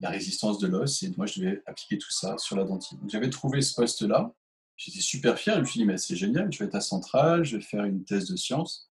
la 0.01 0.09
résistance 0.09 0.59
de 0.59 0.67
l'os, 0.67 1.03
et 1.03 1.11
moi, 1.17 1.25
je 1.25 1.39
devais 1.39 1.63
appliquer 1.65 1.97
tout 1.97 2.11
ça 2.11 2.37
sur 2.37 2.55
la 2.55 2.63
dentine. 2.63 2.99
J'avais 3.07 3.29
trouvé 3.29 3.61
ce 3.61 3.73
poste-là, 3.73 4.33
j'étais 4.75 4.99
super 4.99 5.39
fier, 5.39 5.55
je 5.55 5.61
me 5.61 5.65
suis 5.65 5.79
dit, 5.79 5.85
mais 5.85 5.97
c'est 5.97 6.15
génial, 6.15 6.51
je 6.51 6.59
vais 6.59 6.65
être 6.65 6.75
à 6.75 6.81
Centrale, 6.81 7.43
je 7.43 7.57
vais 7.57 7.63
faire 7.63 7.85
une 7.85 8.03
thèse 8.03 8.29
de 8.29 8.35
science. 8.35 8.91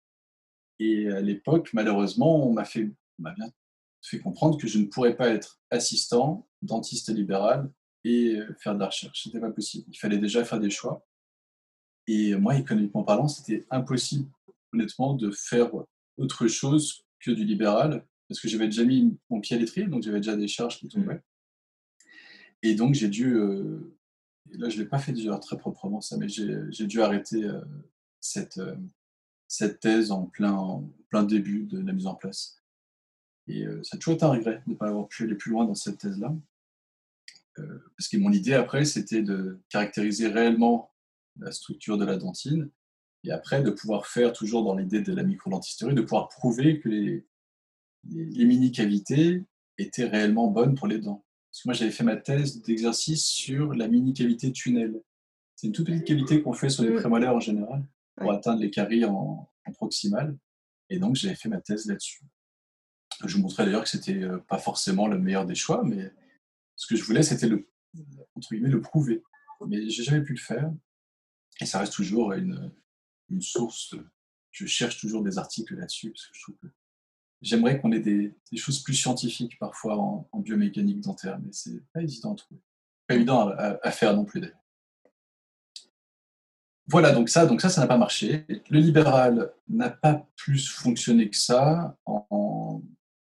Et 0.79 1.09
à 1.09 1.21
l'époque, 1.21 1.69
malheureusement, 1.73 2.47
on 2.47 2.53
m'a 2.53 2.65
fait, 2.65 2.89
bien 3.19 3.33
fait 4.07 4.19
comprendre 4.19 4.57
que 4.57 4.67
je 4.67 4.77
ne 4.77 4.85
pourrais 4.85 5.15
pas 5.15 5.29
être 5.29 5.59
assistant, 5.71 6.47
dentiste 6.61 7.09
libéral 7.09 7.71
et 8.03 8.39
faire 8.59 8.75
de 8.75 8.79
la 8.79 8.87
recherche. 8.87 9.23
Ce 9.23 9.29
n'était 9.29 9.39
pas 9.39 9.51
possible. 9.51 9.85
Il 9.89 9.97
fallait 9.97 10.19
déjà 10.19 10.45
faire 10.45 10.59
des 10.59 10.69
choix. 10.69 11.05
Et 12.07 12.35
moi, 12.35 12.55
économiquement 12.55 13.03
parlant, 13.03 13.27
c'était 13.27 13.65
impossible, 13.71 14.29
honnêtement, 14.73 15.15
de 15.15 15.31
faire 15.31 15.71
autre 16.17 16.47
chose 16.47 17.05
que 17.19 17.31
du 17.31 17.43
libéral, 17.43 18.05
parce 18.27 18.39
que 18.39 18.47
j'avais 18.47 18.65
déjà 18.65 18.83
mis 18.83 19.17
mon 19.29 19.41
pied 19.41 19.55
à 19.55 19.59
l'étrier, 19.59 19.87
donc 19.87 20.03
j'avais 20.03 20.19
déjà 20.19 20.35
des 20.35 20.47
charges 20.47 20.79
qui 20.79 20.87
tombaient. 20.87 21.21
Et 22.61 22.75
donc, 22.75 22.93
j'ai 22.93 23.09
dû. 23.09 23.35
Euh, 23.35 23.95
là, 24.51 24.69
je 24.69 24.77
ne 24.77 24.83
l'ai 24.83 24.89
pas 24.89 24.99
fait 24.99 25.13
déjà 25.13 25.37
très 25.37 25.57
proprement, 25.57 26.01
ça, 26.01 26.17
mais 26.17 26.27
j'ai 26.29 26.87
dû 26.87 27.01
arrêter 27.01 27.43
euh, 27.43 27.61
cette, 28.19 28.59
euh, 28.59 28.75
thèse 29.81 30.11
en 30.11 30.25
plein 30.25 31.23
début 31.23 31.63
de 31.63 31.79
la 31.79 31.93
mise 31.93 32.07
en 32.07 32.15
place. 32.15 32.61
Et 33.47 33.65
ça 33.83 33.95
a 33.95 33.97
toujours 33.97 34.15
été 34.15 34.25
un 34.25 34.29
regret 34.29 34.61
de 34.65 34.71
ne 34.71 34.75
pas 34.75 34.87
avoir 34.87 35.07
pu 35.07 35.23
aller 35.23 35.35
plus 35.35 35.51
loin 35.51 35.65
dans 35.65 35.75
cette 35.75 35.99
thèse-là. 35.99 36.33
parce 37.55 38.07
que 38.09 38.17
mon 38.17 38.31
idée 38.31 38.53
après, 38.53 38.85
c'était 38.85 39.21
de 39.21 39.59
caractériser 39.69 40.27
réellement 40.27 40.91
la 41.39 41.51
structure 41.51 41.97
de 41.97 42.05
la 42.05 42.17
dentine, 42.17 42.69
et 43.23 43.31
après 43.31 43.61
de 43.61 43.71
pouvoir 43.71 44.07
faire, 44.07 44.33
toujours 44.33 44.63
dans 44.63 44.75
l'idée 44.75 45.01
de 45.01 45.13
la 45.13 45.23
microdentisterie, 45.23 45.95
de 45.95 46.01
pouvoir 46.01 46.29
prouver 46.29 46.79
que 46.79 46.89
les, 46.89 47.25
les, 48.11 48.45
mini-cavités 48.45 49.43
étaient 49.77 50.05
réellement 50.05 50.47
bonnes 50.47 50.75
pour 50.75 50.87
les 50.87 50.99
dents. 50.99 51.25
Parce 51.51 51.63
que 51.63 51.67
moi, 51.69 51.73
j'avais 51.73 51.91
fait 51.91 52.03
ma 52.03 52.17
thèse 52.17 52.61
d'exercice 52.61 53.25
sur 53.25 53.73
la 53.73 53.87
mini-cavité 53.87 54.51
tunnel. 54.51 55.01
C'est 55.55 55.67
une 55.67 55.73
toute 55.73 55.87
petite 55.87 56.05
cavité 56.05 56.41
qu'on 56.41 56.53
fait 56.53 56.69
sur 56.69 56.83
les 56.83 56.91
mm. 56.91 56.97
prémolaires 56.97 57.35
en 57.35 57.39
général 57.39 57.83
pour 58.15 58.31
atteindre 58.31 58.61
les 58.61 58.69
caries 58.69 59.05
en, 59.05 59.49
en 59.65 59.71
proximal. 59.71 60.37
Et 60.89 60.99
donc, 60.99 61.15
j'avais 61.15 61.35
fait 61.35 61.49
ma 61.49 61.61
thèse 61.61 61.87
là-dessus. 61.87 62.23
Je 63.23 63.35
vous 63.35 63.43
montrais 63.43 63.65
d'ailleurs 63.65 63.83
que 63.83 63.89
c'était 63.89 64.21
euh, 64.23 64.39
pas 64.39 64.57
forcément 64.57 65.07
le 65.07 65.19
meilleur 65.19 65.45
des 65.45 65.55
choix, 65.55 65.83
mais 65.83 66.11
ce 66.75 66.87
que 66.87 66.95
je 66.95 67.03
voulais, 67.03 67.23
c'était 67.23 67.47
le, 67.47 67.69
entre 68.35 68.49
guillemets, 68.49 68.69
le 68.69 68.81
prouver. 68.81 69.23
Mais 69.67 69.89
j'ai 69.89 70.03
jamais 70.03 70.21
pu 70.21 70.33
le 70.33 70.39
faire. 70.39 70.71
Et 71.61 71.65
ça 71.65 71.79
reste 71.79 71.93
toujours 71.93 72.33
une, 72.33 72.71
source. 73.39 73.95
Je 74.51 74.65
cherche 74.65 74.99
toujours 74.99 75.23
des 75.23 75.37
articles 75.37 75.75
là-dessus 75.75 76.11
parce 76.11 76.27
que 76.27 76.33
je 76.33 76.41
trouve 76.41 76.55
que 76.57 76.67
j'aimerais 77.41 77.79
qu'on 77.79 77.91
ait 77.91 77.99
des, 77.99 78.35
choses 78.55 78.83
plus 78.83 78.93
scientifiques 78.93 79.57
parfois 79.59 79.97
en, 79.97 80.39
biomécanique 80.39 81.01
dentaire, 81.01 81.39
mais 81.39 81.51
c'est 81.51 81.81
pas 81.93 82.01
évident 82.01 82.33
à 82.33 82.35
trouver. 82.35 82.61
Pas 83.07 83.15
évident 83.15 83.49
à, 83.49 83.91
faire 83.91 84.15
non 84.15 84.25
plus 84.25 84.41
d'ailleurs. 84.41 84.59
Voilà, 86.87 87.13
donc 87.13 87.29
ça, 87.29 87.45
donc 87.47 87.61
ça, 87.61 87.69
ça 87.69 87.81
n'a 87.81 87.87
pas 87.87 87.97
marché. 87.97 88.45
Le 88.69 88.79
libéral 88.79 89.51
n'a 89.67 89.89
pas 89.89 90.27
plus 90.35 90.69
fonctionné 90.69 91.29
que 91.29 91.37
ça. 91.37 91.97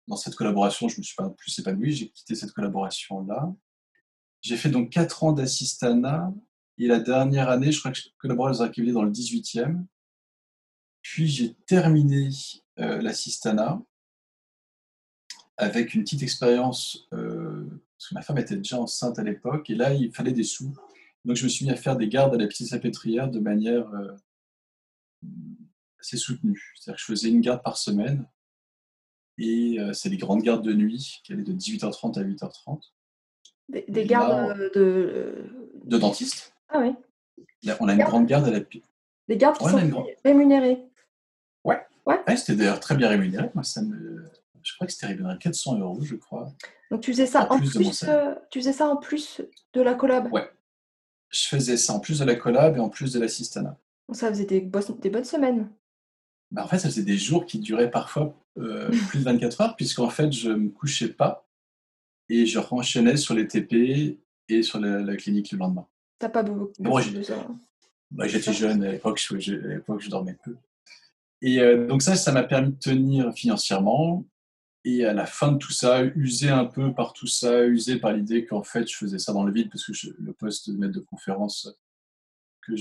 Dans 0.08 0.16
cette 0.16 0.34
collaboration, 0.34 0.88
je 0.88 0.96
ne 0.96 0.98
me 1.00 1.04
suis 1.04 1.14
pas 1.14 1.30
plus 1.30 1.58
épanoui. 1.58 1.92
J'ai 1.92 2.10
quitté 2.10 2.34
cette 2.34 2.52
collaboration-là. 2.52 3.54
J'ai 4.40 4.56
fait 4.56 4.70
donc 4.70 4.90
4 4.90 5.24
ans 5.24 5.32
d'assistanat 5.32 6.32
et 6.78 6.86
la 6.86 6.98
dernière 6.98 7.48
année, 7.48 7.70
je 7.70 7.78
crois 7.78 7.92
que 7.92 7.98
je 7.98 8.08
collaborais 8.18 8.52
dans 8.52 8.62
un 8.62 8.68
cabinet 8.68 8.92
dans 8.92 9.04
le 9.04 9.12
18e. 9.12 9.84
Puis 11.02 11.28
j'ai 11.28 11.54
terminé 11.66 12.28
euh, 12.78 13.00
l'assistanat 13.02 13.80
avec 15.56 15.94
une 15.94 16.02
petite 16.02 16.22
expérience, 16.22 17.06
euh, 17.12 17.68
parce 17.96 18.08
que 18.08 18.14
ma 18.14 18.22
femme 18.22 18.38
était 18.38 18.56
déjà 18.56 18.80
enceinte 18.80 19.18
à 19.18 19.22
l'époque, 19.22 19.68
et 19.70 19.74
là, 19.74 19.92
il 19.92 20.12
fallait 20.12 20.32
des 20.32 20.44
sous. 20.44 20.74
Donc 21.24 21.36
je 21.36 21.44
me 21.44 21.48
suis 21.48 21.64
mis 21.64 21.70
à 21.70 21.76
faire 21.76 21.96
des 21.96 22.08
gardes 22.08 22.34
à 22.34 22.38
la 22.38 22.46
petite 22.46 22.68
sapétrière 22.68 23.30
de 23.30 23.38
manière 23.38 23.88
euh, 23.94 24.16
assez 26.00 26.16
soutenue. 26.16 26.72
C'est-à-dire 26.76 26.96
que 26.96 27.00
je 27.00 27.12
faisais 27.12 27.28
une 27.28 27.40
garde 27.40 27.62
par 27.62 27.76
semaine, 27.76 28.26
et 29.42 29.78
c'est 29.92 30.08
des 30.08 30.16
grandes 30.16 30.42
gardes 30.42 30.64
de 30.64 30.72
nuit 30.72 31.20
qui 31.24 31.32
allaient 31.32 31.42
de 31.42 31.52
18h30 31.52 32.18
à 32.18 32.22
8h30. 32.22 32.80
Des, 33.68 34.04
gardes 34.04 34.70
de... 34.74 35.44
De 35.84 35.98
dentiste. 35.98 36.54
Ah 36.68 36.80
oui. 36.80 36.94
on 37.80 37.88
a 37.88 37.94
une 37.94 38.02
grande 38.02 38.26
garde 38.26 38.46
à 38.46 38.50
la 38.50 38.60
Des 38.60 39.36
gardes 39.36 39.58
qui 39.58 39.64
sont 39.64 40.04
rémunérés. 40.24 40.84
Ouais. 41.64 41.80
ouais. 42.06 42.36
c'était 42.36 42.56
d'ailleurs 42.56 42.80
très 42.80 42.94
bien 42.94 43.08
rémunéré. 43.08 43.50
Moi, 43.54 43.64
ça 43.64 43.82
me... 43.82 44.24
Je 44.62 44.74
crois 44.74 44.86
que 44.86 44.92
c'était 44.92 45.06
rémunéré 45.06 45.34
à 45.34 45.38
400 45.38 45.78
euros, 45.78 46.00
je 46.02 46.14
crois. 46.14 46.52
Donc 46.90 47.00
tu 47.00 47.12
faisais 47.12 47.26
ça 47.26 47.50
en, 47.50 47.58
plus, 47.58 48.04
euh, 48.04 48.34
tu 48.50 48.60
faisais 48.60 48.72
ça 48.72 48.86
en 48.86 48.96
plus 48.96 49.40
de 49.72 49.80
la 49.80 49.94
collab? 49.94 50.30
Ouais. 50.32 50.48
Je 51.30 51.48
faisais 51.48 51.78
ça 51.78 51.94
en 51.94 52.00
plus 52.00 52.18
de 52.20 52.24
la 52.24 52.36
collab 52.36 52.76
et 52.76 52.80
en 52.80 52.90
plus 52.90 53.12
de 53.14 53.18
l'assistanat. 53.18 53.78
Donc 54.08 54.16
ça 54.16 54.28
faisait 54.28 54.44
des, 54.44 54.60
des 54.60 55.10
bonnes 55.10 55.24
semaines. 55.24 55.70
Bah, 56.52 56.64
en 56.64 56.68
fait, 56.68 56.78
ça 56.78 56.88
faisait 56.88 57.02
des 57.02 57.16
jours 57.16 57.46
qui 57.46 57.58
duraient 57.58 57.90
parfois 57.90 58.34
euh, 58.58 58.90
plus 59.08 59.20
de 59.20 59.24
24 59.24 59.60
heures, 59.62 59.76
puisqu'en 59.76 60.10
fait, 60.10 60.30
je 60.30 60.50
ne 60.50 60.56
me 60.56 60.68
couchais 60.68 61.08
pas 61.08 61.48
et 62.28 62.46
je 62.46 62.58
renchaînais 62.58 63.16
sur 63.16 63.34
les 63.34 63.48
TP 63.48 64.18
et 64.48 64.62
sur 64.62 64.78
la 64.78 65.16
clinique 65.16 65.50
le 65.52 65.58
lendemain. 65.58 65.86
T'as 66.18 66.28
pas 66.28 66.42
beaucoup 66.42 66.72
de 66.78 67.22
ça. 67.22 67.46
Bah, 68.10 68.28
j'étais 68.28 68.52
jeune 68.52 68.84
à 68.84 68.92
l'époque, 68.92 69.18
je, 69.18 69.38
je 69.38 70.10
dormais 70.10 70.36
peu. 70.44 70.54
Et 71.40 71.60
euh, 71.60 71.86
donc 71.86 72.02
ça, 72.02 72.14
ça 72.14 72.30
m'a 72.30 72.44
permis 72.44 72.72
de 72.72 72.78
tenir 72.78 73.32
financièrement. 73.32 74.24
Et 74.84 75.04
à 75.04 75.14
la 75.14 75.26
fin 75.26 75.52
de 75.52 75.58
tout 75.58 75.72
ça, 75.72 76.04
usé 76.04 76.48
un 76.48 76.64
peu 76.64 76.92
par 76.92 77.12
tout 77.12 77.26
ça, 77.26 77.64
usé 77.64 77.98
par 77.98 78.12
l'idée 78.12 78.44
qu'en 78.44 78.62
fait, 78.62 78.88
je 78.88 78.96
faisais 78.96 79.18
ça 79.18 79.32
dans 79.32 79.44
le 79.44 79.52
vide 79.52 79.70
parce 79.70 79.86
que 79.86 79.92
le 80.18 80.32
poste 80.32 80.70
de 80.70 80.76
maître 80.76 80.92
de 80.92 81.00
conférence 81.00 81.68
que 82.62 82.74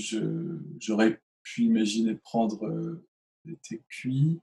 j'aurais 0.78 1.20
pu 1.42 1.62
imaginer 1.62 2.14
prendre 2.14 2.66
euh, 2.66 3.06
était 3.50 3.82
cuit. 3.88 4.40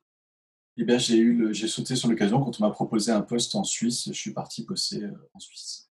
Eh 0.78 0.86
bien, 0.86 0.98
j'ai 0.98 1.18
eu, 1.18 1.54
j'ai 1.54 1.68
sauté 1.68 1.96
sur 1.96 2.10
l'occasion 2.10 2.42
quand 2.42 2.60
on 2.60 2.66
m'a 2.66 2.72
proposé 2.72 3.12
un 3.12 3.22
poste 3.22 3.56
en 3.56 3.64
Suisse. 3.64 4.08
Je 4.08 4.14
suis 4.14 4.32
parti 4.32 4.64
bosser 4.64 5.04
euh, 5.04 5.30
en 5.34 5.40
Suisse. 5.40 5.90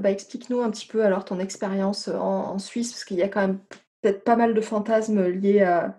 Bah, 0.00 0.10
explique-nous 0.10 0.60
un 0.60 0.70
petit 0.70 0.86
peu 0.86 1.04
alors 1.04 1.24
ton 1.24 1.38
expérience 1.38 2.08
euh, 2.08 2.16
en, 2.16 2.58
Suisse, 2.58 2.92
parce 2.92 3.04
qu'il 3.04 3.16
y 3.16 3.22
a 3.22 3.28
quand 3.28 3.40
même 3.40 3.58
peut-être 4.00 4.24
pas 4.24 4.36
mal 4.36 4.54
de 4.54 4.60
fantasmes 4.60 5.26
liés 5.28 5.62
à 5.62 5.84
ah 5.84 5.88
bah, 5.88 5.96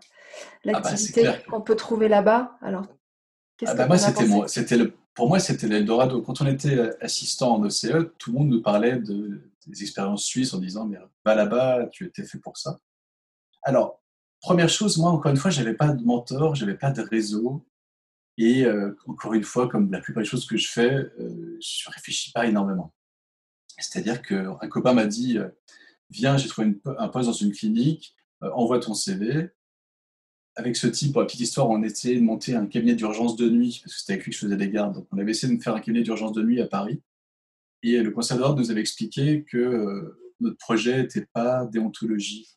l'activité 0.63 1.27
qu'on 1.49 1.61
peut 1.61 1.75
trouver 1.75 2.07
là-bas. 2.07 2.57
Alors, 2.61 2.85
ah 3.65 3.73
bah, 3.75 3.87
moi, 3.87 3.97
c'était 4.47 4.77
le, 4.77 4.93
pour 5.15 5.27
moi, 5.27 5.39
c'était 5.39 5.67
l'Eldorado. 5.67 6.21
Quand 6.21 6.41
on 6.41 6.47
était 6.47 6.77
euh, 6.77 6.97
assistant 7.01 7.55
en 7.55 7.63
OCE, 7.63 8.11
tout 8.17 8.31
le 8.31 8.39
monde 8.39 8.49
nous 8.49 8.61
parlait 8.61 8.97
de, 8.97 9.41
des 9.67 9.81
expériences 9.81 10.23
suisses 10.23 10.53
en 10.53 10.59
disant 10.59 10.85
Mais 10.85 10.97
va 11.25 11.35
là-bas, 11.35 11.87
tu 11.91 12.05
étais 12.05 12.23
fait 12.23 12.39
pour 12.39 12.57
ça. 12.57 12.79
Alors, 13.63 14.02
première 14.43 14.69
chose, 14.69 14.97
moi, 14.97 15.10
encore 15.10 15.32
une 15.32 15.38
fois, 15.38 15.49
j'avais 15.49 15.73
pas 15.73 15.88
de 15.88 16.03
mentor, 16.03 16.53
j'avais 16.53 16.77
pas 16.77 16.91
de 16.91 17.01
réseau. 17.01 17.65
Et 18.38 18.65
euh, 18.65 18.95
encore 19.08 19.34
une 19.34 19.43
fois, 19.43 19.67
comme 19.67 19.91
la 19.91 19.99
plupart 19.99 20.21
des 20.21 20.29
choses 20.29 20.45
que 20.45 20.58
je 20.58 20.69
fais, 20.69 21.08
je 21.17 21.89
réfléchis 21.89 22.32
pas 22.32 22.45
énormément. 22.45 22.93
C'est-à-dire 23.79 24.21
qu'un 24.21 24.69
copain 24.69 24.93
m'a 24.93 25.06
dit 25.08 25.38
euh, 25.38 25.49
Viens, 26.10 26.38
j'ai 26.38 26.47
trouvé 26.47 26.80
un 26.86 27.07
poste 27.07 27.28
dans 27.28 27.34
une 27.34 27.51
clinique, 27.51 28.15
euh, 28.43 28.51
envoie 28.51 28.80
ton 28.80 28.93
CV. 28.93 29.49
Avec 30.55 30.76
ce 30.76 30.86
type, 30.86 31.13
pour 31.13 31.22
la 31.22 31.28
petite 31.28 31.39
histoire, 31.39 31.70
on 31.70 31.82
essayait 31.82 32.17
de 32.20 32.24
monter 32.24 32.53
un 32.53 32.67
cabinet 32.67 32.93
d'urgence 32.93 33.36
de 33.36 33.49
nuit, 33.49 33.80
parce 33.84 33.95
que 33.95 33.99
c'était 33.99 34.13
avec 34.13 34.26
lui 34.26 34.32
que 34.32 34.38
je 34.38 34.45
faisais 34.45 34.57
des 34.57 34.70
gardes. 34.70 34.93
Donc, 34.93 35.07
on 35.11 35.17
avait 35.17 35.32
essayé 35.32 35.55
de 35.55 35.61
faire 35.61 35.74
un 35.74 35.80
cabinet 35.80 36.03
d'urgence 36.03 36.34
de 36.34 36.43
nuit 36.43 36.61
à 36.61 36.67
Paris. 36.67 37.01
Et 37.82 37.97
le 38.03 38.11
conseil 38.11 38.38
d'ordre 38.38 38.59
nous 38.59 38.70
avait 38.70 38.82
expliqué 38.82 39.43
que 39.43 39.57
euh, 39.57 40.20
notre 40.39 40.57
projet 40.57 41.01
n'était 41.01 41.26
pas 41.34 41.65
déontologie. 41.65 42.55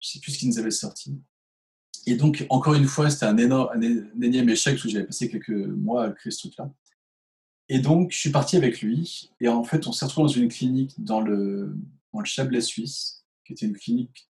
Je 0.00 0.08
ne 0.08 0.12
sais, 0.12 0.20
plus 0.20 0.32
ce 0.32 0.38
qu'ils 0.38 0.48
nous 0.48 0.58
avait 0.58 0.70
sorti. 0.70 1.14
Et 2.06 2.16
donc, 2.16 2.46
encore 2.48 2.74
une 2.74 2.86
fois, 2.86 3.10
c'était 3.10 3.26
un, 3.26 3.36
énorme, 3.36 3.70
un 3.74 4.22
énième 4.22 4.48
échec, 4.48 4.74
parce 4.74 4.84
que 4.84 4.88
j'avais 4.88 5.06
passé 5.06 5.28
quelques 5.28 5.50
mois 5.50 6.06
à 6.06 6.10
créer 6.10 6.30
ce 6.30 6.40
truc-là. 6.40 6.72
Et 7.68 7.78
donc, 7.78 8.10
je 8.10 8.18
suis 8.18 8.30
parti 8.30 8.56
avec 8.56 8.80
lui. 8.80 9.30
Et 9.40 9.48
en 9.48 9.62
fait, 9.62 9.86
on 9.86 9.92
s'est 9.92 10.04
retrouvé 10.04 10.26
dans 10.26 10.32
une 10.32 10.48
clinique 10.48 10.94
dans 10.98 11.20
le, 11.20 11.76
dans 12.12 12.20
le 12.20 12.24
Chablais 12.24 12.60
suisse, 12.60 13.24
qui 13.44 13.52
était 13.52 13.66
une 13.66 13.76
clinique, 13.76 14.28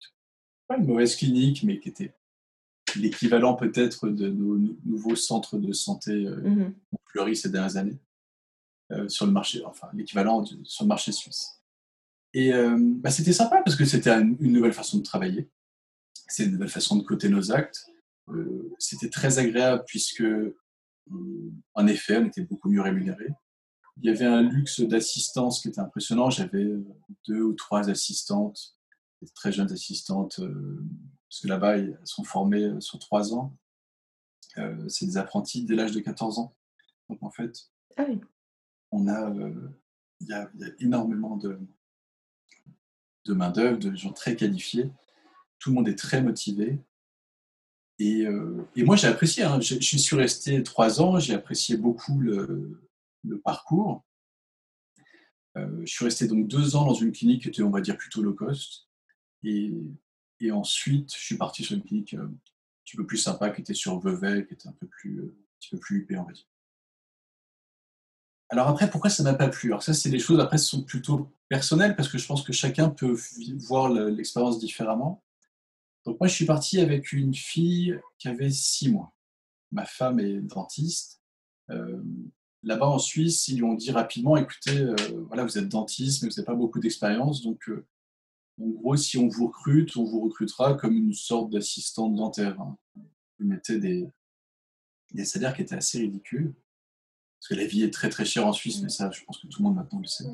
pas 0.67 0.77
une 0.77 0.85
mauvaise 0.85 1.15
clinique, 1.15 1.63
mais 1.63 1.79
qui 1.79 1.89
était 1.89 2.13
l'équivalent 2.95 3.55
peut-être 3.55 4.09
de 4.09 4.29
nos 4.29 4.57
nouveaux 4.85 5.15
centres 5.15 5.57
de 5.57 5.71
santé 5.73 6.11
euh, 6.11 6.41
mm 6.49 6.73
ces 7.33 7.49
dernières 7.49 7.75
années 7.75 7.99
euh, 8.93 9.09
sur 9.09 9.25
le 9.25 9.31
marché, 9.33 9.61
enfin 9.65 9.89
l'équivalent 9.93 10.45
sur 10.63 10.85
le 10.85 10.87
marché 10.87 11.11
suisse. 11.11 11.59
Et 12.33 12.53
euh, 12.53 12.77
bah, 12.79 13.09
c'était 13.09 13.33
sympa 13.33 13.61
parce 13.65 13.75
que 13.75 13.83
c'était 13.83 14.11
une 14.11 14.53
nouvelle 14.53 14.71
façon 14.71 14.99
de 14.99 15.03
travailler. 15.03 15.49
C'est 16.29 16.45
une 16.45 16.51
nouvelle 16.53 16.69
façon 16.69 16.95
de 16.95 17.03
coter 17.03 17.29
nos 17.29 17.51
actes. 17.51 17.85
C'était 18.77 19.09
très 19.09 19.39
agréable 19.39 19.83
puisque, 19.87 20.23
en 21.73 21.87
effet, 21.87 22.17
on 22.17 22.25
était 22.25 22.43
beaucoup 22.43 22.69
mieux 22.69 22.81
rémunérés. 22.81 23.31
Il 24.01 24.05
y 24.05 24.09
avait 24.09 24.25
un 24.25 24.43
luxe 24.43 24.79
d'assistance 24.79 25.61
qui 25.61 25.67
était 25.67 25.81
impressionnant. 25.81 26.29
J'avais 26.29 26.67
deux 27.27 27.41
ou 27.41 27.53
trois 27.53 27.89
assistantes, 27.89 28.77
des 29.21 29.29
très 29.29 29.51
jeunes 29.51 29.71
assistantes, 29.71 30.39
parce 30.39 31.41
que 31.41 31.47
là-bas, 31.47 31.77
elles 31.77 31.99
sont 32.05 32.23
formées 32.23 32.79
sur 32.79 32.99
trois 32.99 33.33
ans. 33.33 33.57
c'est 34.87 35.05
des 35.05 35.17
apprentis 35.17 35.65
dès 35.65 35.75
l'âge 35.75 35.91
de 35.91 35.99
14 35.99 36.39
ans. 36.39 36.55
Donc 37.09 37.23
en 37.23 37.31
fait, 37.31 37.71
ah 37.97 38.05
on 38.91 39.07
a, 39.07 39.33
il 40.21 40.27
y, 40.27 40.33
a, 40.33 40.49
énormément 40.79 41.37
de, 41.37 41.59
de 43.25 43.33
main-d'œuvre, 43.33 43.79
de 43.79 43.95
gens 43.95 44.13
très 44.13 44.35
qualifiés. 44.35 44.91
Tout 45.59 45.69
le 45.69 45.75
monde 45.75 45.87
est 45.87 45.97
très 45.97 46.21
motivé. 46.21 46.79
Et, 47.99 48.25
moi, 48.77 48.95
j'ai 48.95 49.07
apprécié. 49.07 49.43
Hein. 49.43 49.59
Je, 49.59 49.75
suis 49.97 50.15
resté 50.15 50.63
trois 50.63 51.01
ans, 51.01 51.19
j'ai 51.19 51.33
apprécié 51.33 51.75
beaucoup 51.75 52.19
le, 52.19 52.81
parcours. 53.43 54.05
je 55.55 55.85
suis 55.85 56.05
resté 56.05 56.27
donc 56.27 56.47
deux 56.47 56.75
ans 56.75 56.85
dans 56.85 56.93
une 56.93 57.11
clinique 57.11 57.43
qui 57.43 57.49
était, 57.49 57.61
on 57.61 57.71
va 57.71 57.81
dire, 57.81 57.97
plutôt 57.97 58.21
low 58.21 58.33
cost. 58.33 58.87
Et, 59.43 59.73
et 60.39 60.51
ensuite, 60.51 61.13
je 61.13 61.19
suis 61.19 61.37
parti 61.37 61.63
sur 61.63 61.75
une 61.75 61.83
clinique 61.83 62.13
un 62.13 62.31
petit 62.85 62.97
peu 62.97 63.05
plus 63.05 63.17
sympa 63.17 63.49
qui 63.49 63.61
était 63.61 63.73
sur 63.73 63.99
Vevey, 63.99 64.45
qui 64.47 64.53
était 64.53 64.67
un 64.67 64.73
peu 64.73 64.87
plus, 64.87 65.21
un 65.21 65.59
petit 65.59 65.69
peu 65.71 65.77
plus 65.77 65.97
huppée, 65.97 66.17
on 66.17 66.23
va 66.23 66.31
dire. 66.31 66.45
Alors 68.49 68.67
après, 68.67 68.89
pourquoi 68.89 69.09
ça 69.09 69.21
n'a 69.23 69.35
pas 69.35 69.47
plu? 69.47 69.69
Alors 69.69 69.83
ça, 69.83 69.93
c'est 69.93 70.09
des 70.09 70.19
choses, 70.19 70.39
après, 70.39 70.57
sont 70.57 70.83
plutôt 70.83 71.31
personnelles, 71.49 71.95
parce 71.95 72.09
que 72.09 72.17
je 72.17 72.25
pense 72.25 72.41
que 72.41 72.53
chacun 72.53 72.89
peut 72.89 73.15
voir 73.59 73.89
l'expérience 73.89 74.59
différemment. 74.59 75.23
Donc 76.09 76.19
moi, 76.19 76.27
je 76.27 76.33
suis 76.33 76.47
parti 76.47 76.79
avec 76.79 77.11
une 77.11 77.35
fille 77.35 77.99
qui 78.17 78.29
avait 78.29 78.49
six 78.49 78.89
mois. 78.89 79.13
Ma 79.71 79.85
femme 79.85 80.19
est 80.19 80.41
dentiste. 80.41 81.21
Euh, 81.69 82.01
là-bas 82.63 82.87
en 82.87 82.97
Suisse, 82.97 83.47
ils 83.47 83.57
lui 83.57 83.63
ont 83.63 83.75
dit 83.75 83.91
rapidement, 83.91 84.35
écoutez, 84.35 84.75
euh, 84.75 84.95
voilà, 85.27 85.43
vous 85.43 85.59
êtes 85.59 85.69
dentiste, 85.69 86.23
mais 86.23 86.29
vous 86.29 86.35
n'avez 86.35 86.47
pas 86.47 86.55
beaucoup 86.55 86.79
d'expérience, 86.79 87.43
donc 87.43 87.69
euh, 87.69 87.85
en 88.59 88.69
gros, 88.69 88.95
si 88.95 89.19
on 89.19 89.27
vous 89.27 89.49
recrute, 89.49 89.95
on 89.97 90.03
vous 90.03 90.21
recrutera 90.21 90.73
comme 90.73 90.97
une 90.97 91.13
sorte 91.13 91.51
d'assistante 91.51 92.15
dentaire. 92.15 92.59
Hein. 92.59 92.75
Vous 92.95 93.45
mettez 93.45 93.77
des, 93.77 94.09
des 95.11 95.25
salaires 95.25 95.55
qui 95.55 95.61
étaient 95.61 95.75
assez 95.75 95.99
ridicules. 95.99 96.55
Parce 97.39 97.49
que 97.49 97.53
la 97.53 97.67
vie 97.67 97.83
est 97.83 97.93
très 97.93 98.09
très 98.09 98.25
chère 98.25 98.47
en 98.47 98.53
Suisse, 98.53 98.81
mais 98.81 98.89
ça, 98.89 99.11
je 99.11 99.23
pense 99.25 99.37
que 99.37 99.45
tout 99.45 99.59
le 99.61 99.65
monde 99.65 99.75
maintenant 99.75 99.99
le 99.99 100.07
sait. 100.07 100.25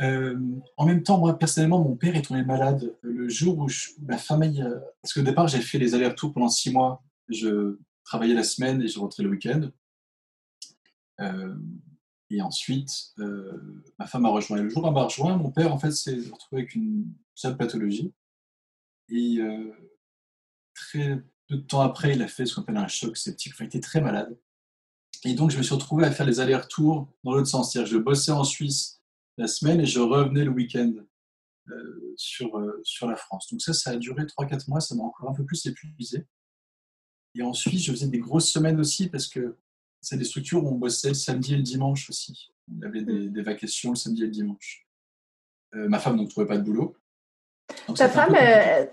Euh, 0.00 0.38
en 0.76 0.86
même 0.86 1.02
temps, 1.02 1.18
moi, 1.18 1.38
personnellement, 1.38 1.82
mon 1.82 1.96
père 1.96 2.16
est 2.16 2.22
tombé 2.22 2.42
malade 2.42 2.96
le 3.02 3.28
jour 3.28 3.58
où 3.58 3.66
ma 4.02 4.18
famille. 4.18 4.62
Euh, 4.62 4.78
parce 5.02 5.12
qu'au 5.12 5.22
départ, 5.22 5.48
j'ai 5.48 5.60
fait 5.60 5.78
les 5.78 5.94
allers-retours 5.94 6.32
pendant 6.32 6.48
six 6.48 6.72
mois. 6.72 7.02
Je 7.28 7.78
travaillais 8.04 8.34
la 8.34 8.42
semaine 8.42 8.82
et 8.82 8.88
je 8.88 8.98
rentrais 8.98 9.22
le 9.22 9.30
week-end. 9.30 9.70
Euh, 11.20 11.54
et 12.30 12.40
ensuite, 12.40 13.14
ma 13.98 14.06
femme 14.06 14.24
a 14.24 14.30
rejoint. 14.30 14.56
Le 14.56 14.68
jour 14.68 14.84
où 14.84 14.86
elle 14.86 14.94
m'a 14.94 15.02
rejoint, 15.02 15.36
mon 15.36 15.50
père, 15.50 15.74
en 15.74 15.78
fait, 15.78 15.90
s'est 15.90 16.16
retrouvé 16.32 16.62
avec 16.62 16.74
une 16.74 17.12
seule 17.34 17.56
pathologie. 17.56 18.12
Et 19.08 19.40
très 20.74 21.22
peu 21.48 21.56
de 21.56 21.62
temps 21.62 21.80
après, 21.80 22.14
il 22.14 22.22
a 22.22 22.28
fait 22.28 22.46
ce 22.46 22.54
qu'on 22.54 22.62
appelle 22.62 22.76
un 22.76 22.86
choc 22.86 23.16
septique. 23.16 23.52
Enfin, 23.52 23.64
il 23.64 23.66
était 23.66 23.80
très 23.80 24.00
malade. 24.00 24.38
Et 25.24 25.34
donc, 25.34 25.50
je 25.50 25.58
me 25.58 25.62
suis 25.62 25.74
retrouvé 25.74 26.04
à 26.04 26.12
faire 26.12 26.24
les 26.24 26.38
allers-retours 26.38 27.08
dans 27.24 27.32
l'autre 27.32 27.48
sens. 27.48 27.72
C'est-à-dire, 27.72 27.92
je 27.92 27.98
bossais 27.98 28.30
en 28.30 28.44
Suisse 28.44 28.99
la 29.40 29.48
semaine 29.48 29.80
et 29.80 29.86
je 29.86 30.00
revenais 30.00 30.44
le 30.44 30.50
week-end 30.50 30.92
euh, 31.70 32.14
sur, 32.16 32.58
euh, 32.58 32.80
sur 32.84 33.08
la 33.08 33.16
France. 33.16 33.48
Donc, 33.50 33.62
ça, 33.62 33.72
ça 33.72 33.90
a 33.90 33.96
duré 33.96 34.24
3-4 34.24 34.68
mois. 34.68 34.80
Ça 34.80 34.94
m'a 34.94 35.02
encore 35.02 35.30
un 35.30 35.34
peu 35.34 35.44
plus 35.44 35.64
épuisé. 35.66 36.26
Et 37.34 37.42
ensuite, 37.42 37.80
je 37.80 37.90
faisais 37.90 38.08
des 38.08 38.18
grosses 38.18 38.50
semaines 38.50 38.78
aussi 38.78 39.08
parce 39.08 39.26
que 39.26 39.56
c'est 40.00 40.16
des 40.16 40.24
structures 40.24 40.64
où 40.64 40.68
on 40.68 40.76
bossait 40.76 41.08
le 41.08 41.14
samedi 41.14 41.54
et 41.54 41.56
le 41.56 41.62
dimanche 41.62 42.08
aussi. 42.10 42.50
On 42.70 42.82
avait 42.82 43.02
des, 43.02 43.28
des 43.28 43.42
vacations 43.42 43.90
le 43.90 43.96
samedi 43.96 44.22
et 44.22 44.26
le 44.26 44.32
dimanche. 44.32 44.86
Euh, 45.74 45.88
ma 45.88 45.98
femme 45.98 46.16
ne 46.16 46.26
trouvait 46.26 46.46
pas 46.46 46.58
de 46.58 46.64
boulot. 46.64 46.96
ta 47.94 48.08
femme, 48.08 48.36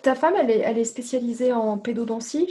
ta 0.02 0.16
femme, 0.16 0.36
elle 0.40 0.52
est, 0.52 0.60
elle 0.60 0.78
est 0.78 0.86
spécialisée 0.86 1.52
en 1.52 1.78
pédodontie 1.78 2.48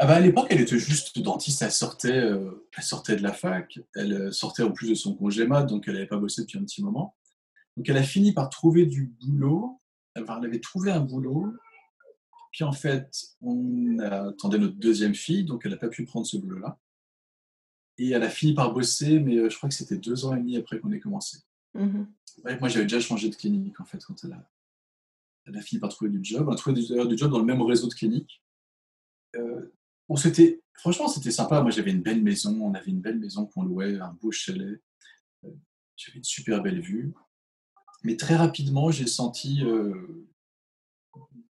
ah 0.00 0.06
bah, 0.06 0.14
à 0.14 0.20
l'époque, 0.20 0.46
elle 0.50 0.60
était 0.60 0.78
juste 0.78 1.18
dentiste, 1.18 1.60
elle 1.60 1.72
sortait, 1.72 2.16
euh, 2.16 2.68
elle 2.76 2.84
sortait 2.84 3.16
de 3.16 3.22
la 3.22 3.32
fac, 3.32 3.80
elle 3.96 4.12
euh, 4.12 4.30
sortait 4.30 4.62
en 4.62 4.70
plus 4.70 4.88
de 4.88 4.94
son 4.94 5.16
congé 5.16 5.44
mat, 5.44 5.64
donc 5.64 5.88
elle 5.88 5.94
n'avait 5.94 6.06
pas 6.06 6.18
bossé 6.18 6.42
depuis 6.42 6.56
un 6.56 6.62
petit 6.62 6.84
moment. 6.84 7.16
Donc 7.76 7.88
elle 7.88 7.96
a 7.96 8.04
fini 8.04 8.32
par 8.32 8.48
trouver 8.48 8.86
du 8.86 9.06
boulot, 9.20 9.80
elle 10.14 10.24
avait 10.28 10.60
trouvé 10.60 10.92
un 10.92 11.00
boulot, 11.00 11.52
puis 12.52 12.62
en 12.62 12.70
fait, 12.70 13.10
on 13.40 13.98
attendait 13.98 14.58
notre 14.58 14.76
deuxième 14.76 15.16
fille, 15.16 15.44
donc 15.44 15.62
elle 15.64 15.72
n'a 15.72 15.76
pas 15.76 15.88
pu 15.88 16.04
prendre 16.04 16.26
ce 16.26 16.36
boulot-là. 16.36 16.78
Et 17.98 18.10
elle 18.10 18.22
a 18.22 18.30
fini 18.30 18.54
par 18.54 18.72
bosser, 18.72 19.18
mais 19.18 19.36
euh, 19.36 19.50
je 19.50 19.56
crois 19.56 19.68
que 19.68 19.74
c'était 19.74 19.96
deux 19.96 20.24
ans 20.24 20.36
et 20.36 20.38
demi 20.38 20.56
après 20.56 20.78
qu'on 20.78 20.92
ait 20.92 21.00
commencé. 21.00 21.38
Mmh 21.74 22.04
moi, 22.60 22.68
j'avais 22.68 22.84
déjà 22.84 23.00
changé 23.00 23.28
de 23.28 23.34
clinique, 23.34 23.80
en 23.80 23.84
fait, 23.84 23.98
quand 24.04 24.14
elle 24.22 24.32
a, 24.32 24.48
elle 25.46 25.56
a 25.56 25.60
fini 25.60 25.80
par 25.80 25.90
trouver 25.90 26.08
du 26.08 26.20
job. 26.22 26.46
Elle 26.46 26.54
a 26.54 26.56
trouvé 26.56 26.80
du, 26.80 27.16
job 27.16 27.32
dans 27.32 27.40
le 27.40 27.44
même 27.44 27.60
réseau 27.62 27.88
de 27.88 27.94
cliniques 27.94 28.40
franchement, 30.74 31.08
c'était 31.08 31.30
sympa. 31.30 31.60
Moi, 31.60 31.70
j'avais 31.70 31.90
une 31.90 32.02
belle 32.02 32.22
maison. 32.22 32.58
On 32.62 32.74
avait 32.74 32.90
une 32.90 33.00
belle 33.00 33.18
maison 33.18 33.46
qu'on 33.46 33.62
louait, 33.62 33.98
un 33.98 34.16
beau 34.20 34.30
chalet. 34.30 34.80
Euh, 35.44 35.50
j'avais 35.96 36.18
une 36.18 36.24
super 36.24 36.62
belle 36.62 36.80
vue. 36.80 37.12
Mais 38.04 38.16
très 38.16 38.36
rapidement, 38.36 38.90
j'ai 38.90 39.06
senti, 39.06 39.62
euh, 39.64 40.28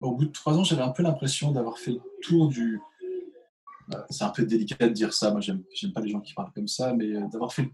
au 0.01 0.17
bout 0.17 0.25
de 0.25 0.33
trois 0.33 0.57
ans, 0.57 0.65
j'avais 0.65 0.83
un 0.83 0.91
peu 0.91 1.03
l'impression 1.03 1.53
d'avoir 1.53 1.79
fait 1.79 1.93
le 1.93 2.01
tour 2.23 2.49
du. 2.49 2.81
Bah, 3.89 4.07
c'est 4.11 4.25
un 4.25 4.31
peu 4.31 4.45
délicat 4.45 4.89
de 4.89 4.93
dire 4.93 5.13
ça. 5.13 5.31
Moi, 5.31 5.41
j'aime, 5.41 5.63
pas 5.93 6.01
les 6.01 6.11
gens 6.11 6.21
qui 6.21 6.35
parlent 6.35 6.53
comme 6.53 6.69
ça, 6.69 6.95
mais 6.95 7.15
euh, 7.15 7.29
d'avoir 7.29 7.53
fait 7.53 7.71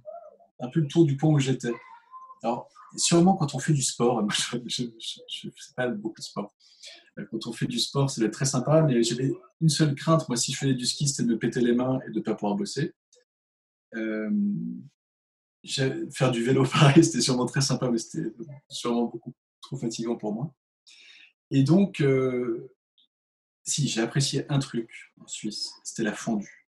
un 0.61 0.68
peu 0.68 0.81
le 0.81 0.89
tour 0.89 1.05
du 1.05 1.16
point 1.16 1.31
où 1.31 1.39
j'étais. 1.39 1.72
Alors, 2.43 2.68
sûrement 2.97 3.34
quand 3.34 3.55
on 3.55 3.59
fait 3.59 3.72
du 3.72 3.82
sport, 3.82 4.26
je 4.66 4.84
ne 4.84 4.91
fais 5.51 5.74
pas 5.76 5.89
beaucoup 5.89 6.20
de 6.20 6.24
sport, 6.24 6.55
quand 7.30 7.47
on 7.47 7.53
fait 7.53 7.66
du 7.66 7.78
sport, 7.78 8.11
c'est 8.11 8.30
très 8.30 8.45
sympa, 8.45 8.82
mais 8.82 9.03
j'avais 9.03 9.32
une 9.61 9.68
seule 9.68 9.95
crainte, 9.95 10.28
moi, 10.28 10.37
si 10.37 10.53
je 10.53 10.59
faisais 10.59 10.74
du 10.74 10.84
ski, 10.84 11.09
c'était 11.09 11.22
de 11.22 11.28
me 11.28 11.39
péter 11.39 11.61
les 11.61 11.72
mains 11.72 11.99
et 12.07 12.11
de 12.11 12.18
ne 12.18 12.22
pas 12.22 12.34
pouvoir 12.34 12.57
bosser. 12.57 12.93
Euh, 13.95 14.30
faire 16.12 16.30
du 16.30 16.45
vélo, 16.45 16.64
pareil, 16.72 17.05
c'était 17.05 17.20
sûrement 17.20 17.47
très 17.47 17.62
sympa, 17.62 17.91
mais 17.91 17.99
c'était 17.99 18.32
sûrement 18.68 19.05
beaucoup 19.05 19.34
trop 19.62 19.76
fatigant 19.76 20.16
pour 20.16 20.32
moi. 20.32 20.55
Et 21.51 21.62
donc, 21.62 22.01
euh, 22.01 22.70
si, 23.64 23.89
j'ai 23.89 24.01
apprécié 24.01 24.45
un 24.51 24.59
truc 24.59 25.12
en 25.20 25.26
Suisse, 25.26 25.72
c'était 25.84 26.03
la 26.03 26.12
fondue. 26.12 26.68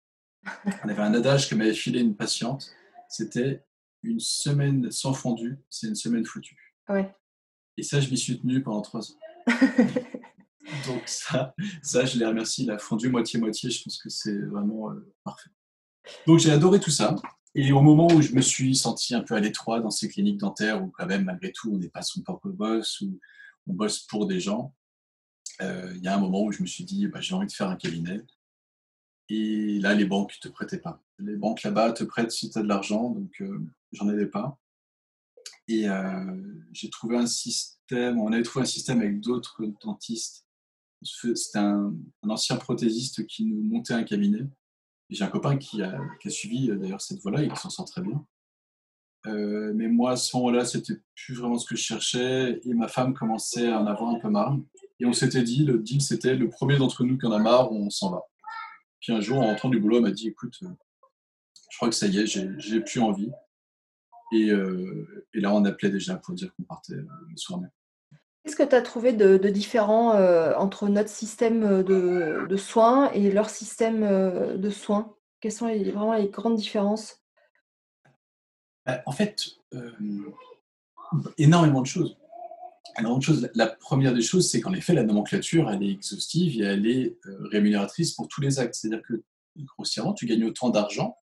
On 0.84 0.88
avait 0.88 1.02
un 1.02 1.14
adage 1.14 1.50
que 1.50 1.56
m'avait 1.56 1.74
filé 1.74 2.00
une 2.00 2.14
patiente, 2.14 2.70
c'était 3.08 3.64
une 4.02 4.20
semaine 4.20 4.90
sans 4.90 5.12
fondue, 5.12 5.58
c'est 5.70 5.88
une 5.88 5.94
semaine 5.94 6.24
foutue. 6.24 6.74
Ouais. 6.88 7.14
Et 7.76 7.82
ça, 7.82 8.00
je 8.00 8.08
m'y 8.10 8.16
suis 8.16 8.40
tenu 8.40 8.62
pendant 8.62 8.82
trois 8.82 9.10
ans. 9.10 9.16
Donc 10.86 11.02
ça, 11.06 11.54
ça 11.82 12.04
je 12.04 12.18
les 12.18 12.26
remercie. 12.26 12.64
La 12.64 12.78
fondue 12.78 13.08
moitié-moitié, 13.08 13.70
je 13.70 13.82
pense 13.84 14.02
que 14.02 14.08
c'est 14.08 14.38
vraiment 14.42 14.90
euh, 14.90 15.14
parfait. 15.24 15.50
Donc 16.26 16.38
j'ai 16.38 16.50
adoré 16.50 16.80
tout 16.80 16.90
ça. 16.90 17.14
Et 17.54 17.72
au 17.72 17.80
moment 17.80 18.08
où 18.08 18.20
je 18.20 18.34
me 18.34 18.42
suis 18.42 18.76
senti 18.76 19.14
un 19.14 19.22
peu 19.22 19.34
à 19.34 19.40
l'étroit 19.40 19.80
dans 19.80 19.90
ces 19.90 20.08
cliniques 20.08 20.38
dentaires, 20.38 20.82
où 20.82 20.90
quand 20.90 21.06
même, 21.06 21.24
malgré 21.24 21.52
tout, 21.52 21.72
on 21.72 21.78
n'est 21.78 21.88
pas 21.88 22.02
son 22.02 22.20
propre 22.22 22.50
boss, 22.50 23.00
où 23.00 23.18
on 23.66 23.72
bosse 23.72 24.00
pour 24.00 24.26
des 24.26 24.40
gens, 24.40 24.74
euh, 25.62 25.92
il 25.96 26.02
y 26.02 26.08
a 26.08 26.14
un 26.14 26.20
moment 26.20 26.44
où 26.44 26.52
je 26.52 26.62
me 26.62 26.66
suis 26.66 26.84
dit, 26.84 27.06
bah, 27.06 27.20
j'ai 27.20 27.34
envie 27.34 27.46
de 27.46 27.52
faire 27.52 27.70
un 27.70 27.76
cabinet. 27.76 28.20
Et 29.28 29.78
là, 29.80 29.94
les 29.94 30.04
banques 30.04 30.34
ne 30.36 30.48
te 30.48 30.52
prêtaient 30.52 30.80
pas. 30.80 31.02
Les 31.18 31.36
banques 31.36 31.62
là-bas 31.62 31.92
te 31.92 32.04
prêtent 32.04 32.32
si 32.32 32.50
tu 32.50 32.58
as 32.58 32.62
de 32.62 32.68
l'argent, 32.68 33.10
donc 33.10 33.40
euh, 33.40 33.58
j'en 33.92 34.08
avais 34.08 34.26
pas. 34.26 34.58
Et 35.68 35.86
j'ai 36.72 36.90
trouvé 36.90 37.16
un 37.16 37.26
système, 37.26 38.20
on 38.20 38.32
avait 38.32 38.44
trouvé 38.44 38.62
un 38.62 38.66
système 38.66 39.00
avec 39.00 39.20
d'autres 39.20 39.64
dentistes 39.82 40.46
c'était 41.02 41.58
un, 41.58 41.94
ancien 42.28 42.56
prothésiste 42.56 43.26
qui 43.26 43.44
nous 43.44 43.62
montait 43.62 43.94
un 43.94 44.04
cabinet. 44.04 44.44
J'ai 45.10 45.24
un 45.24 45.28
copain 45.28 45.56
qui 45.56 45.82
a, 45.82 45.98
suivi 46.28 46.70
euh, 46.70 46.76
d'ailleurs 46.76 47.00
cette 47.00 47.20
voie-là 47.20 47.42
et 47.42 47.48
qui 47.48 47.56
s'en 47.56 47.70
sort 47.70 47.84
très 47.84 48.02
bien. 48.02 48.24
Euh, 49.26 49.72
mais 49.74 49.88
moi, 49.88 50.12
à 50.12 50.16
ce 50.16 50.36
moment-là, 50.36 50.64
c'était 50.64 51.00
plus 51.14 51.34
vraiment 51.34 51.58
ce 51.58 51.66
que 51.66 51.76
je 51.76 51.82
cherchais 51.82 52.60
et 52.64 52.74
ma 52.74 52.88
femme 52.88 53.14
commençait 53.14 53.70
à 53.70 53.80
en 53.80 53.86
avoir 53.86 54.10
un 54.10 54.18
peu 54.18 54.28
marre. 54.28 54.56
Et 54.98 55.06
on 55.06 55.12
s'était 55.12 55.42
dit, 55.42 55.64
le 55.64 55.78
deal, 55.78 56.00
c'était 56.00 56.34
le 56.34 56.48
premier 56.48 56.76
d'entre 56.76 57.04
nous 57.04 57.18
qui 57.18 57.26
en 57.26 57.32
a 57.32 57.38
marre, 57.38 57.70
on 57.72 57.90
s'en 57.90 58.10
va. 58.10 58.22
Puis 59.00 59.12
un 59.12 59.20
jour, 59.20 59.38
en 59.38 59.46
rentrant 59.46 59.68
du 59.68 59.78
boulot, 59.78 59.96
elle 59.96 60.02
m'a 60.02 60.10
dit, 60.10 60.28
écoute, 60.28 60.56
euh, 60.62 60.68
je 61.76 61.78
crois 61.78 61.90
que 61.90 61.94
ça 61.94 62.06
y 62.06 62.20
est, 62.20 62.26
j'ai 62.26 62.80
plus 62.80 63.00
envie. 63.00 63.30
Et, 64.32 64.48
et, 64.48 65.40
là, 65.40 65.52
on 65.52 65.62
appelait 65.66 65.90
déjà 65.90 66.16
pour 66.16 66.32
dire 66.34 66.50
qu'on 66.56 66.62
partait 66.62 66.94
le 66.94 67.36
soir 67.36 67.60
même. 67.60 67.70
Qu'est-ce 68.46 68.56
que 68.56 68.62
tu 68.62 68.74
as 68.74 68.80
trouvé 68.80 69.12
de, 69.12 69.36
différent 69.50 70.14
euh, 70.14 70.54
entre 70.54 70.88
notre 70.88 71.10
système 71.10 71.64
euh, 71.64 72.46
de, 72.46 72.56
soins 72.56 73.10
et 73.10 73.30
leur 73.30 73.50
système 73.50 74.04
euh, 74.04 74.56
de 74.56 74.70
soins? 74.70 75.14
Quelles 75.40 75.52
sont 75.52 75.66
vraiment 75.66 76.14
les 76.14 76.28
grandes 76.28 76.56
différences? 76.56 77.20
Bah, 78.86 79.02
En 79.04 79.12
fait, 79.12 79.44
énormément 81.36 81.82
de 81.82 81.86
choses. 81.86 82.16
Alors, 82.94 83.20
chose, 83.20 83.50
la 83.54 83.66
première 83.66 84.14
des 84.14 84.22
choses, 84.22 84.48
c'est 84.48 84.62
qu'en 84.62 84.72
effet, 84.72 84.94
la 84.94 85.02
nomenclature, 85.02 85.68
elle 85.70 85.82
est 85.82 85.90
exhaustive 85.90 86.62
et 86.62 86.64
elle 86.64 86.86
est 86.86 87.18
euh, 87.26 87.48
rémunératrice 87.50 88.12
pour 88.12 88.28
tous 88.28 88.40
les 88.40 88.58
actes. 88.58 88.74
C'est-à-dire 88.74 89.02
que, 89.02 89.22
grossièrement, 89.76 90.14
tu 90.14 90.24
gagnes 90.24 90.44
autant 90.44 90.70
d'argent 90.70 91.18
euh, 91.18 91.25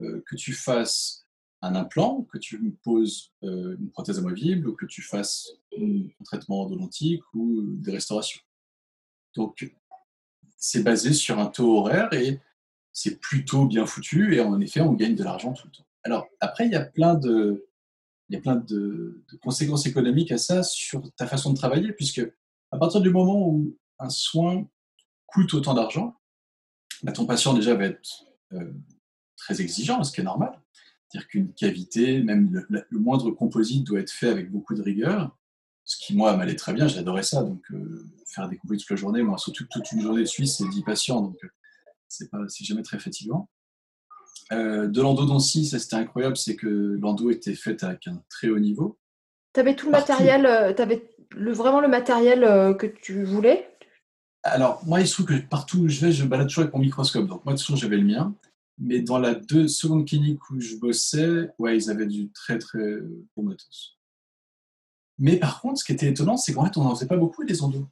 que 0.00 0.36
tu 0.36 0.52
fasses 0.52 1.26
un 1.62 1.74
implant, 1.74 2.26
que 2.32 2.38
tu 2.38 2.76
poses 2.82 3.32
euh, 3.42 3.76
une 3.78 3.90
prothèse 3.90 4.18
amovible, 4.18 4.68
ou 4.68 4.74
que 4.74 4.86
tu 4.86 5.02
fasses 5.02 5.50
un 5.78 6.24
traitement 6.24 6.62
endodontique 6.62 7.22
ou 7.34 7.62
des 7.62 7.92
restaurations. 7.92 8.40
Donc, 9.34 9.70
c'est 10.56 10.82
basé 10.82 11.12
sur 11.12 11.38
un 11.38 11.46
taux 11.46 11.78
horaire 11.78 12.12
et 12.12 12.40
c'est 12.92 13.20
plutôt 13.20 13.66
bien 13.66 13.84
foutu 13.84 14.34
et 14.34 14.40
en 14.40 14.58
effet, 14.60 14.80
on 14.80 14.94
gagne 14.94 15.14
de 15.14 15.24
l'argent 15.24 15.52
tout 15.52 15.66
le 15.66 15.72
temps. 15.72 15.86
Alors, 16.02 16.26
après, 16.40 16.66
il 16.66 16.72
y 16.72 16.76
a 16.76 16.84
plein 16.84 17.14
de, 17.14 17.68
il 18.28 18.34
y 18.34 18.38
a 18.38 18.40
plein 18.40 18.56
de, 18.56 19.22
conséquences 19.42 19.86
économiques 19.86 20.32
à 20.32 20.38
ça 20.38 20.62
sur 20.62 21.02
ta 21.14 21.26
façon 21.26 21.52
de 21.52 21.56
travailler, 21.56 21.92
puisque 21.92 22.22
à 22.70 22.78
partir 22.78 23.00
du 23.00 23.10
moment 23.10 23.48
où 23.48 23.76
un 23.98 24.08
soin 24.08 24.66
coûte 25.26 25.52
autant 25.54 25.74
d'argent, 25.74 26.16
bah, 27.02 27.12
ton 27.12 27.26
patient 27.26 27.52
déjà 27.52 27.74
va 27.74 27.84
être 27.84 28.24
euh, 28.52 28.72
très 29.46 29.62
exigeant, 29.62 30.02
ce 30.02 30.12
qui 30.12 30.20
est 30.20 30.24
normal. 30.24 30.60
C'est-à-dire 31.08 31.28
qu'une 31.28 31.52
cavité, 31.52 32.20
même 32.22 32.66
le, 32.68 32.98
moindre 32.98 33.30
composite 33.30 33.84
doit 33.84 34.00
être 34.00 34.10
fait 34.10 34.28
avec 34.28 34.50
beaucoup 34.50 34.74
de 34.74 34.82
rigueur, 34.82 35.36
ce 35.84 35.96
qui 35.96 36.16
moi 36.16 36.36
m'allait 36.36 36.56
très 36.56 36.72
bien, 36.72 36.88
j'adorais 36.88 37.22
ça. 37.22 37.42
Donc 37.42 37.62
euh, 37.70 38.04
faire 38.26 38.48
des 38.48 38.56
composites 38.56 38.86
toute 38.86 38.96
la 38.96 39.00
journée, 39.00 39.22
moi 39.22 39.38
surtout 39.38 39.64
toute 39.70 39.90
une 39.92 40.00
journée 40.00 40.22
de 40.22 40.26
Suisse, 40.26 40.56
c'est 40.58 40.68
10 40.68 40.82
patients, 40.82 41.20
donc 41.20 41.36
euh, 41.44 41.48
c'est 42.08 42.28
pas, 42.28 42.40
c'est 42.48 42.64
jamais 42.64 42.82
très 42.82 42.98
fatigant. 42.98 43.48
Euh, 44.52 44.88
de 44.88 45.00
l'endodontie, 45.00 45.66
ça 45.66 45.78
c'était 45.78 45.96
incroyable, 45.96 46.36
c'est 46.36 46.56
que 46.56 46.98
l'endo 47.00 47.30
était 47.30 47.54
fait 47.54 47.84
avec 47.84 48.08
un 48.08 48.20
très 48.28 48.48
haut 48.48 48.58
niveau. 48.58 48.98
Tu 49.54 49.60
avais 49.60 49.76
tout 49.76 49.86
le 49.86 49.92
matériel, 49.92 50.44
euh, 50.44 50.74
tu 50.74 50.82
avais 50.82 51.08
le, 51.30 51.52
vraiment 51.52 51.80
le 51.80 51.88
matériel 51.88 52.40
que 52.76 52.86
tu 52.86 53.22
voulais? 53.22 53.70
Alors, 54.42 54.80
moi, 54.86 55.00
il 55.00 55.08
se 55.08 55.14
trouve 55.14 55.26
que 55.26 55.34
partout 55.34 55.78
où 55.78 55.88
je 55.88 56.00
vais, 56.00 56.12
je 56.12 56.24
balade 56.24 56.46
toujours 56.46 56.62
avec 56.62 56.74
mon 56.74 56.80
microscope. 56.80 57.26
Donc, 57.26 57.44
moi, 57.44 57.54
toujours, 57.56 57.76
j'avais 57.76 57.96
le 57.96 58.04
mien. 58.04 58.34
Mais 58.78 59.00
dans 59.00 59.18
la 59.18 59.34
deux 59.34 59.68
seconde 59.68 60.06
clinique 60.06 60.50
où 60.50 60.60
je 60.60 60.76
bossais, 60.76 61.50
ouais, 61.58 61.76
ils 61.76 61.90
avaient 61.90 62.06
du 62.06 62.30
très, 62.30 62.58
très 62.58 62.98
bon 63.36 63.42
matos. 63.42 63.96
Mais 65.18 65.38
par 65.38 65.60
contre, 65.60 65.80
ce 65.80 65.84
qui 65.84 65.92
était 65.92 66.08
étonnant, 66.08 66.36
c'est 66.36 66.52
qu'en 66.52 66.66
fait, 66.66 66.76
on 66.76 66.84
n'en 66.84 66.94
faisait 66.94 67.06
pas 67.06 67.16
beaucoup 67.16 67.44
des 67.44 67.62
endos. 67.62 67.88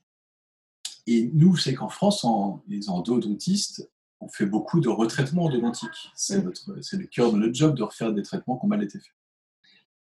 Et 1.07 1.31
nous, 1.33 1.57
c'est 1.57 1.75
qu'en 1.75 1.89
France, 1.89 2.27
les 2.69 2.89
endodontistes, 2.89 3.91
on 4.21 4.29
fait 4.29 4.47
beaucoup 4.47 4.81
de 4.81 4.89
retraitements 4.89 5.45
endodontiques. 5.45 6.13
C'est 6.15 6.43
mm. 6.43 6.53
le 6.93 7.07
cœur 7.07 7.33
de 7.33 7.39
notre 7.39 7.55
job 7.55 7.75
de 7.75 7.83
refaire 7.83 8.13
des 8.13 8.23
traitements 8.23 8.59
qui 8.59 8.65
ont 8.65 8.69
mal 8.69 8.83
été 8.83 8.99
faits. 8.99 9.15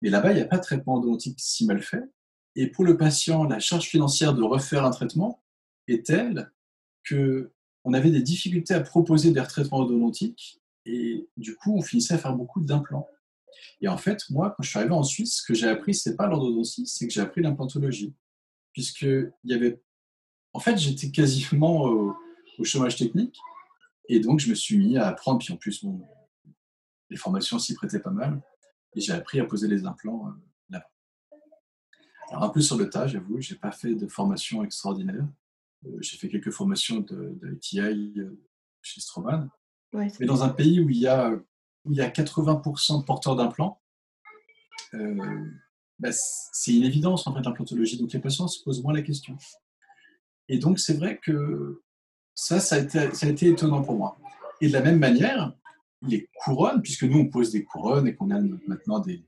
Mais 0.02 0.10
là-bas, 0.10 0.32
il 0.32 0.36
n'y 0.36 0.42
a 0.42 0.46
pas 0.46 0.58
de 0.58 0.64
traitement 0.64 0.96
endodontique 0.96 1.40
si 1.40 1.66
mal 1.66 1.82
fait. 1.82 2.04
Et 2.56 2.68
pour 2.68 2.86
le 2.86 2.98
patient, 2.98 3.44
la 3.46 3.60
charge 3.60 3.86
financière 3.86 4.34
de 4.34 4.42
refaire 4.42 4.84
un 4.84 4.92
traitement 4.92 5.44
est 5.88 6.06
telle 6.06 6.52
que 7.04 7.52
on 7.84 7.94
avait 7.94 8.12
des 8.12 8.22
difficultés 8.22 8.76
à 8.76 8.82
proposer 8.82 9.32
des 9.32 9.40
retraitements 9.40 9.80
endodontiques 9.80 10.61
et 10.86 11.30
du 11.38 11.56
coup, 11.56 11.76
on 11.76 11.82
finissait 11.82 12.16
à 12.16 12.18
faire 12.18 12.34
beaucoup 12.34 12.62
d'implants. 12.62 13.08
Et 13.82 13.88
en 13.88 13.98
fait, 13.98 14.24
moi, 14.30 14.54
quand 14.56 14.64
je 14.64 14.70
suis 14.70 14.80
arrivé 14.80 14.94
en 14.94 15.04
Suisse, 15.04 15.38
ce 15.38 15.46
que 15.46 15.54
j'ai 15.54 15.68
appris, 15.68 15.94
c'est 15.94 16.16
pas 16.16 16.28
l'endodontie, 16.28 16.88
c'est 16.88 17.08
que 17.08 17.14
j'ai 17.14 17.22
appris 17.22 17.42
l'implantologie. 17.42 18.16
Puisque 18.74 19.02
il 19.02 19.32
y 19.44 19.54
avait. 19.54 19.82
En 20.54 20.60
fait, 20.60 20.78
j'étais 20.78 21.12
quasiment 21.12 21.84
au 21.84 22.64
chômage 22.64 22.96
technique 22.96 23.38
et 24.14 24.20
donc, 24.20 24.42
je 24.42 24.50
me 24.50 24.56
suis 24.56 24.78
mis 24.78 24.98
à 24.98 25.08
apprendre. 25.08 25.40
Puis 25.40 25.54
en 25.54 25.58
plus, 25.58 25.86
les 27.10 27.16
formations 27.16 27.60
s'y 27.60 27.74
prêtaient 27.74 28.02
pas 28.02 28.12
mal. 28.12 28.42
Et 28.94 29.00
j'ai 29.00 29.14
appris 29.14 29.40
à 29.40 29.46
poser 29.46 29.70
les 29.70 29.86
implants 29.86 30.28
euh, 30.28 30.32
là-bas. 30.70 30.90
Alors, 32.30 32.44
un 32.44 32.50
peu 32.50 32.60
sur 32.60 32.76
le 32.76 32.90
tas, 32.90 33.08
j'avoue, 33.08 33.40
je 33.40 33.54
n'ai 33.54 33.60
pas 33.60 33.72
fait 33.72 33.96
de 33.96 34.08
formation 34.08 34.66
extraordinaire. 34.66 35.26
Euh, 35.86 35.98
j'ai 36.02 36.18
fait 36.18 36.28
quelques 36.28 36.52
formations 36.52 37.00
de, 37.00 37.40
de 37.42 37.58
euh, 37.78 38.38
chez 38.82 39.00
Stroman. 39.00 39.50
Mais 39.94 40.26
dans 40.26 40.44
un 40.44 40.50
pays 40.50 40.80
où 40.80 40.90
il 40.90 41.00
y 41.00 41.08
a, 41.08 41.32
où 41.86 41.92
il 41.92 41.98
y 41.98 42.02
a 42.02 42.10
80% 42.10 43.02
de 43.02 43.06
porteurs 43.06 43.36
d'implants, 43.36 43.82
bah, 46.00 46.10
c'est 46.12 46.74
une 46.74 46.84
évidence 46.84 47.28
en 47.28 47.36
fait 47.36 47.42
l'implantologie. 47.42 48.00
Donc 48.00 48.12
les 48.14 48.20
patients 48.20 48.48
se 48.48 48.64
posent 48.64 48.82
moins 48.82 48.94
la 48.94 49.02
question. 49.02 49.38
Et 50.50 50.58
donc 50.58 50.80
c'est 50.80 50.96
vrai 50.96 51.20
que 51.24 51.82
ça, 52.34 52.60
ça 52.60 52.76
a, 52.76 52.80
été, 52.80 53.48
étonnant 53.48 53.84
pour 53.84 53.96
moi. 53.96 54.18
Et 54.62 54.68
de 54.68 54.74
la 54.74 54.82
même 54.82 55.00
manière, 55.00 55.54
les 56.02 56.28
couronnes, 56.36 56.82
puisque 56.82 57.04
nous, 57.04 57.20
on 57.20 57.30
pose 57.30 57.52
des 57.52 57.64
couronnes 57.64 58.08
et 58.08 58.16
qu'on 58.16 58.32
a 58.32 58.40
maintenant 58.68 59.00
des, 59.00 59.24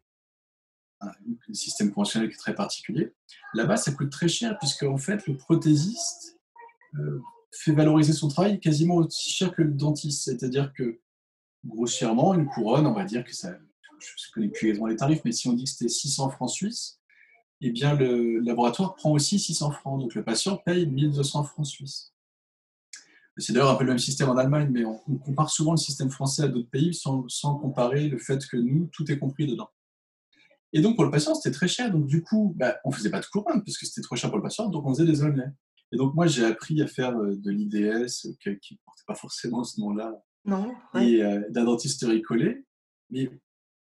un, 1.02 1.12
système 1.54 1.92
conventionnel 1.92 2.30
qui 2.30 2.36
est 2.36 2.40
très 2.40 2.56
particulier, 2.56 3.14
là-bas, 3.54 3.78
ça 3.78 3.92
coûte 3.92 4.10
très 4.10 4.28
cher, 4.28 4.58
puisque 4.58 4.84
en 4.84 4.98
fait, 4.98 5.28
le 5.28 5.38
prothésiste 5.38 6.40
euh, 6.96 7.22
fait 7.54 7.72
valoriser 7.72 8.14
son 8.14 8.28
travail 8.28 8.60
quasiment 8.60 8.96
aussi 8.96 9.32
cher 9.32 9.54
que 9.54 9.62
le 9.62 9.72
dentiste. 9.72 10.24
C'est-à-dire 10.24 10.74
que, 10.74 11.00
grossièrement, 11.66 12.34
une 12.34 12.46
couronne, 12.46 12.88
on 12.88 12.94
va 12.94 13.06
dire 13.06 13.24
que 13.24 13.34
ça, 13.34 13.52
je 13.52 14.10
ne 14.30 14.34
connais 14.34 14.50
plus 14.50 14.68
exactement 14.70 14.88
les 14.88 14.96
tarifs, 14.96 15.22
mais 15.24 15.32
si 15.32 15.48
on 15.48 15.54
dit 15.54 15.64
que 15.66 15.70
c'était 15.70 15.90
600 15.90 16.30
francs 16.32 16.50
suisses, 16.50 17.00
eh 17.62 17.72
bien, 17.72 17.96
le 17.96 18.40
laboratoire 18.40 18.96
prend 18.96 19.12
aussi 19.12 19.40
600 19.40 19.72
francs. 19.72 20.00
Donc, 20.00 20.16
le 20.16 20.24
patient 20.24 20.58
paye 20.58 20.86
1200 20.86 21.44
francs 21.44 21.68
suisses. 21.68 22.14
C'est 23.38 23.54
d'ailleurs 23.54 23.72
un 23.72 23.76
peu 23.76 23.84
le 23.84 23.90
même 23.90 24.00
système 24.00 24.30
en 24.30 24.38
Allemagne, 24.38 24.70
mais 24.72 24.86
on, 24.86 24.98
compare 25.18 25.50
souvent 25.50 25.72
le 25.72 25.78
système 25.78 26.12
français 26.12 26.44
à 26.44 26.48
d'autres 26.48 26.70
pays 26.70 26.94
sans, 26.94 27.26
comparer 27.56 28.08
le 28.08 28.20
fait 28.20 28.46
que 28.46 28.58
nous, 28.58 28.90
tout 28.92 29.12
est 29.12 29.18
compris 29.18 29.48
dedans. 29.48 29.70
Et 30.72 30.82
donc 30.82 30.96
pour 30.96 31.04
le 31.04 31.12
patient, 31.12 31.34
c'était 31.34 31.54
très 31.54 31.68
cher. 31.68 31.92
Donc 31.92 32.06
du 32.06 32.22
coup, 32.22 32.54
bah, 32.56 32.78
on 32.84 32.90
ne 32.90 32.96
faisait 32.96 33.10
pas 33.10 33.20
de 33.20 33.26
couronne 33.26 33.64
parce 33.64 33.78
que 33.78 33.86
c'était 33.86 34.02
trop 34.02 34.16
cher 34.16 34.30
pour 34.30 34.38
le 34.38 34.44
patient, 34.44 34.70
donc 34.70 34.86
on 34.86 34.94
faisait 34.94 35.06
des 35.06 35.24
onlets. 35.24 35.52
Et 35.94 35.98
donc 35.98 36.16
moi, 36.16 36.26
j'ai 36.26 36.44
appris 36.44 36.82
à 36.82 36.88
faire 36.88 37.16
euh, 37.16 37.36
de 37.36 37.52
l'IDS, 37.52 38.36
qui 38.42 38.50
ne 38.50 38.78
portait 38.84 39.04
pas 39.06 39.14
forcément 39.14 39.64
ce 39.64 39.80
nom-là, 39.80 40.12
et 41.00 41.24
euh, 41.24 41.42
d'un 41.52 41.66
dentisterie 41.66 42.24
collée. 42.24 42.66
Mais 43.12 43.30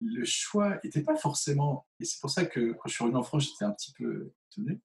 le 0.01 0.25
choix 0.25 0.77
n'était 0.83 1.01
pas 1.01 1.15
forcément, 1.15 1.87
et 2.01 2.05
c'est 2.05 2.19
pour 2.19 2.29
ça 2.29 2.45
que 2.45 2.73
quand 2.73 2.89
je 2.89 2.93
suis 2.93 3.03
revenu 3.03 3.17
en 3.17 3.23
France, 3.23 3.45
j'étais 3.45 3.63
un 3.63 3.71
petit 3.71 3.93
peu 3.93 4.33
étonné, 4.51 4.81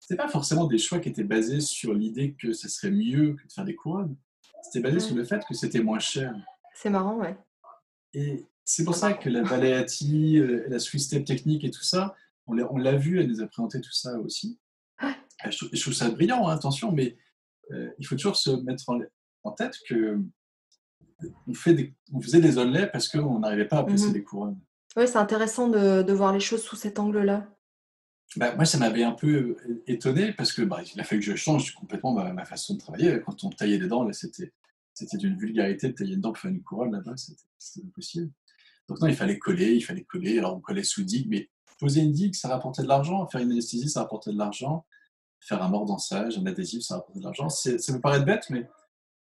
c'était 0.00 0.16
pas 0.16 0.28
forcément 0.28 0.66
des 0.66 0.78
choix 0.78 0.98
qui 0.98 1.08
étaient 1.08 1.22
basés 1.22 1.60
sur 1.60 1.94
l'idée 1.94 2.34
que 2.34 2.52
ce 2.52 2.68
serait 2.68 2.90
mieux 2.90 3.34
que 3.34 3.46
de 3.46 3.52
faire 3.52 3.64
des 3.64 3.76
couronnes. 3.76 4.16
C'était 4.62 4.80
basé 4.80 4.98
sur 4.98 5.14
le 5.14 5.24
fait 5.24 5.44
que 5.46 5.54
c'était 5.54 5.80
moins 5.80 6.00
cher. 6.00 6.34
C'est 6.74 6.90
marrant, 6.90 7.18
ouais. 7.18 7.36
Et 8.14 8.44
c'est 8.64 8.84
pour 8.84 8.96
ça 8.96 9.12
que 9.12 9.28
la 9.28 9.42
Baleati, 9.42 10.38
euh, 10.38 10.66
la 10.68 10.80
Swiss 10.80 11.06
Step 11.06 11.24
Technique 11.24 11.62
et 11.62 11.70
tout 11.70 11.84
ça, 11.84 12.16
on 12.46 12.54
l'a 12.54 12.96
vu, 12.96 13.20
elle 13.20 13.28
nous 13.28 13.42
a 13.42 13.46
présenté 13.46 13.80
tout 13.80 13.92
ça 13.92 14.18
aussi. 14.18 14.58
Je, 15.50 15.66
trouve, 15.80 15.94
ça 15.94 16.10
brillant, 16.10 16.48
hein, 16.48 16.54
attention, 16.54 16.92
mais 16.92 17.16
euh, 17.70 17.90
il 17.98 18.06
faut 18.06 18.16
toujours 18.16 18.36
se 18.36 18.50
mettre 18.50 18.84
en, 19.44 19.52
tête 19.52 19.76
que 19.88 20.20
on, 21.46 21.54
fait 21.54 21.74
des, 21.74 21.94
on 22.12 22.20
faisait 22.20 22.40
des 22.40 22.58
onlets 22.58 22.88
parce 22.88 23.08
qu'on 23.08 23.38
n'arrivait 23.38 23.68
pas 23.68 23.78
à 23.78 23.84
placer 23.84 24.08
mhm. 24.08 24.12
des 24.12 24.24
couronnes. 24.24 24.60
Oui, 24.96 25.06
c'est 25.06 25.16
intéressant 25.16 25.68
de, 25.68 26.02
de, 26.02 26.12
voir 26.12 26.32
les 26.32 26.40
choses 26.40 26.62
sous 26.62 26.76
cet 26.76 26.98
angle-là. 26.98 27.48
Bah, 28.36 28.54
moi, 28.54 28.64
ça 28.64 28.78
m'avait 28.78 29.04
un 29.04 29.12
peu 29.12 29.56
étonné 29.86 30.32
parce 30.32 30.52
que 30.52 30.62
bah, 30.62 30.82
il 30.94 31.00
a 31.00 31.04
fallu 31.04 31.20
que 31.20 31.26
je 31.26 31.36
change 31.36 31.74
complètement 31.74 32.12
ma, 32.12 32.44
façon 32.44 32.74
de 32.74 32.78
travailler. 32.78 33.20
Quand 33.24 33.44
on 33.44 33.50
taillait 33.50 33.78
des 33.78 33.88
dents, 33.88 34.04
là, 34.04 34.12
c'était, 34.12 34.52
c'était 34.92 35.16
d'une 35.16 35.38
vulgarité 35.38 35.88
de 35.88 35.92
tailler 35.92 36.14
une 36.14 36.20
dent 36.20 36.32
pour 36.32 36.42
faire 36.42 36.50
une 36.50 36.62
couronne 36.62 36.92
là-bas, 36.92 37.16
c'était, 37.16 37.86
impossible. 37.86 38.30
Donc, 38.88 39.00
non, 39.00 39.06
il 39.06 39.16
fallait 39.16 39.38
coller, 39.38 39.74
il 39.74 39.80
fallait 39.82 40.04
coller. 40.04 40.38
Alors, 40.38 40.56
on 40.56 40.60
collait 40.60 40.82
sous 40.82 41.04
digue, 41.04 41.26
mais 41.28 41.48
poser 41.78 42.00
une 42.00 42.12
digue, 42.12 42.34
ça 42.34 42.48
rapportait 42.48 42.82
de 42.82 42.88
l'argent. 42.88 43.26
Faire 43.28 43.40
une 43.40 43.52
anesthésie, 43.52 43.88
ça 43.88 44.02
rapportait 44.02 44.32
de 44.32 44.38
l'argent. 44.38 44.86
Faire 45.40 45.62
un 45.62 45.68
mordançage, 45.68 46.38
un 46.38 46.46
adhésif, 46.46 46.82
ça 46.82 46.96
rapportait 46.96 47.20
de 47.20 47.24
l'argent. 47.24 47.48
Ça 47.48 47.70
peut 47.92 48.00
paraître 48.00 48.24
bête, 48.24 48.44
mais 48.50 48.68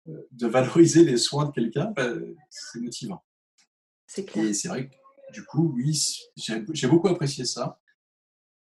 euh, 0.07 0.27
de 0.31 0.47
valoriser 0.47 1.03
les 1.03 1.17
soins 1.17 1.45
de 1.45 1.51
quelqu'un, 1.51 1.91
bah, 1.95 2.09
c'est 2.49 2.79
motivant. 2.79 3.23
C'est 4.07 4.25
clair. 4.25 4.45
Et 4.45 4.53
c'est 4.53 4.67
vrai 4.67 4.89
que, 4.89 4.95
du 5.33 5.43
coup, 5.43 5.73
oui, 5.75 6.19
j'ai 6.35 6.87
beaucoup 6.87 7.07
apprécié 7.07 7.45
ça. 7.45 7.79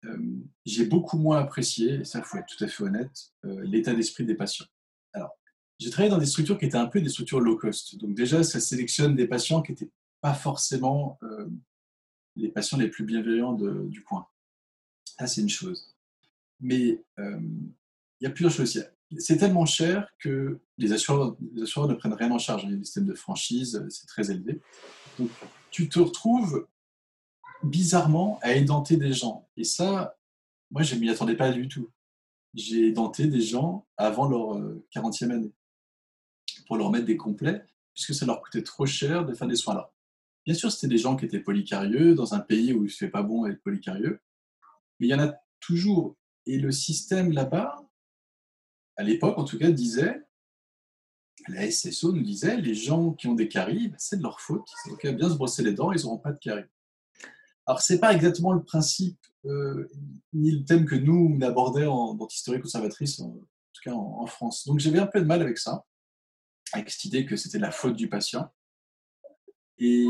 Euh, 0.05 0.17
j'ai 0.65 0.85
beaucoup 0.85 1.17
moins 1.17 1.39
apprécié, 1.39 1.95
et 1.95 2.05
ça, 2.05 2.19
il 2.19 2.25
faut 2.25 2.37
être 2.37 2.47
tout 2.47 2.63
à 2.63 2.67
fait 2.67 2.83
honnête, 2.83 3.33
euh, 3.45 3.61
l'état 3.63 3.93
d'esprit 3.93 4.25
des 4.25 4.35
patients. 4.35 4.65
Alors, 5.13 5.31
j'ai 5.79 5.89
travaillé 5.89 6.11
dans 6.11 6.17
des 6.17 6.25
structures 6.25 6.57
qui 6.57 6.65
étaient 6.65 6.77
un 6.77 6.87
peu 6.87 7.01
des 7.01 7.09
structures 7.09 7.39
low 7.39 7.57
cost. 7.57 7.97
Donc 7.97 8.15
déjà, 8.15 8.43
ça 8.43 8.59
sélectionne 8.59 9.15
des 9.15 9.27
patients 9.27 9.61
qui 9.61 9.71
n'étaient 9.71 9.91
pas 10.21 10.33
forcément 10.33 11.19
euh, 11.23 11.47
les 12.37 12.49
patients 12.49 12.77
les 12.77 12.89
plus 12.89 13.03
bienveillants 13.03 13.53
du 13.53 14.03
coin. 14.03 14.27
Ça, 15.19 15.27
c'est 15.27 15.41
une 15.41 15.49
chose. 15.49 15.95
Mais 16.59 17.03
il 17.17 18.21
y 18.21 18.25
a 18.25 18.29
plusieurs 18.29 18.51
choses. 18.51 18.83
C'est 19.17 19.37
tellement 19.37 19.65
cher 19.65 20.09
que 20.19 20.59
les 20.77 20.91
assureurs, 20.91 21.35
les 21.53 21.63
assureurs 21.63 21.87
ne 21.87 21.95
prennent 21.95 22.13
rien 22.13 22.31
en 22.31 22.39
charge. 22.39 22.63
Il 22.63 22.71
y 22.71 22.73
a 22.73 22.77
des 22.77 22.83
systèmes 22.83 23.05
de 23.05 23.13
franchise, 23.13 23.85
c'est 23.89 24.07
très 24.07 24.31
élevé. 24.31 24.61
Donc, 25.17 25.29
tu 25.71 25.89
te 25.89 25.99
retrouves 25.99 26.67
bizarrement 27.63 28.39
à 28.41 28.53
édenter 28.53 28.97
des 28.97 29.13
gens. 29.13 29.47
Et 29.57 29.63
ça, 29.63 30.17
moi, 30.71 30.83
je 30.83 30.95
ne 30.95 30.99
m'y 30.99 31.09
attendais 31.09 31.35
pas 31.35 31.51
du 31.51 31.67
tout. 31.67 31.89
J'ai 32.53 32.87
édenté 32.87 33.27
des 33.27 33.41
gens 33.41 33.85
avant 33.97 34.27
leur 34.27 34.59
40e 34.93 35.31
euh, 35.31 35.35
année 35.35 35.51
pour 36.65 36.77
leur 36.77 36.91
mettre 36.91 37.05
des 37.05 37.17
complets, 37.17 37.63
puisque 37.93 38.13
ça 38.13 38.25
leur 38.25 38.41
coûtait 38.41 38.63
trop 38.63 38.85
cher 38.85 39.25
de 39.25 39.33
faire 39.33 39.47
des 39.47 39.55
soins 39.55 39.75
là. 39.75 39.91
Bien 40.47 40.55
sûr, 40.55 40.71
c'était 40.71 40.87
des 40.87 40.97
gens 40.97 41.17
qui 41.17 41.25
étaient 41.25 41.41
polycarieux, 41.41 42.15
dans 42.15 42.33
un 42.33 42.39
pays 42.39 42.71
où 42.71 42.85
il 42.85 42.87
ne 42.87 42.89
fait 42.89 43.09
pas 43.09 43.21
bon 43.21 43.45
être 43.47 43.61
polycarieux, 43.61 44.21
mais 44.97 45.07
il 45.07 45.09
y 45.09 45.13
en 45.13 45.19
a 45.19 45.35
toujours. 45.59 46.15
Et 46.45 46.57
le 46.57 46.71
système 46.71 47.33
là-bas, 47.33 47.85
à 48.95 49.03
l'époque 49.03 49.37
en 49.37 49.43
tout 49.43 49.59
cas, 49.59 49.69
disait, 49.69 50.25
la 51.49 51.69
SSO 51.69 52.13
nous 52.13 52.23
disait, 52.23 52.55
les 52.61 52.75
gens 52.75 53.11
qui 53.11 53.27
ont 53.27 53.33
des 53.33 53.49
caries, 53.49 53.89
bah, 53.89 53.97
c'est 53.99 54.15
de 54.15 54.23
leur 54.23 54.39
faute. 54.39 54.65
Ils 54.85 55.09
ont 55.09 55.13
bien 55.13 55.29
se 55.29 55.35
brosser 55.35 55.63
les 55.63 55.73
dents, 55.73 55.91
ils 55.91 56.01
n'auront 56.03 56.17
pas 56.17 56.31
de 56.31 56.39
caries. 56.39 56.69
Alors, 57.65 57.81
ce 57.81 57.91
n'est 57.91 57.99
pas 57.99 58.13
exactement 58.13 58.53
le 58.53 58.63
principe 58.63 59.19
euh, 59.43 59.89
ni 60.31 60.51
le 60.51 60.63
thème 60.63 60.85
que 60.85 60.95
nous, 60.95 61.35
on 61.37 61.41
abordait 61.41 61.87
en 61.87 62.13
dentisterie 62.13 62.61
conservatrice, 62.61 63.19
en, 63.19 63.33
tout 63.73 63.81
cas 63.83 63.91
en, 63.91 64.25
France. 64.27 64.65
Donc, 64.65 64.79
j'avais 64.79 64.99
un 64.99 65.07
peu 65.07 65.19
de 65.19 65.25
mal 65.25 65.41
avec 65.41 65.57
ça, 65.57 65.85
avec 66.71 66.89
cette 66.89 67.03
idée 67.03 67.25
que 67.25 67.35
c'était 67.35 67.59
la 67.59 67.71
faute 67.71 67.97
du 67.97 68.07
patient. 68.07 68.49
Et 69.79 70.07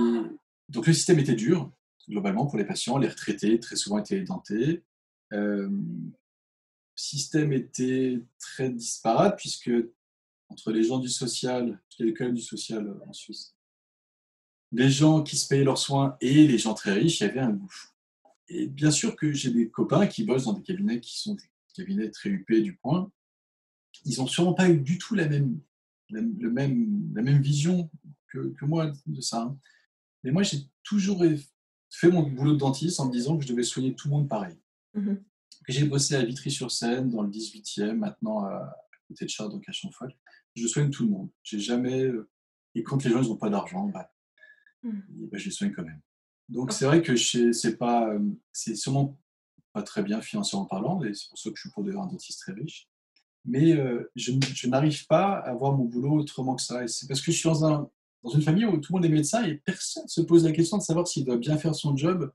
donc, 0.70 0.88
le 0.88 0.93
système 0.93 1.20
était 1.20 1.36
dur, 1.36 1.72
globalement, 2.09 2.45
pour 2.45 2.57
les 2.57 2.65
patients. 2.65 2.97
Les 2.97 3.07
retraités, 3.07 3.59
très 3.59 3.76
souvent, 3.76 3.99
étaient 3.99 4.22
dentés. 4.22 4.84
Euh, 5.34 5.70
le 5.70 6.13
système 6.95 7.53
était 7.53 8.22
très 8.39 8.70
disparate, 8.70 9.38
puisque 9.38 9.72
entre 10.49 10.72
les 10.72 10.84
gens 10.84 10.99
du 10.99 11.09
social, 11.09 11.80
il 11.99 12.07
y 12.07 12.22
avait 12.22 12.32
du 12.32 12.41
social 12.41 12.97
en 13.05 13.13
Suisse, 13.13 13.55
les 14.72 14.89
gens 14.89 15.24
qui 15.24 15.38
se 15.38 15.47
payaient 15.47 15.63
leurs 15.63 15.78
soins 15.78 16.18
et 16.22 16.47
les 16.47 16.57
gens 16.57 16.74
très 16.74 16.93
riches, 16.93 17.22
il 17.22 17.24
y 17.28 17.30
avait 17.30 17.39
un 17.39 17.51
gouffre. 17.51 17.93
Et 18.49 18.68
bien 18.68 18.91
sûr 18.91 19.15
que 19.15 19.32
j'ai 19.32 19.51
des 19.51 19.70
copains 19.70 20.07
qui 20.07 20.24
bossent 20.24 20.45
dans 20.45 20.53
des 20.53 20.63
cabinets 20.63 20.99
qui 20.99 21.20
sont 21.20 21.36
des 21.36 21.43
cabinets 21.74 22.09
très 22.09 22.30
huppés 22.30 22.61
du 22.61 22.76
point. 22.76 23.11
Ils 24.05 24.20
n'ont 24.20 24.28
sûrement 24.28 24.53
pas 24.53 24.70
eu 24.70 24.80
du 24.80 24.97
tout 24.97 25.15
la 25.15 25.28
même, 25.28 25.59
la, 26.09 26.22
même, 26.22 27.11
la 27.13 27.22
même 27.22 27.41
vision 27.41 27.89
que, 28.32 28.53
que 28.53 28.65
moi 28.65 28.91
de 29.05 29.21
ça. 29.21 29.43
Hein. 29.43 29.57
Mais 30.23 30.32
moi, 30.32 30.43
j'ai 30.43 30.59
toujours 30.84 31.23
fait 31.89 32.09
mon 32.09 32.23
boulot 32.23 32.53
de 32.53 32.59
dentiste 32.59 32.99
en 32.99 33.07
me 33.07 33.11
disant 33.11 33.38
que 33.38 33.43
je 33.43 33.49
devais 33.49 33.63
soigner 33.63 33.95
tout 33.95 34.07
le 34.07 34.15
monde 34.15 34.30
pareil. 34.30 34.57
Mmh 34.93 35.15
j'ai 35.69 35.84
bossé 35.84 36.15
à 36.15 36.23
Vitry-sur-Seine, 36.23 37.09
dans 37.09 37.23
le 37.23 37.30
18e, 37.30 37.91
maintenant 37.91 38.45
à 38.45 38.73
côté 39.05 39.25
de 39.25 39.30
Chartres, 39.30 39.51
donc 39.51 39.67
à 39.67 39.73
Champfort. 39.73 40.07
Je 40.55 40.65
soigne 40.65 40.89
tout 40.89 41.03
le 41.03 41.09
monde. 41.09 41.30
J'ai 41.43 41.59
jamais. 41.59 42.03
Euh, 42.03 42.30
et 42.73 42.84
quand 42.84 43.03
les 43.03 43.09
gens 43.09 43.21
n'ont 43.21 43.36
pas 43.36 43.49
d'argent, 43.49 43.89
bah, 43.89 44.09
Mmh. 44.84 45.01
Ben, 45.32 45.39
je 45.39 45.45
les 45.45 45.51
soigne 45.51 45.71
quand 45.71 45.84
même. 45.84 46.01
Donc 46.49 46.71
c'est 46.71 46.86
vrai 46.86 47.01
que 47.01 47.15
c'est 47.15 47.78
pas, 47.78 48.09
euh, 48.09 48.19
c'est 48.53 48.75
sûrement 48.75 49.19
pas 49.73 49.84
très 49.84 50.01
bien 50.01 50.21
financièrement 50.21 50.65
parlant, 50.65 51.03
et 51.03 51.13
c'est 51.13 51.28
pour 51.30 51.38
ça 51.38 51.49
que 51.49 51.55
je 51.55 51.61
suis 51.61 51.69
pour 51.71 51.84
devenir 51.84 52.03
un 52.03 52.07
dentiste 52.07 52.39
très 52.39 52.53
riche. 52.53 52.89
Mais 53.45 53.73
euh, 53.73 54.09
je, 54.15 54.32
je 54.53 54.67
n'arrive 54.67 55.05
pas 55.07 55.34
à 55.34 55.53
voir 55.53 55.73
mon 55.73 55.86
boulot 55.86 56.19
autrement 56.19 56.55
que 56.55 56.61
ça. 56.61 56.84
Et 56.84 56.88
c'est 56.88 57.07
parce 57.07 57.21
que 57.21 57.32
je 57.32 57.38
suis 57.38 57.49
dans, 57.49 57.65
un, 57.65 57.89
dans 58.24 58.30
une 58.32 58.41
famille 58.41 58.65
où 58.65 58.78
tout 58.78 58.93
le 58.93 58.97
monde 58.97 59.05
est 59.05 59.13
médecin 59.13 59.43
et 59.45 59.55
personne 59.55 60.03
ne 60.03 60.09
se 60.09 60.22
pose 60.22 60.45
la 60.45 60.51
question 60.51 60.78
de 60.78 60.84
savoir 60.84 61.07
s'il 61.07 61.26
doit 61.26 61.38
bien 61.38 61.57
faire 61.57 61.76
son 61.76 61.95
job 61.95 62.32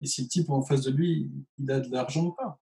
et 0.00 0.06
si 0.06 0.22
le 0.22 0.28
type 0.28 0.50
en 0.50 0.62
face 0.62 0.82
de 0.82 0.90
lui, 0.90 1.30
il 1.58 1.70
a 1.70 1.80
de 1.80 1.90
l'argent 1.90 2.26
ou 2.26 2.32
pas. 2.32 2.60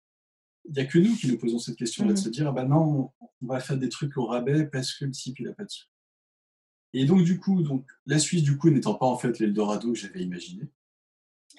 Il 0.66 0.74
n'y 0.74 0.80
a 0.80 0.86
que 0.86 0.98
nous 0.98 1.16
qui 1.16 1.28
nous 1.28 1.38
posons 1.38 1.60
cette 1.60 1.76
question-là, 1.76 2.14
de 2.14 2.14
mmh. 2.14 2.24
se 2.24 2.30
dire, 2.30 2.48
ah 2.48 2.52
ben 2.52 2.66
non, 2.66 3.12
on 3.22 3.48
va 3.48 3.60
faire 3.60 3.78
des 3.78 3.90
trucs 3.90 4.18
au 4.18 4.26
rabais 4.26 4.66
parce 4.66 4.94
que 4.94 5.06
le 5.06 5.12
type, 5.12 5.40
il 5.40 5.46
n'a 5.46 5.54
pas 5.54 5.64
de 5.64 5.70
sous. 5.70 5.86
Et 6.94 7.06
donc, 7.06 7.24
du 7.24 7.40
coup, 7.40 7.62
donc, 7.62 7.86
la 8.06 8.20
Suisse, 8.20 8.42
du 8.42 8.58
coup, 8.58 8.70
n'étant 8.70 8.96
pas 8.96 9.06
en 9.06 9.18
fait 9.18 9.38
l'Eldorado 9.40 9.92
que 9.92 10.00
j'avais 10.00 10.24
imaginé, 10.24 10.64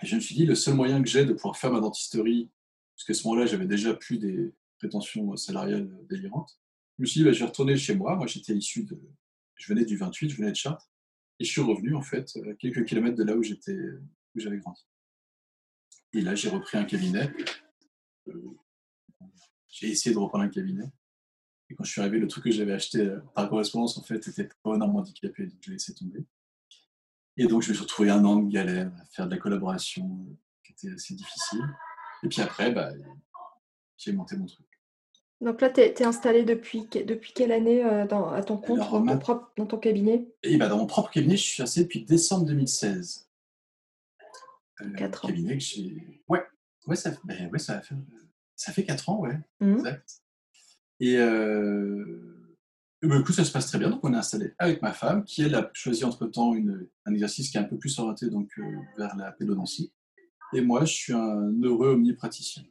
je 0.02 0.16
me 0.16 0.20
suis 0.20 0.34
dit, 0.34 0.46
le 0.46 0.54
seul 0.54 0.74
moyen 0.74 1.02
que 1.02 1.09
j'ai 1.09 1.24
de 1.24 1.32
pouvoir 1.34 1.57
faire 1.57 1.70
ma 1.70 1.80
dentisterie, 1.80 2.50
parce 2.94 3.04
qu'à 3.04 3.14
ce 3.14 3.26
moment-là, 3.28 3.46
j'avais 3.46 3.66
déjà 3.66 3.94
plus 3.94 4.18
des 4.18 4.52
prétentions 4.78 5.36
salariales 5.36 5.90
délirantes, 6.09 6.59
je 6.98 7.02
me 7.02 7.07
suis 7.07 7.20
dit, 7.20 7.24
bah, 7.24 7.32
je 7.32 7.40
vais 7.40 7.46
retourner 7.46 7.76
chez 7.76 7.94
moi. 7.94 8.16
Moi, 8.16 8.26
j'étais 8.26 8.54
issu 8.54 8.84
de. 8.84 8.98
Je 9.57 9.72
venais 9.72 9.84
du 9.84 9.96
28, 9.96 10.30
je 10.30 10.36
venais 10.36 10.50
de 10.50 10.57
Chartres. 10.57 10.90
Et 11.39 11.45
je 11.45 11.51
suis 11.51 11.61
revenu, 11.61 11.95
en 11.95 12.03
fait, 12.03 12.37
à 12.49 12.55
quelques 12.55 12.84
kilomètres 12.87 13.16
de 13.16 13.24
là 13.24 13.37
où 13.37 13.43
j'étais, 13.43 13.76
où 13.76 14.41
j'avais 14.41 14.59
grandi. 14.59 14.87
Et 16.12 16.20
là, 16.20 16.34
j'ai 16.34 16.49
repris 16.49 16.78
un 16.78 16.84
cabinet. 16.84 17.30
Euh, 18.28 18.57
j'ai 19.68 19.89
essayé 19.89 20.14
de 20.14 20.18
reprendre 20.18 20.45
un 20.45 20.49
cabinet. 20.49 20.91
Et 21.68 21.74
quand 21.74 21.84
je 21.84 21.91
suis 21.91 22.01
arrivé, 22.01 22.18
le 22.18 22.28
truc 22.28 22.45
que 22.45 22.51
j'avais 22.51 22.72
acheté 22.72 23.01
euh, 23.01 23.20
par 23.34 23.49
correspondance, 23.49 23.99
en 23.99 24.03
fait, 24.03 24.26
était 24.26 24.49
pas 24.62 24.74
énormément 24.74 25.01
handicapé, 25.01 25.47
donc 25.47 25.59
j'ai 25.61 25.72
laissé 25.72 25.95
tomber. 25.95 26.24
Et 27.37 27.47
donc, 27.47 27.62
je 27.62 27.68
me 27.68 27.74
suis 27.74 27.82
retrouvé 27.82 28.11
un 28.11 28.24
an 28.24 28.37
de 28.37 28.51
galère 28.51 28.91
à 28.99 29.05
faire 29.07 29.26
de 29.26 29.32
la 29.32 29.39
collaboration 29.39 30.26
euh, 30.26 30.34
qui 30.64 30.72
était 30.72 30.95
assez 30.95 31.14
difficile. 31.14 31.68
Et 32.22 32.28
puis 32.28 32.41
après, 32.41 32.72
bah, 32.72 32.93
j'ai 33.99 34.12
monté 34.12 34.37
mon 34.37 34.47
truc. 34.47 34.65
Donc 35.41 35.61
là, 35.61 35.68
tu 35.68 35.80
es, 35.80 36.03
installé 36.03 36.45
depuis, 36.45 36.87
depuis 36.87 37.32
quelle 37.34 37.53
année 37.53 37.84
euh, 37.84 38.07
dans, 38.07 38.30
à 38.30 38.43
ton 38.43 38.57
compte, 38.57 38.78
dans, 38.78 39.05
ton 39.05 39.18
propre, 39.18 39.53
dans 39.57 39.66
ton 39.66 39.78
cabinet? 39.78 40.26
Et 40.43 40.57
bah, 40.57 40.68
Dans 40.68 40.78
mon 40.78 40.87
propre 40.87 41.11
cabinet, 41.11 41.37
je 41.37 41.43
suis 41.43 41.62
installé 41.62 41.84
depuis 41.84 42.05
décembre 42.05 42.47
2016. 42.47 43.28
4 44.97 45.24
ans. 45.24 45.28
Cabinet 45.28 45.55
que 45.55 45.62
j'ai... 45.62 46.22
Ouais, 46.28 46.43
ouais, 46.87 46.97
ça, 46.97 47.11
ben, 47.24 47.51
ouais 47.51 47.59
ça, 47.59 47.80
fait, 47.82 47.95
ça 48.55 48.72
fait 48.72 48.84
4 48.84 49.11
ans, 49.11 49.20
ouais. 49.20 49.39
Mmh. 49.61 49.72
Exact. 49.74 50.22
Et, 51.01 51.16
euh, 51.18 52.57
ben, 53.03 53.18
du 53.18 53.24
coup, 53.24 53.32
ça 53.32 53.45
se 53.45 53.53
passe 53.53 53.66
très 53.66 53.78
bien. 53.78 53.91
Donc, 53.91 54.01
on 54.05 54.14
est 54.14 54.16
installé 54.16 54.55
avec 54.59 54.80
ma 54.80 54.93
femme, 54.93 55.24
qui 55.24 55.43
elle 55.43 55.55
a 55.55 55.70
choisi 55.74 56.05
entre-temps 56.05 56.55
un 57.05 57.12
exercice 57.12 57.51
qui 57.51 57.59
est 57.59 57.61
un 57.61 57.64
peu 57.64 57.76
plus 57.76 57.99
orienté 57.99 58.30
donc, 58.30 58.51
euh, 58.59 58.62
vers 58.97 59.14
la 59.16 59.32
pédodontie. 59.32 59.93
Et 60.55 60.62
moi, 60.62 60.84
je 60.87 60.95
suis 60.95 61.12
un 61.12 61.53
heureux 61.62 61.89
omnipraticien. 61.89 62.64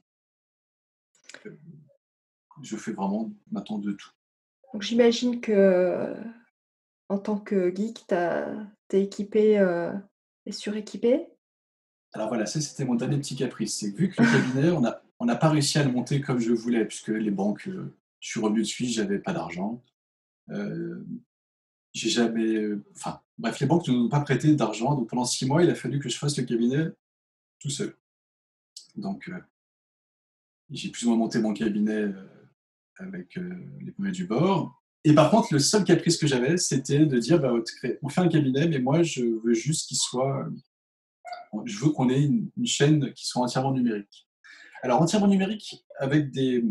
Euh, 2.57 2.61
je 2.63 2.77
fais 2.77 2.91
vraiment 2.91 3.31
maintenant 3.51 3.79
de 3.79 3.91
tout. 3.91 4.09
Donc, 4.73 4.81
j'imagine 4.81 5.39
que 5.41 6.13
en 7.09 7.17
tant 7.17 7.37
que 7.37 7.73
geek, 7.73 8.05
tu 8.07 8.15
es 8.15 9.03
équipé 9.03 9.63
et 10.45 10.51
suréquipé? 10.51 11.27
Alors 12.13 12.27
voilà, 12.29 12.45
ça 12.45 12.61
c'était 12.61 12.85
mon 12.85 12.95
dernier 12.95 13.17
petit 13.17 13.35
caprice. 13.35 13.77
C'est 13.77 13.91
vu 13.91 14.09
que 14.09 14.21
le 14.21 14.31
cabinet, 14.31 14.71
on 14.71 14.81
n'a 14.81 15.01
on 15.19 15.27
pas 15.27 15.49
réussi 15.49 15.77
à 15.77 15.83
le 15.83 15.91
monter 15.91 16.21
comme 16.21 16.39
je 16.39 16.51
voulais, 16.51 16.85
puisque 16.85 17.09
les 17.09 17.31
banques 17.31 17.69
je 18.25 18.31
suis 18.31 18.39
revenu 18.39 18.61
de 18.61 18.65
Suisse, 18.65 18.95
j'avais 18.95 19.19
pas 19.19 19.33
d'argent. 19.33 19.83
Euh, 20.49 21.05
j'ai 21.93 22.09
jamais. 22.09 22.71
Enfin, 22.95 23.21
bref, 23.37 23.59
les 23.59 23.67
banques 23.67 23.87
ne 23.87 23.93
nous 23.93 24.05
ont 24.05 24.09
pas 24.09 24.21
prêté 24.21 24.55
d'argent. 24.55 24.95
Donc 24.95 25.09
pendant 25.09 25.25
six 25.25 25.45
mois, 25.45 25.63
il 25.63 25.69
a 25.69 25.75
fallu 25.75 25.99
que 25.99 26.09
je 26.09 26.17
fasse 26.17 26.35
le 26.37 26.43
cabinet 26.43 26.87
tout 27.59 27.69
seul. 27.69 27.95
Donc, 28.95 29.29
euh, 29.29 29.39
j'ai 30.71 30.89
plus 30.89 31.05
ou 31.05 31.09
moins 31.09 31.17
monté 31.17 31.37
mon 31.37 31.53
cabinet 31.53 32.01
euh, 32.01 32.27
avec 32.97 33.35
les 33.81 33.91
premiers 33.91 34.11
du 34.11 34.25
bord. 34.25 34.81
Et 35.03 35.13
par 35.13 35.29
contre, 35.29 35.53
le 35.53 35.59
seul 35.59 35.83
caprice 35.83 36.17
que 36.17 36.25
j'avais, 36.25 36.57
c'était 36.57 37.05
de 37.05 37.19
dire 37.19 37.39
bah, 37.39 37.53
on 38.01 38.09
fait 38.09 38.21
un 38.21 38.27
cabinet, 38.27 38.67
mais 38.67 38.79
moi, 38.79 39.03
je 39.03 39.23
veux 39.23 39.53
juste 39.53 39.87
qu'il 39.87 39.97
soit. 39.97 40.47
Je 41.65 41.77
veux 41.79 41.91
qu'on 41.91 42.09
ait 42.09 42.23
une, 42.23 42.49
chaîne 42.65 43.13
qui 43.13 43.25
soit 43.27 43.43
entièrement 43.43 43.71
numérique. 43.71 44.27
Alors, 44.81 45.01
entièrement 45.01 45.27
numérique, 45.27 45.85
avec 45.99 46.31
des, 46.31 46.63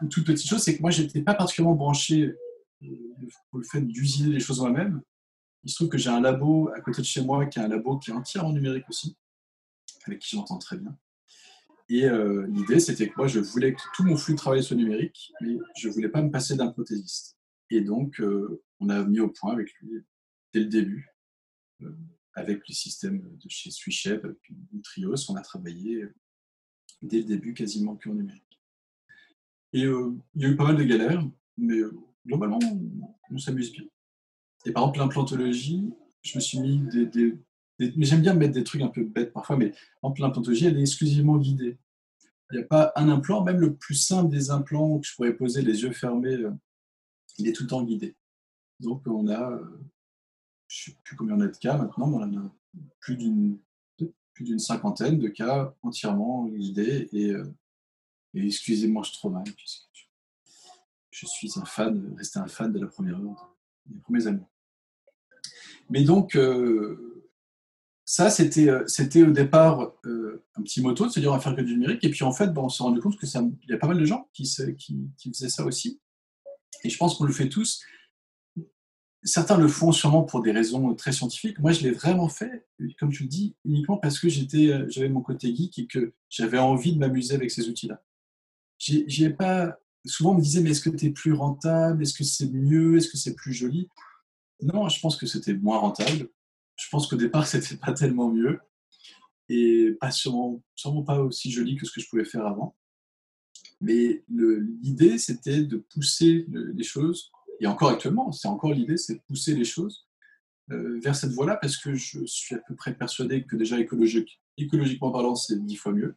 une 0.00 0.08
toute 0.08 0.26
petite 0.26 0.48
chose, 0.48 0.62
c'est 0.62 0.76
que 0.76 0.82
moi, 0.82 0.90
je 0.90 1.02
n'étais 1.02 1.22
pas 1.22 1.34
particulièrement 1.34 1.74
branché 1.74 2.36
euh, 2.82 2.86
pour 3.50 3.58
le 3.58 3.64
fait 3.64 3.80
d'usiner 3.80 4.34
les 4.34 4.40
choses 4.40 4.60
moi-même. 4.60 5.00
Il 5.64 5.70
se 5.70 5.76
trouve 5.76 5.88
que 5.88 5.98
j'ai 5.98 6.10
un 6.10 6.20
labo 6.20 6.70
à 6.76 6.80
côté 6.80 7.02
de 7.02 7.06
chez 7.06 7.22
moi 7.22 7.46
qui 7.46 7.58
est 7.58 7.62
un 7.62 7.68
labo 7.68 7.98
qui 7.98 8.10
est 8.10 8.14
entièrement 8.14 8.52
numérique 8.52 8.88
aussi, 8.88 9.16
avec 10.06 10.20
qui 10.20 10.36
j'entends 10.36 10.58
très 10.58 10.76
bien. 10.76 10.96
Et 11.90 12.04
euh, 12.04 12.46
l'idée, 12.48 12.80
c'était 12.80 13.08
que 13.08 13.14
moi, 13.16 13.26
je 13.26 13.40
voulais 13.40 13.74
que 13.74 13.80
tout 13.94 14.04
mon 14.04 14.16
flux 14.16 14.34
de 14.34 14.38
travail 14.38 14.62
soit 14.62 14.76
numérique, 14.76 15.32
mais 15.40 15.56
je 15.76 15.88
ne 15.88 15.92
voulais 15.92 16.08
pas 16.08 16.22
me 16.22 16.30
passer 16.30 16.56
d'un 16.56 16.68
prothésiste. 16.68 17.38
Et 17.70 17.80
donc, 17.80 18.20
euh, 18.20 18.62
on 18.80 18.90
a 18.90 19.04
mis 19.04 19.20
au 19.20 19.28
point 19.28 19.52
avec 19.52 19.72
lui, 19.80 20.04
dès 20.52 20.60
le 20.60 20.66
début, 20.66 21.08
avec 22.34 22.62
le 22.68 22.74
système 22.74 23.20
de 23.20 23.48
chez 23.48 23.70
SwiShep, 23.70 24.24
avec 24.24 24.38
Trios, 24.82 25.30
on 25.30 25.36
a 25.36 25.40
travaillé 25.40 26.04
dès 27.02 27.18
le 27.18 27.24
début 27.24 27.54
quasiment 27.54 27.96
que 27.96 28.08
en 28.08 28.14
numérique. 28.14 28.60
Et 29.72 29.84
euh, 29.84 30.14
il 30.34 30.42
y 30.42 30.46
a 30.46 30.48
eu 30.48 30.56
pas 30.56 30.64
mal 30.64 30.76
de 30.76 30.84
galères, 30.84 31.22
mais 31.56 31.78
euh, 31.78 31.92
globalement, 32.26 32.58
on, 33.30 33.38
s'amuse 33.38 33.72
bien. 33.72 33.84
Et 34.64 34.72
par 34.72 34.84
exemple, 34.84 34.98
l'implantologie, 34.98 35.90
je 36.22 36.36
me 36.36 36.40
suis 36.40 36.58
mis 36.60 36.80
des. 37.06 37.34
Mais 37.78 38.04
j'aime 38.04 38.22
bien 38.22 38.34
mettre 38.34 38.54
des 38.54 38.64
trucs 38.64 38.82
un 38.82 38.88
peu 38.88 39.04
bêtes 39.04 39.32
parfois, 39.32 39.56
mais 39.56 39.72
en 40.02 40.12
l'implantologie, 40.18 40.66
elle 40.66 40.78
est 40.78 40.82
exclusivement 40.82 41.38
guidée. 41.38 41.78
Il 42.50 42.58
n'y 42.58 42.64
a 42.64 42.66
pas 42.66 42.92
un 42.96 43.08
implant, 43.08 43.44
même 43.44 43.60
le 43.60 43.74
plus 43.74 43.94
simple 43.94 44.30
des 44.30 44.50
implants 44.50 44.98
que 44.98 45.06
je 45.06 45.14
pourrais 45.14 45.34
poser 45.34 45.62
les 45.62 45.82
yeux 45.82 45.92
fermés, 45.92 46.34
euh, 46.34 46.52
il 47.36 47.46
est 47.46 47.52
tout 47.52 47.64
le 47.64 47.68
temps 47.68 47.84
guidé. 47.84 48.16
Donc 48.80 49.02
on 49.06 49.28
a, 49.28 49.60
je 50.68 50.90
ne 50.90 50.94
sais 50.94 50.98
plus 51.04 51.16
combien 51.16 51.36
on 51.36 51.40
a 51.40 51.46
de 51.46 51.56
cas 51.56 51.76
maintenant, 51.76 52.06
mais 52.06 52.16
on 52.16 52.38
a 52.38 52.52
plus 53.00 53.16
d'une 53.16 54.58
cinquantaine 54.58 55.18
de 55.18 55.28
cas 55.28 55.74
entièrement 55.82 56.46
guidés 56.46 57.08
et 57.12 57.34
et 58.34 58.46
excusez-moi, 58.46 59.02
je 59.04 59.12
trop 59.12 59.30
mal, 59.30 59.44
puisque 59.56 60.08
je 61.10 61.26
suis 61.26 61.50
un 61.58 61.64
fan, 61.64 62.14
resté 62.16 62.38
un 62.38 62.46
fan 62.46 62.72
de 62.72 62.78
la 62.78 62.86
première 62.86 63.18
heure, 63.20 63.56
des 63.86 63.98
premiers 64.00 64.26
amours. 64.26 64.50
Mais 65.90 66.04
donc, 66.04 66.36
euh, 66.36 67.07
ça, 68.10 68.30
c'était, 68.30 68.70
euh, 68.70 68.84
c'était 68.86 69.22
au 69.22 69.32
départ 69.32 69.92
euh, 70.06 70.42
un 70.54 70.62
petit 70.62 70.80
moto 70.80 71.04
de 71.04 71.10
se 71.10 71.20
dire 71.20 71.30
on 71.30 71.34
va 71.34 71.40
faire 71.40 71.54
que 71.54 71.60
du 71.60 71.74
numérique. 71.74 72.02
Et 72.04 72.08
puis 72.08 72.24
en 72.24 72.32
fait, 72.32 72.46
bon, 72.46 72.64
on 72.64 72.68
s'est 72.70 72.82
rendu 72.82 73.00
compte 73.00 73.18
qu'il 73.18 73.28
y 73.68 73.72
a 73.74 73.76
pas 73.76 73.86
mal 73.86 73.98
de 73.98 74.04
gens 74.06 74.30
qui, 74.32 74.46
faisaient 74.46 75.50
ça 75.50 75.66
aussi. 75.66 76.00
Et 76.84 76.88
je 76.88 76.96
pense 76.96 77.16
qu'on 77.16 77.24
le 77.24 77.34
fait 77.34 77.50
tous. 77.50 77.82
Certains 79.24 79.58
le 79.58 79.68
font 79.68 79.92
sûrement 79.92 80.22
pour 80.22 80.40
des 80.40 80.52
raisons 80.52 80.94
très 80.94 81.12
scientifiques. 81.12 81.58
Moi, 81.58 81.72
je 81.72 81.82
l'ai 81.82 81.90
vraiment 81.90 82.30
fait, 82.30 82.66
comme 82.98 83.12
tu 83.12 83.24
le 83.24 83.28
dis, 83.28 83.56
uniquement 83.66 83.98
parce 83.98 84.18
que 84.18 84.30
j'étais, 84.30 84.88
j'avais 84.88 85.10
mon 85.10 85.20
côté 85.20 85.54
geek 85.54 85.78
et 85.78 85.86
que 85.86 86.14
j'avais 86.30 86.58
envie 86.58 86.94
de 86.94 86.98
m'amuser 86.98 87.34
avec 87.34 87.50
ces 87.50 87.68
outils-là. 87.68 88.02
j'ai 88.78 89.28
pas. 89.28 89.78
Souvent, 90.06 90.30
on 90.30 90.34
me 90.36 90.40
disait, 90.40 90.62
mais 90.62 90.70
est-ce 90.70 90.80
que 90.80 90.96
tu 90.96 91.04
es 91.04 91.10
plus 91.10 91.34
rentable? 91.34 92.00
Est-ce 92.00 92.14
que 92.14 92.24
c'est 92.24 92.50
mieux? 92.50 92.96
Est-ce 92.96 93.10
que 93.10 93.18
c'est 93.18 93.34
plus 93.34 93.52
joli? 93.52 93.90
Non, 94.62 94.88
je 94.88 94.98
pense 94.98 95.16
que 95.16 95.26
c'était 95.26 95.52
moins 95.52 95.76
rentable. 95.76 96.30
Je 96.78 96.88
pense 96.90 97.06
qu'au 97.06 97.16
départ, 97.16 97.46
c'était 97.46 97.76
pas 97.76 97.92
tellement 97.92 98.30
mieux. 98.30 98.58
Et 99.50 99.96
pas 100.00 100.10
sûrement, 100.10 100.62
sûrement 100.74 101.02
pas 101.02 101.20
aussi 101.20 101.50
joli 101.50 101.76
que 101.76 101.86
ce 101.86 101.92
que 101.92 102.00
je 102.00 102.08
pouvais 102.08 102.24
faire 102.24 102.46
avant. 102.46 102.76
Mais 103.80 104.24
l'idée, 104.28 105.18
c'était 105.18 105.62
de 105.62 105.76
pousser 105.76 106.46
les 106.48 106.84
choses, 106.84 107.30
et 107.60 107.66
encore 107.66 107.90
actuellement, 107.90 108.32
c'est 108.32 108.48
encore 108.48 108.72
l'idée, 108.72 108.96
c'est 108.96 109.14
de 109.14 109.20
pousser 109.20 109.54
les 109.54 109.64
choses 109.64 110.06
euh, 110.70 111.00
vers 111.00 111.14
cette 111.14 111.30
voie-là, 111.30 111.56
parce 111.56 111.76
que 111.76 111.94
je 111.94 112.24
suis 112.26 112.54
à 112.54 112.58
peu 112.58 112.74
près 112.74 112.94
persuadé 112.94 113.44
que 113.44 113.56
déjà 113.56 113.78
écologique, 113.78 114.40
écologiquement 114.56 115.12
parlant, 115.12 115.34
c'est 115.34 115.64
dix 115.64 115.76
fois 115.76 115.92
mieux, 115.92 116.16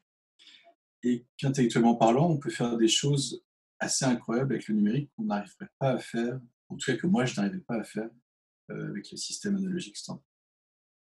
et 1.03 1.26
qu'intellectuellement 1.38 1.95
parlant, 1.95 2.30
on 2.30 2.38
peut 2.38 2.49
faire 2.49 2.78
des 2.78 2.88
choses 2.88 3.43
assez 3.80 4.05
incroyables 4.05 4.53
avec 4.53 4.68
le 4.68 4.76
numérique 4.76 5.09
qu'on 5.16 5.26
n'arriverait 5.26 5.70
pas 5.80 5.91
à 5.91 5.99
faire, 5.99 6.39
en 6.70 6.76
tout 6.76 6.91
cas 6.91 6.97
que 6.97 7.07
moi, 7.07 7.26
je 7.26 7.39
n'arrivais 7.39 7.59
pas 7.59 7.76
à 7.76 7.84
faire 7.84 8.09
euh, 8.72 8.89
avec 8.89 9.09
les 9.12 9.18
systèmes 9.18 9.55
analogiques 9.55 9.97
standard. 9.97 10.24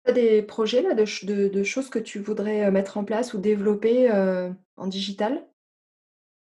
Des 0.06 0.42
projets 0.42 0.82
là, 0.82 0.94
de, 0.94 1.62
choses 1.62 1.90
que 1.90 1.98
tu 1.98 2.18
voudrais 2.18 2.64
euh, 2.64 2.70
mettre 2.70 2.96
en 2.96 3.04
place 3.04 3.34
ou 3.34 3.38
développer 3.38 4.10
en 4.76 4.86
digital? 4.86 5.44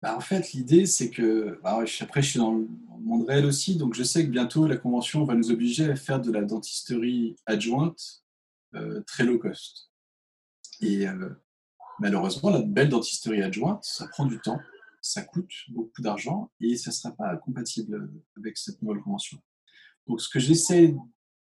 Bah, 0.02 0.16
en 0.16 0.20
fait, 0.20 0.52
l'idée, 0.52 0.86
c'est 0.86 1.10
que. 1.10 1.60
Bah, 1.62 1.78
après, 2.00 2.22
je 2.22 2.30
suis 2.30 2.38
dans 2.38 2.54
le 2.54 2.66
monde 2.98 3.26
réel 3.28 3.46
aussi, 3.46 3.76
donc 3.76 3.94
je 3.94 4.02
sais 4.02 4.24
que 4.24 4.30
bientôt, 4.30 4.66
la 4.66 4.76
Convention 4.76 5.24
va 5.24 5.34
nous 5.34 5.50
obliger 5.50 5.90
à 5.90 5.96
faire 5.96 6.20
de 6.20 6.32
la 6.32 6.42
dentisterie 6.42 7.36
adjointe 7.46 8.22
euh, 8.74 9.02
très 9.06 9.24
low 9.24 9.38
cost. 9.38 9.90
Et 10.80 11.06
euh, 11.06 11.30
malheureusement, 12.00 12.50
la 12.50 12.62
belle 12.62 12.88
dentisterie 12.88 13.42
adjointe, 13.42 13.84
ça 13.84 14.08
prend 14.08 14.26
du 14.26 14.40
temps, 14.40 14.58
ça 15.00 15.22
coûte 15.22 15.50
beaucoup 15.68 16.00
d'argent 16.00 16.50
et 16.60 16.76
ça 16.76 16.90
ne 16.90 16.94
sera 16.94 17.12
pas 17.14 17.36
compatible 17.36 18.10
avec 18.36 18.56
cette 18.56 18.80
nouvelle 18.82 19.02
convention. 19.02 19.38
Donc, 20.08 20.20
ce 20.20 20.28
que 20.28 20.40
j'essaie 20.40 20.96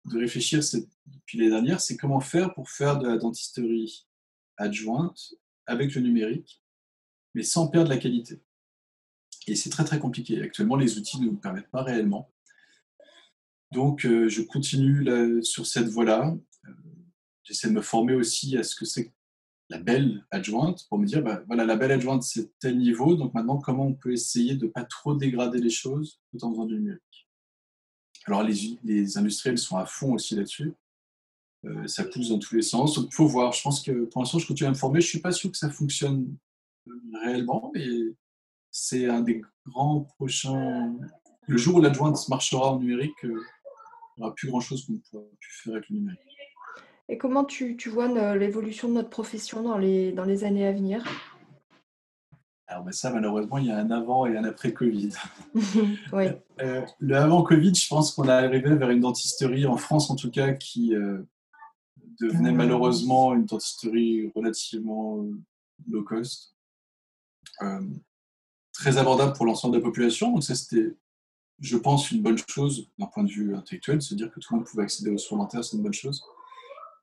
de 0.05 0.17
réfléchir 0.17 0.61
depuis 1.07 1.37
l'année 1.37 1.51
dernière, 1.51 1.81
c'est 1.81 1.97
comment 1.97 2.19
faire 2.19 2.53
pour 2.53 2.69
faire 2.69 2.97
de 2.97 3.07
la 3.07 3.17
dentisterie 3.17 4.07
adjointe 4.57 5.33
avec 5.65 5.93
le 5.95 6.01
numérique, 6.01 6.61
mais 7.35 7.43
sans 7.43 7.67
perdre 7.67 7.89
la 7.89 7.97
qualité. 7.97 8.41
Et 9.47 9.55
c'est 9.55 9.69
très 9.69 9.85
très 9.85 9.99
compliqué. 9.99 10.41
Actuellement, 10.41 10.75
les 10.75 10.97
outils 10.97 11.19
ne 11.19 11.25
nous 11.25 11.37
permettent 11.37 11.71
pas 11.71 11.83
réellement. 11.83 12.31
Donc, 13.71 14.05
euh, 14.05 14.27
je 14.27 14.41
continue 14.41 15.07
sur 15.43 15.65
cette 15.65 15.87
voie-là. 15.87 16.35
Euh, 16.65 16.71
j'essaie 17.43 17.67
de 17.67 17.73
me 17.73 17.81
former 17.81 18.15
aussi 18.15 18.57
à 18.57 18.63
ce 18.63 18.75
que 18.75 18.85
c'est 18.85 19.13
la 19.69 19.77
belle 19.77 20.25
adjointe 20.31 20.87
pour 20.89 20.97
me 20.97 21.05
dire, 21.05 21.21
bah, 21.21 21.43
voilà, 21.47 21.65
la 21.65 21.75
belle 21.75 21.91
adjointe, 21.91 22.23
c'est 22.23 22.57
tel 22.59 22.77
niveau. 22.77 23.15
Donc 23.15 23.33
maintenant, 23.33 23.59
comment 23.59 23.85
on 23.85 23.93
peut 23.93 24.11
essayer 24.11 24.55
de 24.55 24.65
ne 24.65 24.71
pas 24.71 24.83
trop 24.83 25.13
dégrader 25.13 25.59
les 25.59 25.69
choses 25.69 26.19
tout 26.31 26.43
en 26.43 26.51
faisant 26.51 26.65
du 26.65 26.75
numérique? 26.75 27.01
Alors, 28.29 28.43
les, 28.43 29.17
industriels 29.17 29.57
sont 29.57 29.77
à 29.77 29.87
fond 29.87 30.13
aussi 30.13 30.35
là-dessus. 30.35 30.71
Euh, 31.65 31.87
ça 31.87 32.03
pousse 32.03 32.29
dans 32.29 32.37
tous 32.37 32.53
les 32.53 32.61
sens. 32.61 32.93
Donc, 32.93 33.07
il 33.11 33.15
faut 33.15 33.25
voir. 33.25 33.53
Je 33.53 33.63
pense 33.63 33.81
que 33.81 34.05
pour 34.05 34.21
l'instant, 34.21 34.37
je 34.37 34.45
continue 34.45 34.67
à 34.67 34.69
me 34.69 34.77
former. 34.77 35.01
Je 35.01 35.07
ne 35.07 35.09
suis 35.09 35.19
pas 35.19 35.31
sûr 35.31 35.49
que 35.51 35.57
ça 35.57 35.71
fonctionne 35.71 36.37
réellement, 37.23 37.71
mais 37.73 37.87
c'est 38.69 39.07
un 39.07 39.21
des 39.21 39.41
grands 39.65 40.01
prochains. 40.01 40.95
Le 41.47 41.57
jour 41.57 41.77
où 41.77 41.81
l'adjointe 41.81 42.29
marchera 42.29 42.73
en 42.73 42.79
numérique, 42.79 43.25
euh, 43.25 43.29
il 44.17 44.19
n'y 44.19 44.25
aura 44.25 44.35
plus 44.35 44.47
grand-chose 44.47 44.85
qu'on 44.85 44.99
pourra 45.09 45.23
plus 45.39 45.51
faire 45.63 45.73
avec 45.73 45.89
le 45.89 45.95
numérique. 45.95 46.19
Et 47.11 47.17
comment 47.17 47.45
tu, 47.45 47.77
tu 47.77 47.89
vois 47.89 48.35
l'évolution 48.35 48.89
de 48.89 48.93
notre 48.93 49.09
profession 49.09 49.63
dans 49.63 49.79
les, 49.79 50.11
dans 50.11 50.25
les 50.25 50.43
années 50.43 50.67
à 50.67 50.71
venir? 50.71 51.03
Alors 52.69 52.83
ben 52.83 52.91
ça, 52.91 53.11
malheureusement, 53.11 53.57
il 53.57 53.65
y 53.65 53.71
a 53.71 53.77
un 53.77 53.89
avant 53.89 54.27
et 54.27 54.37
un 54.37 54.43
après 54.43 54.73
Covid. 54.73 55.09
oui. 56.13 56.25
Euh, 56.61 56.85
le 56.99 57.15
avant 57.15 57.41
Covid, 57.41 57.73
je 57.73 57.87
pense 57.87 58.11
qu'on 58.11 58.25
est 58.25 58.31
arrivé 58.31 58.75
vers 58.75 58.91
une 58.91 58.99
dentisterie, 58.99 59.65
en 59.65 59.75
France 59.75 60.11
en 60.11 60.15
tout 60.15 60.29
cas, 60.29 60.53
qui 60.53 60.93
euh, 60.93 61.17
devenait 62.21 62.51
malheureusement 62.51 63.33
une 63.33 63.45
dentisterie 63.45 64.31
relativement 64.35 65.25
low 65.87 66.03
cost 66.03 66.55
très 68.71 68.97
abordable 68.97 69.33
pour 69.33 69.45
l'ensemble 69.45 69.73
de 69.73 69.79
la 69.79 69.83
population. 69.83 70.31
Donc 70.31 70.43
ça, 70.43 70.55
c'était, 70.55 70.95
je 71.59 71.75
pense, 71.75 72.11
une 72.11 72.21
bonne 72.21 72.37
chose 72.47 72.87
d'un 72.97 73.07
point 73.07 73.23
de 73.23 73.29
vue 73.29 73.55
intellectuel, 73.55 74.01
se 74.01 74.13
dire 74.13 74.31
que 74.31 74.39
tout 74.39 74.53
le 74.53 74.59
monde 74.59 74.67
pouvait 74.67 74.83
accéder 74.83 75.09
aux 75.09 75.17
soins 75.17 75.39
dentaires, 75.39 75.63
c'est 75.63 75.75
une 75.75 75.83
bonne 75.83 75.93
chose. 75.93 76.23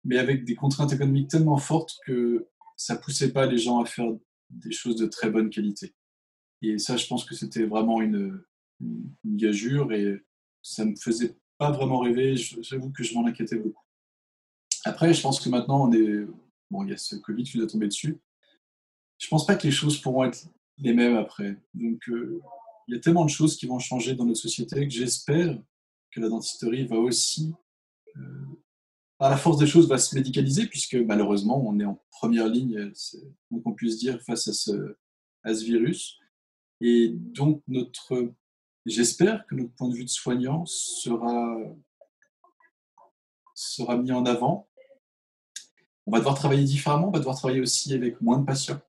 Mais 0.04 0.18
avec 0.18 0.44
des 0.44 0.54
contraintes 0.54 0.92
économiques 0.92 1.28
tellement 1.28 1.58
fortes 1.58 1.96
que 2.06 2.46
ça 2.76 2.96
poussait 2.96 3.32
pas 3.32 3.46
les 3.46 3.58
gens 3.58 3.80
à 3.80 3.84
faire 3.84 4.06
des 4.50 4.72
choses 4.72 4.96
de 4.96 5.06
très 5.06 5.30
bonne 5.30 5.50
qualité. 5.50 5.94
Et 6.62 6.78
ça, 6.78 6.96
je 6.96 7.06
pense 7.06 7.24
que 7.24 7.34
c'était 7.34 7.64
vraiment 7.64 8.00
une, 8.00 8.42
gageure 9.24 9.92
et 9.92 10.22
ça 10.62 10.84
me 10.84 10.94
faisait 10.96 11.36
pas 11.56 11.70
vraiment 11.70 12.00
rêver. 12.00 12.36
J'avoue 12.36 12.90
que 12.90 13.02
je 13.02 13.14
m'en 13.14 13.26
inquiétais 13.26 13.56
beaucoup. 13.56 13.84
Après, 14.84 15.14
je 15.14 15.22
pense 15.22 15.40
que 15.40 15.48
maintenant, 15.48 15.88
on 15.88 15.92
est. 15.92 16.26
Bon, 16.70 16.84
il 16.84 16.90
y 16.90 16.92
a 16.92 16.96
ce 16.96 17.16
Covid 17.16 17.44
qui 17.44 17.58
nous 17.58 17.64
a 17.64 17.68
tombé 17.68 17.86
dessus. 17.86 18.18
Je 19.18 19.28
pense 19.28 19.46
pas 19.46 19.54
que 19.56 19.66
les 19.66 19.72
choses 19.72 20.00
pourront 20.00 20.24
être 20.24 20.46
les 20.78 20.92
mêmes 20.92 21.16
après. 21.16 21.56
Donc, 21.74 22.08
euh, 22.08 22.42
il 22.88 22.94
y 22.94 22.98
a 22.98 23.00
tellement 23.00 23.24
de 23.24 23.30
choses 23.30 23.56
qui 23.56 23.66
vont 23.66 23.78
changer 23.78 24.14
dans 24.14 24.24
notre 24.24 24.40
société 24.40 24.86
que 24.86 24.92
j'espère 24.92 25.58
que 26.10 26.20
la 26.20 26.28
dentisterie 26.28 26.86
va 26.86 26.96
aussi, 26.96 27.52
euh, 28.16 28.44
à 29.18 29.30
la 29.30 29.36
force 29.36 29.58
des 29.58 29.66
choses, 29.66 29.88
va 29.88 29.98
se 29.98 30.14
médicaliser, 30.14 30.66
puisque 30.66 30.94
malheureusement, 30.94 31.62
on 31.66 31.80
est 31.80 31.84
en 31.84 32.02
première 32.10 32.48
ligne, 32.48 32.92
donc 33.50 33.62
on 33.66 33.72
puisse 33.72 33.98
dire, 33.98 34.20
face 34.22 34.48
à 34.48 34.52
ce, 34.52 34.94
virus. 35.64 36.18
Et 36.80 37.08
donc, 37.08 37.62
notre, 37.68 38.32
j'espère 38.84 39.46
que 39.46 39.54
notre 39.54 39.72
point 39.72 39.88
de 39.88 39.94
vue 39.94 40.04
de 40.04 40.10
soignant 40.10 40.66
sera, 40.66 41.56
mis 43.96 44.12
en 44.12 44.26
avant. 44.26 44.68
On 46.06 46.12
va 46.12 46.18
devoir 46.18 46.36
travailler 46.36 46.64
différemment, 46.64 47.08
on 47.08 47.12
va 47.12 47.18
devoir 47.18 47.36
travailler 47.36 47.60
aussi 47.60 47.94
avec 47.94 48.20
moins 48.20 48.38
de 48.38 48.44
patients. 48.44 48.80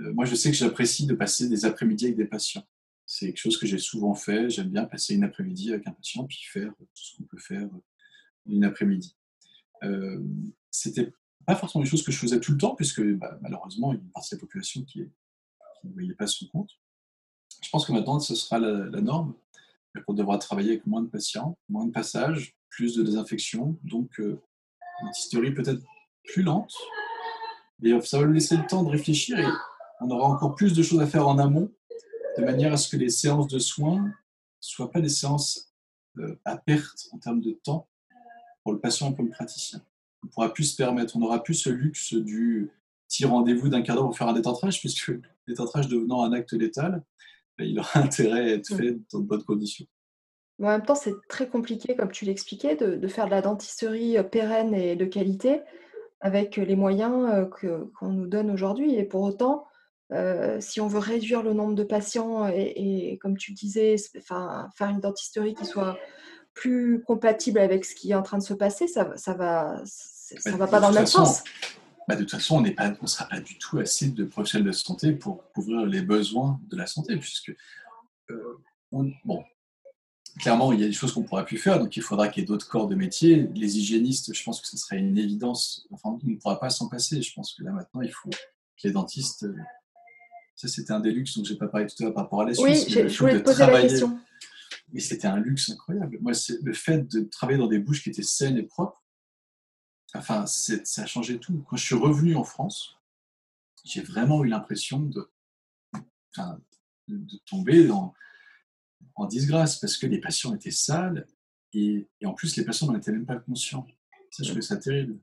Euh, 0.00 0.12
moi, 0.12 0.24
je 0.24 0.34
sais 0.34 0.50
que 0.50 0.56
j'apprécie 0.56 1.06
de 1.06 1.14
passer 1.14 1.48
des 1.48 1.64
après-midi 1.64 2.06
avec 2.06 2.16
des 2.16 2.26
patients. 2.26 2.64
C'est 3.06 3.26
quelque 3.26 3.38
chose 3.38 3.58
que 3.58 3.66
j'ai 3.66 3.78
souvent 3.78 4.14
fait. 4.14 4.50
J'aime 4.50 4.68
bien 4.68 4.84
passer 4.84 5.14
une 5.14 5.24
après-midi 5.24 5.72
avec 5.72 5.86
un 5.88 5.92
patient 5.92 6.24
puis 6.26 6.42
faire 6.44 6.72
tout 6.78 6.86
ce 6.94 7.16
qu'on 7.16 7.24
peut 7.24 7.38
faire 7.38 7.68
une 8.46 8.64
après-midi. 8.64 9.16
Euh, 9.82 10.22
C'était 10.70 11.12
pas 11.46 11.56
forcément 11.56 11.82
des 11.82 11.90
choses 11.90 12.02
que 12.02 12.12
je 12.12 12.18
faisais 12.18 12.40
tout 12.40 12.52
le 12.52 12.58
temps, 12.58 12.74
puisque 12.74 13.02
bah, 13.02 13.38
malheureusement, 13.40 13.92
il 13.92 13.96
y 13.96 13.98
a 13.98 14.02
une 14.02 14.10
partie 14.10 14.34
de 14.34 14.36
la 14.36 14.40
population 14.40 14.82
qui, 14.84 15.00
ne 15.82 15.92
voyait 15.92 16.14
pas 16.14 16.26
son 16.26 16.46
compte. 16.48 16.70
Je 17.62 17.68
pense 17.70 17.86
que 17.86 17.92
maintenant, 17.92 18.20
ce 18.20 18.34
sera 18.34 18.58
la, 18.58 19.00
norme. 19.00 19.34
On 20.06 20.14
devra 20.14 20.38
travailler 20.38 20.72
avec 20.72 20.86
moins 20.86 21.02
de 21.02 21.08
patients, 21.08 21.58
moins 21.68 21.86
de 21.86 21.90
passages, 21.90 22.54
plus 22.68 22.94
de 22.96 23.02
désinfection, 23.02 23.78
donc 23.82 24.20
euh, 24.20 24.40
une 25.02 25.08
historie 25.08 25.52
peut-être 25.52 25.82
plus 26.24 26.42
lente. 26.42 26.74
Et 27.82 27.98
ça 28.02 28.18
va 28.18 28.26
nous 28.26 28.32
laisser 28.32 28.56
le 28.56 28.66
temps 28.66 28.82
de 28.82 28.90
réfléchir 28.90 29.38
et 29.38 29.46
on 30.00 30.10
aura 30.10 30.28
encore 30.28 30.54
plus 30.54 30.74
de 30.74 30.82
choses 30.82 31.00
à 31.00 31.06
faire 31.06 31.26
en 31.26 31.38
amont, 31.38 31.72
de 32.36 32.44
manière 32.44 32.72
à 32.72 32.76
ce 32.76 32.88
que 32.88 32.96
les 32.96 33.10
séances 33.10 33.48
de 33.48 33.58
soins 33.58 34.02
ne 34.02 34.12
soient 34.60 34.90
pas 34.90 35.00
des 35.00 35.08
séances 35.08 35.74
euh, 36.18 36.38
à 36.44 36.56
perte 36.56 37.08
en 37.12 37.18
termes 37.18 37.40
de 37.40 37.52
temps 37.52 37.88
pour 38.70 38.74
le 38.76 38.80
patient 38.80 39.12
pour 39.12 39.24
le 39.24 39.30
praticien. 39.30 39.80
On 40.22 40.28
pourra 40.28 40.52
plus 40.52 40.64
se 40.64 40.76
permettre, 40.76 41.16
on 41.16 41.18
n'aura 41.18 41.42
plus 41.42 41.54
ce 41.54 41.70
luxe 41.70 42.14
du 42.14 42.70
petit 43.08 43.24
rendez-vous 43.24 43.68
d'un 43.68 43.82
quart 43.82 43.96
d'heure 43.96 44.04
pour 44.04 44.16
faire 44.16 44.28
un 44.28 44.32
détentrage, 44.32 44.78
puisque 44.78 45.08
le 45.08 45.22
détentrage 45.48 45.88
devenant 45.88 46.22
un 46.22 46.32
acte 46.32 46.52
létal, 46.52 47.02
ben, 47.58 47.64
il 47.64 47.78
aura 47.80 47.90
intérêt 47.98 48.52
à 48.52 48.54
être 48.54 48.76
fait 48.76 48.96
dans 49.12 49.18
de 49.18 49.26
bonnes 49.26 49.42
conditions. 49.42 49.86
en 50.60 50.66
même 50.66 50.82
temps, 50.82 50.94
c'est 50.94 51.14
très 51.28 51.48
compliqué, 51.48 51.96
comme 51.96 52.12
tu 52.12 52.24
l'expliquais, 52.24 52.76
de, 52.76 52.94
de, 52.94 53.08
faire 53.08 53.26
de 53.26 53.30
la 53.30 53.42
dentisterie 53.42 54.18
euh, 54.18 54.22
pérenne 54.22 54.72
et 54.74 54.94
de 54.94 55.04
qualité 55.04 55.62
avec 56.20 56.56
les 56.56 56.76
moyens 56.76 57.28
euh, 57.64 57.88
qu'on 57.98 58.10
nous 58.10 58.28
donne 58.28 58.50
aujourd'hui. 58.50 58.94
Et 58.94 59.04
pour 59.04 59.22
autant, 59.22 59.66
euh, 60.12 60.60
si 60.60 60.80
on 60.80 60.86
veut 60.86 61.00
réduire 61.00 61.42
le 61.42 61.54
nombre 61.54 61.74
de 61.74 61.82
patients 61.82 62.46
et, 62.46 63.18
comme 63.20 63.36
tu 63.36 63.52
disais, 63.52 63.96
enfin, 64.18 64.68
faire 64.76 64.90
une 64.90 65.00
dentisterie 65.00 65.54
qui 65.54 65.64
soit 65.64 65.98
plus 66.60 67.02
compatible 67.06 67.58
avec 67.58 67.86
ce 67.86 67.94
qui 67.94 68.10
est 68.10 68.14
en 68.14 68.22
train 68.22 68.36
de 68.36 68.42
se 68.42 68.52
passer, 68.52 68.86
ça, 68.86 69.16
ça 69.16 69.32
va, 69.32 69.82
ça 69.86 70.56
va 70.56 70.66
pas 70.66 70.78
dans 70.78 70.90
le 70.90 70.94
même 70.94 71.06
sens. 71.06 71.42
Bah 72.06 72.16
de 72.16 72.20
toute 72.20 72.32
façon, 72.32 72.56
on 72.56 72.60
ne 72.60 73.06
sera 73.06 73.24
pas 73.24 73.40
du 73.40 73.56
tout 73.56 73.78
assez 73.78 74.10
de 74.10 74.24
professionnels 74.24 74.66
de 74.66 74.72
santé 74.72 75.12
pour 75.12 75.50
couvrir 75.52 75.86
les 75.86 76.02
besoins 76.02 76.60
de 76.68 76.76
la 76.76 76.86
santé, 76.86 77.16
puisque 77.16 77.54
euh, 78.30 78.58
bon, 78.92 79.42
clairement, 80.38 80.72
il 80.74 80.80
y 80.80 80.84
a 80.84 80.86
des 80.86 80.92
choses 80.92 81.12
qu'on 81.12 81.22
pourra 81.22 81.46
plus 81.46 81.56
faire, 81.56 81.78
donc 81.78 81.96
il 81.96 82.02
faudra 82.02 82.28
qu'il 82.28 82.42
y 82.42 82.44
ait 82.44 82.46
d'autres 82.46 82.68
corps 82.68 82.88
de 82.88 82.94
métier. 82.94 83.48
Les 83.54 83.78
hygiénistes, 83.78 84.34
je 84.34 84.44
pense 84.44 84.60
que 84.60 84.66
ce 84.66 84.76
serait 84.76 84.98
une 84.98 85.16
évidence. 85.16 85.86
Enfin, 85.90 86.10
on 86.10 86.28
ne 86.28 86.36
pourra 86.36 86.60
pas 86.60 86.68
s'en 86.68 86.88
passer. 86.88 87.22
Je 87.22 87.32
pense 87.32 87.54
que 87.54 87.62
là 87.62 87.70
maintenant, 87.70 88.02
il 88.02 88.12
faut 88.12 88.28
que 88.28 88.36
les 88.84 88.92
dentistes 88.92 89.46
ça, 90.56 90.68
c'était 90.68 90.92
un 90.92 91.00
des 91.00 91.10
luxes 91.10 91.38
dont 91.38 91.44
j'ai 91.44 91.56
pas 91.56 91.68
parlé 91.68 91.86
tout 91.86 91.94
à 92.00 92.04
l'heure 92.04 92.12
par 92.12 92.24
rapport 92.24 92.42
à 92.42 92.44
la 92.44 92.52
Suisse. 92.52 92.84
Oui, 92.86 93.08
je 93.08 93.18
voulais 93.18 93.38
te 93.38 93.44
poser 93.44 93.64
la 93.64 93.80
question. 93.80 94.18
Mais 94.92 95.00
c'était 95.00 95.28
un 95.28 95.38
luxe 95.38 95.70
incroyable. 95.70 96.18
Moi, 96.20 96.32
le 96.62 96.72
fait 96.72 97.06
de 97.12 97.20
travailler 97.22 97.58
dans 97.58 97.68
des 97.68 97.78
bouches 97.78 98.02
qui 98.02 98.10
étaient 98.10 98.22
saines 98.22 98.56
et 98.56 98.62
propres. 98.62 99.02
Enfin, 100.14 100.46
ça 100.46 101.02
a 101.02 101.06
changé 101.06 101.38
tout. 101.38 101.64
Quand 101.68 101.76
je 101.76 101.84
suis 101.84 101.94
revenu 101.94 102.34
en 102.34 102.44
France, 102.44 102.96
j'ai 103.84 104.02
vraiment 104.02 104.44
eu 104.44 104.48
l'impression 104.48 105.00
de, 105.00 105.30
enfin, 106.34 106.58
de, 107.08 107.38
tomber 107.46 107.90
en, 107.90 108.12
en, 109.14 109.26
disgrâce 109.26 109.78
parce 109.78 109.96
que 109.96 110.06
les 110.06 110.20
patients 110.20 110.54
étaient 110.54 110.70
sales 110.70 111.26
et, 111.72 112.08
et 112.20 112.26
en 112.26 112.34
plus 112.34 112.56
les 112.56 112.64
patients 112.64 112.88
n'en 112.88 112.96
étaient 112.96 113.12
même 113.12 113.26
pas 113.26 113.36
conscients. 113.36 113.86
Ça, 114.30 114.42
je 114.42 114.48
trouvais 114.48 114.62
ça 114.62 114.76
terrible. 114.76 115.18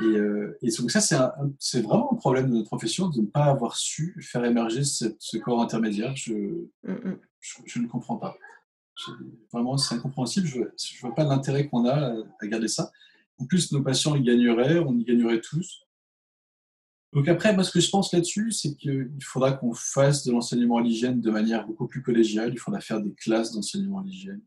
Et, 0.00 0.04
euh, 0.04 0.58
et 0.60 0.70
donc 0.70 0.90
ça, 0.90 1.00
c'est 1.58 1.80
vraiment 1.80 2.12
un 2.12 2.16
problème 2.16 2.48
de 2.48 2.54
notre 2.54 2.66
profession 2.66 3.08
de 3.08 3.20
ne 3.20 3.26
pas 3.26 3.44
avoir 3.44 3.76
su 3.76 4.20
faire 4.22 4.44
émerger 4.44 4.82
ce 4.84 5.36
corps 5.38 5.62
intermédiaire. 5.62 6.16
Je, 6.16 6.34
mm, 6.34 6.92
mm. 6.92 7.18
je, 7.64 7.78
ne 7.78 7.86
comprends 7.86 8.16
pas. 8.16 8.36
Vraiment, 9.52 9.76
c'est 9.76 9.94
incompréhensible. 9.94 10.46
Je 10.46 10.60
ne 10.60 11.00
vois 11.00 11.14
pas 11.14 11.24
l'intérêt 11.24 11.68
qu'on 11.68 11.86
a 11.86 12.14
à 12.40 12.46
garder 12.46 12.68
ça. 12.68 12.92
En 13.38 13.46
plus, 13.46 13.72
nos 13.72 13.82
patients 13.82 14.14
y 14.14 14.22
gagneraient, 14.22 14.78
on 14.78 14.96
y 14.96 15.04
gagnerait 15.04 15.40
tous. 15.40 15.82
Donc 17.12 17.28
après, 17.28 17.54
moi, 17.54 17.62
ce 17.62 17.70
que 17.70 17.80
je 17.80 17.90
pense 17.90 18.12
là-dessus, 18.12 18.50
c'est 18.50 18.74
qu'il 18.74 19.22
faudra 19.22 19.52
qu'on 19.52 19.72
fasse 19.72 20.24
de 20.24 20.32
l'enseignement 20.32 20.78
à 20.78 20.82
l'hygiène 20.82 21.20
de 21.20 21.30
manière 21.30 21.66
beaucoup 21.66 21.86
plus 21.86 22.02
collégiale. 22.02 22.52
Il 22.52 22.58
faudra 22.58 22.80
faire 22.80 23.00
des 23.00 23.14
classes 23.14 23.52
d'enseignement 23.52 24.00
à 24.00 24.04
l'hygiène. 24.04 24.42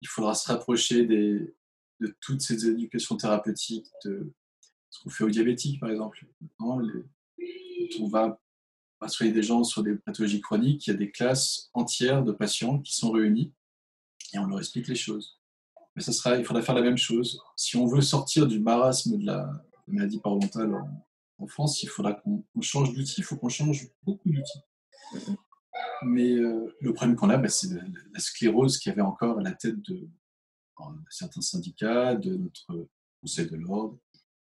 Il 0.00 0.08
faudra 0.08 0.34
se 0.34 0.46
rapprocher 0.46 1.06
de 1.06 1.54
toutes 2.20 2.40
ces 2.40 2.68
éducations 2.68 3.16
thérapeutiques, 3.16 3.88
de 4.04 4.32
ce 4.94 5.02
qu'on 5.02 5.10
fait 5.10 5.24
aux 5.24 5.30
diabétiques, 5.30 5.80
par 5.80 5.90
exemple. 5.90 6.24
on 6.60 8.08
va, 8.08 8.40
soigner 9.08 9.32
des 9.32 9.42
gens 9.42 9.64
sur 9.64 9.82
des 9.82 9.96
pathologies 9.96 10.40
chroniques, 10.40 10.86
il 10.86 10.90
y 10.90 10.94
a 10.94 10.96
des 10.96 11.10
classes 11.10 11.68
entières 11.74 12.24
de 12.24 12.32
patients 12.32 12.78
qui 12.78 12.94
sont 12.94 13.10
réunis 13.10 13.52
et 14.34 14.38
on 14.38 14.46
leur 14.46 14.58
explique 14.58 14.88
les 14.88 14.94
choses. 14.94 15.38
Mais 15.96 16.02
ça 16.02 16.12
sera, 16.12 16.36
il 16.36 16.44
faudra 16.44 16.62
faire 16.62 16.74
la 16.74 16.82
même 16.82 16.98
chose. 16.98 17.40
Si 17.56 17.76
on 17.76 17.86
veut 17.86 18.00
sortir 18.00 18.46
du 18.46 18.58
marasme 18.58 19.16
de 19.16 19.26
la 19.26 19.48
maladie 19.86 20.20
parodontale 20.20 20.74
en, 21.38 21.46
France, 21.46 21.82
il 21.82 21.88
faudra 21.88 22.14
qu'on 22.14 22.42
change 22.62 22.94
d'outil, 22.94 23.16
il 23.18 23.24
faut 23.24 23.36
qu'on 23.36 23.50
change 23.50 23.86
beaucoup 24.02 24.30
d'outils. 24.30 25.34
Mais 26.02 26.32
euh, 26.32 26.74
le 26.80 26.94
problème 26.94 27.16
qu'on 27.16 27.28
a, 27.28 27.36
bah, 27.36 27.48
c'est 27.48 27.68
la, 27.74 28.18
sclérose 28.18 28.78
qui 28.78 28.88
avait 28.88 29.02
encore 29.02 29.38
à 29.38 29.42
la 29.42 29.52
tête 29.52 29.80
de, 29.82 30.08
certains 31.10 31.42
syndicats, 31.42 32.14
de 32.14 32.36
notre 32.36 32.88
Conseil 33.20 33.46
de 33.46 33.56
l'ordre, 33.56 33.98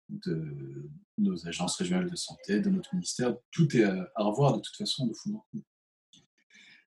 de 0.09 0.89
nos 1.17 1.47
agences 1.47 1.75
régionales 1.77 2.09
de 2.09 2.15
santé, 2.15 2.59
de 2.59 2.69
notre 2.69 2.93
ministère. 2.93 3.35
Tout 3.51 3.75
est 3.75 3.83
à, 3.83 4.09
revoir 4.17 4.53
de 4.55 4.61
toute 4.61 4.75
façon 4.75 5.07
de 5.07 5.13
fond 5.13 5.41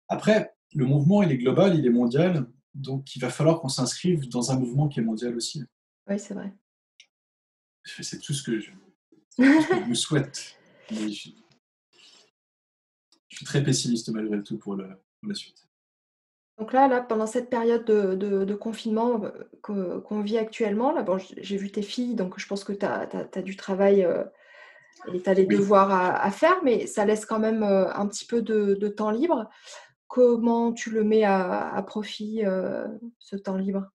Après, 0.09 0.55
le 0.73 0.87
mouvement, 0.87 1.23
il 1.23 1.33
est 1.33 1.39
global, 1.39 1.79
il 1.79 1.87
est 1.87 1.91
mondial, 1.91 2.47
donc 2.75 3.17
il 3.17 3.21
va 3.21 3.31
falloir 3.31 3.61
qu'on 3.61 3.69
s'inscrive 3.69 4.29
dans 4.29 4.51
un 4.51 4.59
mouvement 4.59 4.89
qui 4.89 5.01
est 5.01 5.03
mondial 5.03 5.37
aussi. 5.37 5.65
Oui, 6.09 6.19
c'est 6.19 6.35
vrai. 6.35 6.53
C'est 7.85 8.21
tout 8.21 8.35
ce 8.35 8.43
que 8.43 8.61
je, 8.61 8.71
me 9.89 9.95
souhaite. 9.95 10.57
je, 10.91 11.09
suis 11.09 11.35
très 13.45 13.63
pessimiste 13.63 14.09
malgré 14.11 14.43
tout 14.43 14.59
pour 14.59 14.77
la 14.77 15.35
suite. 15.35 15.69
Donc 16.59 16.73
là, 16.73 16.89
là, 16.89 17.01
pendant 17.01 17.27
cette 17.27 17.51
période 17.51 17.85
de, 17.85 18.55
confinement 18.55 19.23
euh, 19.71 20.01
qu'on 20.01 20.21
vit 20.21 20.39
actuellement, 20.39 20.91
là, 20.93 21.03
bon, 21.03 21.19
j'ai 21.19 21.57
vu 21.57 21.71
tes 21.71 21.83
filles, 21.83 22.17
donc 22.17 22.39
je 22.39 22.47
pense 22.49 22.65
que 22.65 22.73
tu 22.73 22.85
as, 22.85 23.43
du 23.43 23.57
travail 23.57 24.05
euh, 24.05 24.25
et 25.15 25.23
tu 25.23 25.31
as 25.31 25.35
les 25.35 25.47
devoirs 25.47 25.93
à, 25.93 26.31
faire, 26.33 26.57
mais 26.65 26.89
ça 26.89 27.05
laisse 27.05 27.25
quand 27.25 27.39
même 27.39 27.63
euh, 27.63 27.93
un 27.95 28.09
petit 28.09 28.25
peu 28.25 28.43
de, 28.43 28.89
temps 28.89 29.13
libre. 29.13 29.49
Comment 30.09 30.73
tu 30.73 30.91
le 30.91 31.05
mets 31.05 31.25
à, 31.25 31.83
profit, 31.87 32.41
ce 33.19 33.37
temps 33.37 33.57
libre? 33.57 33.87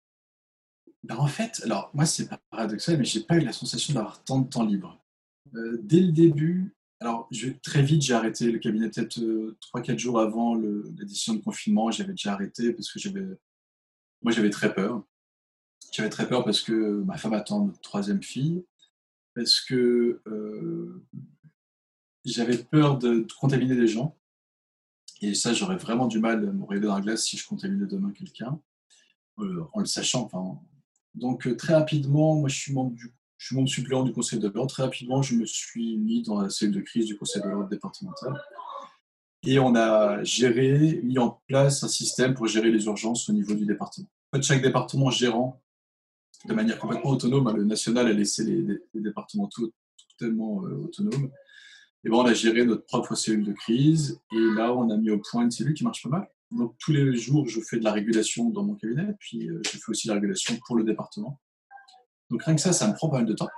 Ben, 1.03 1.17
En 1.17 1.27
fait, 1.27 1.61
alors 1.65 1.89
moi 1.93 2.05
c'est 2.05 2.29
paradoxal, 2.49 2.97
mais 2.97 3.03
j'ai 3.03 3.21
pas 3.21 3.35
eu 3.35 3.41
la 3.41 3.51
sensation 3.51 3.93
d'avoir 3.93 4.23
tant 4.23 4.39
de 4.39 4.47
temps 4.47 4.63
libre. 4.63 5.03
dès 5.51 5.99
le 5.99 6.11
début, 6.11 6.75
alors, 7.03 7.27
très 7.61 7.81
vite, 7.81 8.01
j'ai 8.01 8.13
arrêté 8.13 8.49
le 8.49 8.59
cabinet, 8.59 8.89
peut-être 8.89 9.19
3-4 9.19 9.91
euh, 9.91 9.97
jours 9.97 10.21
avant 10.21 10.55
l'édition 10.55 11.33
de 11.33 11.41
confinement. 11.41 11.91
J'avais 11.91 12.13
déjà 12.13 12.31
arrêté 12.31 12.71
parce 12.71 12.89
que 12.89 12.97
j'avais. 12.97 13.25
Moi, 14.21 14.31
j'avais 14.31 14.49
très 14.49 14.73
peur. 14.73 15.03
J'avais 15.91 16.07
très 16.07 16.29
peur 16.29 16.45
parce 16.45 16.61
que 16.61 17.03
ma 17.03 17.17
femme 17.17 17.33
attend 17.33 17.65
notre 17.65 17.81
troisième 17.81 18.23
fille, 18.23 18.63
parce 19.35 19.59
que 19.59 20.21
euh, 20.27 21.03
j'avais 22.23 22.57
peur 22.57 22.97
de, 22.97 23.27
contaminer 23.37 23.75
des 23.75 23.87
gens. 23.87 24.17
Et 25.23 25.35
ça, 25.35 25.53
j'aurais 25.53 25.77
vraiment 25.77 26.07
du 26.07 26.19
mal 26.19 26.47
à 26.47 26.51
me 26.51 26.63
regarder 26.63 26.87
dans 26.87 26.95
la 26.95 27.01
glace 27.01 27.23
si 27.23 27.37
je 27.37 27.47
contaminais 27.47 27.85
demain 27.85 28.11
quelqu'un, 28.11 28.59
euh, 29.39 29.63
en 29.71 29.79
le 29.79 29.85
sachant. 29.85 30.23
Enfin, 30.25 30.59
donc, 31.15 31.55
très 31.55 31.73
rapidement, 31.73 32.35
moi, 32.35 32.49
je 32.49 32.57
suis 32.57 32.73
membre 32.73 32.91
du 32.91 33.13
suppléant 33.67 34.03
du 34.03 34.11
conseil 34.11 34.39
de 34.39 34.49
l'ordre. 34.49 34.69
Très 34.69 34.83
rapidement, 34.83 35.21
je 35.21 35.35
me 35.35 35.45
suis 35.45 35.97
mis 35.97 36.23
dans 36.23 36.41
la 36.41 36.49
cellule 36.49 36.75
de 36.75 36.81
crise 36.81 37.05
du 37.05 37.17
conseil 37.17 37.41
de 37.41 37.47
l'ordre 37.47 37.69
départemental. 37.69 38.33
Et 39.45 39.59
on 39.59 39.75
a 39.75 40.21
géré, 40.25 40.99
mis 41.03 41.17
en 41.19 41.41
place 41.47 41.83
un 41.83 41.87
système 41.87 42.33
pour 42.33 42.47
gérer 42.47 42.69
les 42.69 42.85
urgences 42.85 43.29
au 43.29 43.33
niveau 43.33 43.53
du 43.53 43.65
département. 43.65 44.07
Chaque 44.41 44.61
département 44.61 45.09
gérant 45.09 45.61
de 46.45 46.53
manière 46.53 46.79
complètement 46.79 47.11
autonome, 47.11 47.47
hein, 47.47 47.53
le 47.53 47.63
national 47.63 48.07
a 48.07 48.11
laissé 48.11 48.43
les, 48.43 49.01
départements 49.01 49.47
tout, 49.47 49.71
totalement 50.17 50.65
euh, 50.65 50.83
autonomes. 50.83 51.31
Et 52.05 52.09
ben, 52.09 52.17
on 52.17 52.25
a 52.25 52.33
géré 52.33 52.65
notre 52.65 52.85
propre 52.85 53.15
cellule 53.15 53.45
de 53.45 53.53
crise. 53.53 54.19
Et 54.31 54.39
là, 54.55 54.73
on 54.73 54.89
a 54.89 54.97
mis 54.97 55.09
au 55.09 55.19
point 55.19 55.43
une 55.43 55.51
cellule 55.51 55.73
qui 55.73 55.83
marche 55.83 56.03
pas 56.03 56.09
mal. 56.09 56.27
Donc, 56.51 56.75
tous 56.79 56.91
les 56.91 57.15
jours, 57.15 57.47
je 57.47 57.61
fais 57.61 57.77
de 57.79 57.83
la 57.83 57.91
régulation 57.91 58.49
dans 58.49 58.63
mon 58.63 58.75
cabinet. 58.75 59.15
Puis, 59.19 59.49
euh, 59.49 59.61
je 59.65 59.77
fais 59.77 59.89
aussi 59.89 60.07
la 60.07 60.15
régulation 60.15 60.57
pour 60.65 60.75
le 60.75 60.83
département. 60.83 61.39
Donc 62.33 62.43
rien 62.43 62.55
que 62.55 62.61
ça, 62.61 62.73
ça 62.73 62.87
me 62.87 62.95
prend 62.95 63.09
pas 63.09 63.17
mal 63.17 63.27
de 63.27 63.33
temps. 63.33 63.49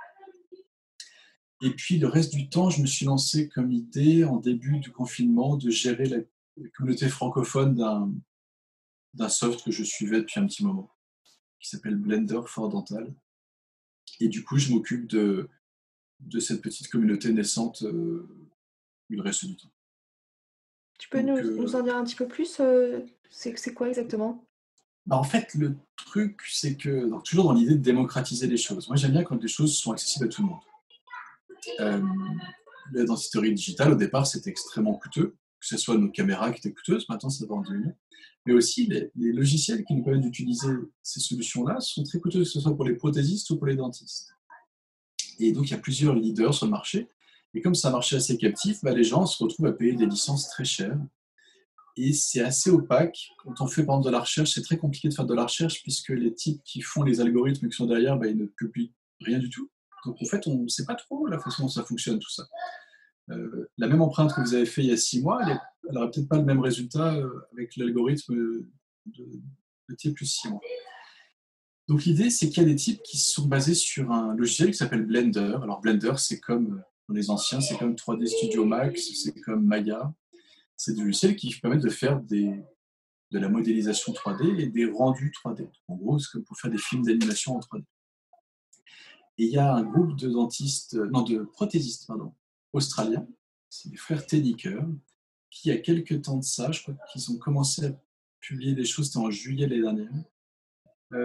Et 1.62 1.70
puis 1.70 1.98
le 1.98 2.08
reste 2.08 2.34
du 2.34 2.50
temps, 2.50 2.68
je 2.68 2.82
me 2.82 2.86
suis 2.86 3.06
lancé 3.06 3.48
comme 3.48 3.72
idée 3.72 4.24
en 4.24 4.36
début 4.36 4.78
du 4.80 4.92
confinement 4.92 5.56
de 5.56 5.70
gérer 5.70 6.04
la, 6.04 6.18
communauté 6.74 7.08
francophone 7.08 7.74
d'un 9.14 9.28
soft 9.28 9.64
que 9.64 9.70
je 9.70 9.82
suivais 9.82 10.20
depuis 10.20 10.40
un 10.40 10.46
petit 10.46 10.64
moment, 10.64 10.90
qui 11.58 11.70
s'appelle 11.70 11.96
Blender 11.96 12.40
for 12.46 12.68
Dental. 12.68 13.14
Et 14.20 14.28
du 14.28 14.44
coup, 14.44 14.58
je 14.58 14.72
m'occupe 14.72 15.06
de, 15.06 15.48
de 16.20 16.40
cette 16.40 16.62
petite 16.62 16.88
communauté 16.88 17.32
naissante 17.32 17.82
euh, 17.82 18.28
le 19.08 19.22
reste 19.22 19.44
du 19.44 19.56
temps. 19.56 19.70
Tu 20.98 21.08
peux 21.08 21.20
nous, 21.20 21.36
euh, 21.36 21.56
nous, 21.56 21.76
en 21.76 21.82
dire 21.82 21.96
un 21.96 22.04
petit 22.04 22.16
peu 22.16 22.26
plus 22.26 22.58
euh, 22.60 23.00
C'est 23.30 23.74
quoi 23.74 23.88
exactement? 23.88 24.44
Bah, 25.06 25.16
en 25.16 25.24
fait, 25.24 25.54
le 25.54 25.76
truc, 25.96 26.40
c'est 26.48 26.76
que, 26.76 27.10
toujours 27.22 27.44
dans 27.44 27.52
l'idée 27.52 27.74
de 27.74 27.82
démocratiser 27.82 28.46
les 28.46 28.56
choses, 28.56 28.88
moi 28.88 28.96
j'aime 28.96 29.12
bien 29.12 29.22
quand 29.22 29.40
les 29.40 29.48
choses 29.48 29.76
sont 29.76 29.92
accessibles 29.92 30.26
à 30.26 30.28
tout 30.28 30.42
le 30.42 30.48
monde. 30.48 30.60
Euh, 31.80 32.02
la 32.92 33.04
dentisterie 33.04 33.54
digitale, 33.54 33.92
au 33.92 33.96
départ, 33.96 34.26
c'était 34.26 34.50
extrêmement 34.50 34.94
coûteux, 34.94 35.36
que 35.60 35.66
ce 35.66 35.76
soit 35.76 35.96
nos 35.96 36.10
caméras 36.10 36.52
qui 36.52 36.58
étaient 36.58 36.72
coûteuses, 36.72 37.08
maintenant 37.08 37.30
ça 37.30 37.44
va 37.46 37.54
en 37.54 37.60
diminuer, 37.60 37.92
mais 38.46 38.52
aussi 38.52 38.86
les, 38.86 39.32
logiciels 39.32 39.84
qui 39.84 39.94
nous 39.94 40.04
permettent 40.04 40.22
d'utiliser 40.22 40.68
ces 41.02 41.20
solutions-là 41.20 41.80
sont 41.80 42.02
très 42.04 42.18
coûteux, 42.18 42.40
que 42.40 42.44
ce 42.44 42.60
soit 42.60 42.74
pour 42.74 42.84
les 42.84 42.94
prothésistes 42.94 43.50
ou 43.50 43.56
pour 43.56 43.66
les 43.66 43.76
dentistes. 43.76 44.35
Et 45.38 45.52
donc 45.52 45.68
il 45.68 45.70
y 45.72 45.74
a 45.74 45.78
plusieurs 45.78 46.14
leaders 46.14 46.54
sur 46.54 46.66
le 46.66 46.70
marché, 46.70 47.08
et 47.54 47.62
comme 47.62 47.74
c'est 47.74 47.88
un 47.88 47.92
marché 47.92 48.16
assez 48.16 48.36
captif, 48.36 48.82
bah, 48.82 48.92
les 48.92 49.04
gens 49.04 49.24
se 49.24 49.42
retrouvent 49.42 49.66
à 49.66 49.72
payer 49.72 49.94
des 49.94 50.06
licences 50.06 50.48
très 50.48 50.64
chères 50.64 50.98
et 51.96 52.12
c'est 52.12 52.42
assez 52.42 52.70
opaque. 52.70 53.30
Quand 53.38 53.60
on 53.60 53.66
fait 53.66 53.84
par 53.84 53.96
exemple 53.96 54.06
de 54.06 54.12
la 54.12 54.20
recherche, 54.20 54.52
c'est 54.52 54.62
très 54.62 54.76
compliqué 54.76 55.08
de 55.08 55.14
faire 55.14 55.24
de 55.24 55.34
la 55.34 55.44
recherche 55.44 55.82
puisque 55.82 56.10
les 56.10 56.34
types 56.34 56.62
qui 56.64 56.82
font 56.82 57.02
les 57.02 57.20
algorithmes 57.20 57.68
qui 57.68 57.76
sont 57.76 57.86
derrière, 57.86 58.18
bah, 58.18 58.26
ils 58.26 58.36
ne 58.36 58.44
publient 58.44 58.92
rien 59.20 59.38
du 59.38 59.48
tout. 59.48 59.70
Donc 60.04 60.16
en 60.20 60.26
fait, 60.26 60.46
on 60.46 60.64
ne 60.64 60.68
sait 60.68 60.84
pas 60.84 60.94
trop 60.94 61.26
la 61.26 61.38
façon 61.38 61.62
dont 61.62 61.68
ça 61.68 61.82
fonctionne 61.84 62.18
tout 62.18 62.30
ça. 62.30 62.46
Euh, 63.30 63.70
la 63.78 63.88
même 63.88 64.02
empreinte 64.02 64.34
que 64.34 64.40
vous 64.40 64.54
avez 64.54 64.66
fait 64.66 64.82
il 64.82 64.88
y 64.88 64.92
a 64.92 64.96
six 64.96 65.22
mois, 65.22 65.40
elle 65.48 65.58
n'aurait 65.94 66.10
peut-être 66.10 66.28
pas 66.28 66.36
le 66.36 66.44
même 66.44 66.60
résultat 66.60 67.14
euh, 67.14 67.48
avec 67.52 67.74
l'algorithme 67.76 68.34
de, 68.34 68.68
de 69.88 69.94
T 69.94 70.12
plus 70.12 70.26
six 70.26 70.48
mois. 70.48 70.60
Donc 71.88 72.04
l'idée, 72.04 72.30
c'est 72.30 72.48
qu'il 72.48 72.62
y 72.62 72.66
a 72.66 72.68
des 72.68 72.76
types 72.76 73.02
qui 73.02 73.16
sont 73.16 73.46
basés 73.46 73.74
sur 73.74 74.10
un 74.10 74.34
logiciel 74.34 74.70
qui 74.70 74.76
s'appelle 74.76 75.06
Blender. 75.06 75.58
Alors 75.62 75.80
Blender, 75.80 76.14
c'est 76.16 76.40
comme 76.40 76.82
pour 77.04 77.14
les 77.14 77.30
anciens, 77.30 77.60
c'est 77.60 77.78
comme 77.78 77.94
3D 77.94 78.26
Studio 78.26 78.64
Max, 78.64 79.08
c'est 79.22 79.40
comme 79.40 79.64
Maya, 79.64 80.12
c'est 80.76 80.94
des 80.94 81.02
logiciels 81.02 81.36
qui 81.36 81.54
permettent 81.54 81.84
de 81.84 81.90
faire 81.90 82.20
de 82.20 82.64
la 83.30 83.48
modélisation 83.48 84.12
3D 84.12 84.58
et 84.60 84.66
des 84.66 84.86
rendus 84.86 85.32
3D. 85.44 85.68
En 85.86 85.94
gros, 85.94 86.18
c'est 86.18 86.32
comme 86.32 86.44
pour 86.44 86.58
faire 86.58 86.70
des 86.70 86.78
films 86.78 87.04
d'animation 87.04 87.56
en 87.56 87.60
3D. 87.60 87.84
Et 89.38 89.44
il 89.44 89.50
y 89.50 89.58
a 89.58 89.72
un 89.72 89.82
groupe 89.82 90.16
de 90.16 90.28
dentistes, 90.28 90.94
non, 90.94 91.22
de 91.22 91.44
prothésistes, 91.44 92.06
pardon, 92.06 92.32
australiens, 92.72 93.26
c'est 93.68 93.90
les 93.90 93.96
frères 93.96 94.26
Teniker, 94.26 94.82
qui, 95.50 95.68
il 95.68 95.74
y 95.74 95.76
a 95.76 95.78
quelques 95.78 96.22
temps 96.22 96.38
de 96.38 96.44
ça, 96.44 96.72
je 96.72 96.82
crois 96.82 96.94
qu'ils 97.12 97.30
ont 97.30 97.36
commencé 97.36 97.84
à 97.86 97.90
publier 98.40 98.74
des 98.74 98.84
choses, 98.84 99.06
c'était 99.06 99.18
en 99.18 99.30
juillet 99.30 99.66
l'année 99.66 99.82
dernière, 99.82 100.10
euh, 100.14 100.35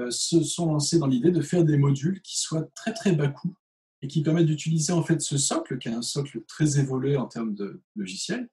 se 0.10 0.44
sont 0.44 0.68
lancés 0.68 1.00
dans 1.00 1.08
l'idée 1.08 1.32
de 1.32 1.42
faire 1.42 1.64
des 1.64 1.78
modules 1.78 2.22
qui 2.22 2.40
soient 2.40 2.70
très 2.76 2.94
très 2.94 3.14
bas 3.14 3.28
coût 3.28 3.56
et 4.02 4.08
qui 4.08 4.24
permettent 4.24 4.48
d'utiliser 4.48 4.94
en 4.94 5.04
fait 5.04 5.22
ce 5.22 5.38
socle, 5.38 5.78
qui 5.78 5.88
est 5.88 5.94
un 5.94 6.02
socle 6.02 6.44
très 6.48 6.80
évolué 6.80 7.18
en 7.18 7.28
termes 7.28 7.54
de 7.56 7.82
logiciel, 7.96 8.50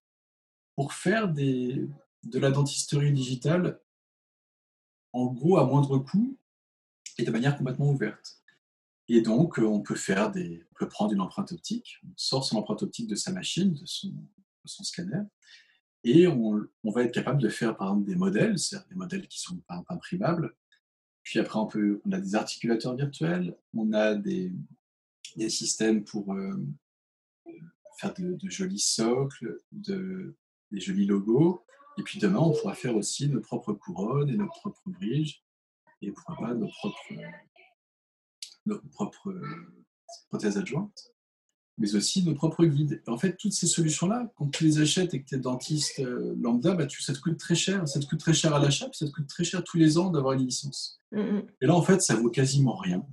pour 0.74 0.92
faire 0.92 1.32
de 1.32 1.88
la 2.34 2.50
dentisterie 2.50 3.12
digitale 3.12 3.80
en 5.12 5.26
gros 5.26 5.58
à 5.58 5.64
moindre 5.64 5.98
coût 5.98 6.38
et 7.18 7.24
de 7.24 7.30
manière 7.30 7.56
complètement 7.56 7.90
ouverte. 7.90 8.38
Et 9.08 9.22
donc, 9.22 9.58
euh, 9.58 9.64
on 9.64 9.80
peut 9.80 9.94
faire 9.94 10.32
on 10.36 10.74
peut 10.78 10.88
prendre 10.88 11.12
une 11.12 11.20
empreinte 11.20 11.52
optique, 11.52 11.98
on 12.04 12.12
sort 12.16 12.44
son 12.44 12.58
empreinte 12.58 12.82
optique 12.82 13.08
de 13.08 13.14
sa 13.14 13.32
machine, 13.32 13.72
de 13.72 13.86
son, 13.86 14.12
scanner, 14.66 15.22
Et 16.04 16.26
on, 16.26 16.68
va 16.84 17.02
être 17.02 17.14
capable 17.14 17.40
de 17.40 17.48
faire, 17.48 17.76
par 17.76 17.88
exemple, 17.88 18.06
des 18.06 18.16
modèles, 18.16 18.58
c'est-à-dire 18.58 18.88
des 18.88 18.94
modèles 18.94 19.26
qui 19.26 19.40
sont 19.40 19.58
imprimables. 19.88 20.54
Puis 21.28 21.40
après, 21.40 21.58
on, 21.58 22.12
a 22.12 22.20
des 22.20 22.34
articulateurs 22.36 22.96
virtuels, 22.96 23.54
on 23.74 23.92
a 23.92 24.14
des, 24.14 24.50
systèmes 25.50 26.02
pour 26.02 26.32
euh, 26.32 26.56
faire 28.00 28.14
de, 28.14 28.38
jolis 28.44 28.78
socles, 28.78 29.58
de, 29.70 30.34
des 30.70 30.80
jolis 30.80 31.04
logos. 31.04 31.62
Et 31.98 32.02
puis 32.02 32.18
demain, 32.18 32.38
on 32.38 32.52
pourra 32.52 32.74
faire 32.74 32.96
aussi 32.96 33.28
nos 33.28 33.42
propres 33.42 33.74
couronnes 33.74 34.30
et 34.30 34.38
nos 34.38 34.46
propres 34.46 34.80
bridges, 34.86 35.44
et 36.00 36.12
pourquoi 36.12 36.36
pas 36.38 36.54
nos 36.54 36.68
propres, 36.68 37.12
nos 38.64 38.80
propres 38.80 39.38
prothèses 40.30 40.56
adjointes 40.56 41.12
mais 41.78 41.94
aussi 41.94 42.24
nos 42.24 42.34
propres 42.34 42.64
guides. 42.64 43.02
En 43.06 43.16
fait, 43.16 43.36
toutes 43.36 43.52
ces 43.52 43.66
solutions-là, 43.66 44.32
quand 44.36 44.48
tu 44.48 44.64
les 44.64 44.80
achètes 44.80 45.14
et 45.14 45.22
que 45.22 45.28
tu 45.28 45.36
es 45.36 45.38
dentiste 45.38 46.00
euh, 46.00 46.34
lambda, 46.40 46.74
bah, 46.74 46.86
tu, 46.86 47.02
ça 47.02 47.12
te 47.12 47.20
coûte 47.20 47.38
très 47.38 47.54
cher. 47.54 47.86
Ça 47.86 48.00
te 48.00 48.06
coûte 48.06 48.18
très 48.18 48.34
cher 48.34 48.52
à 48.52 48.58
l'achat, 48.58 48.88
puis 48.88 48.98
ça 48.98 49.06
te 49.06 49.12
coûte 49.12 49.28
très 49.28 49.44
cher 49.44 49.62
tous 49.62 49.76
les 49.76 49.96
ans 49.96 50.10
d'avoir 50.10 50.34
une 50.34 50.44
licence. 50.44 51.00
Mm, 51.12 51.20
mm. 51.20 51.46
Et 51.60 51.66
là, 51.66 51.74
en 51.74 51.82
fait, 51.82 52.02
ça 52.02 52.16
vaut 52.16 52.30
quasiment 52.30 52.76
rien. 52.76 53.06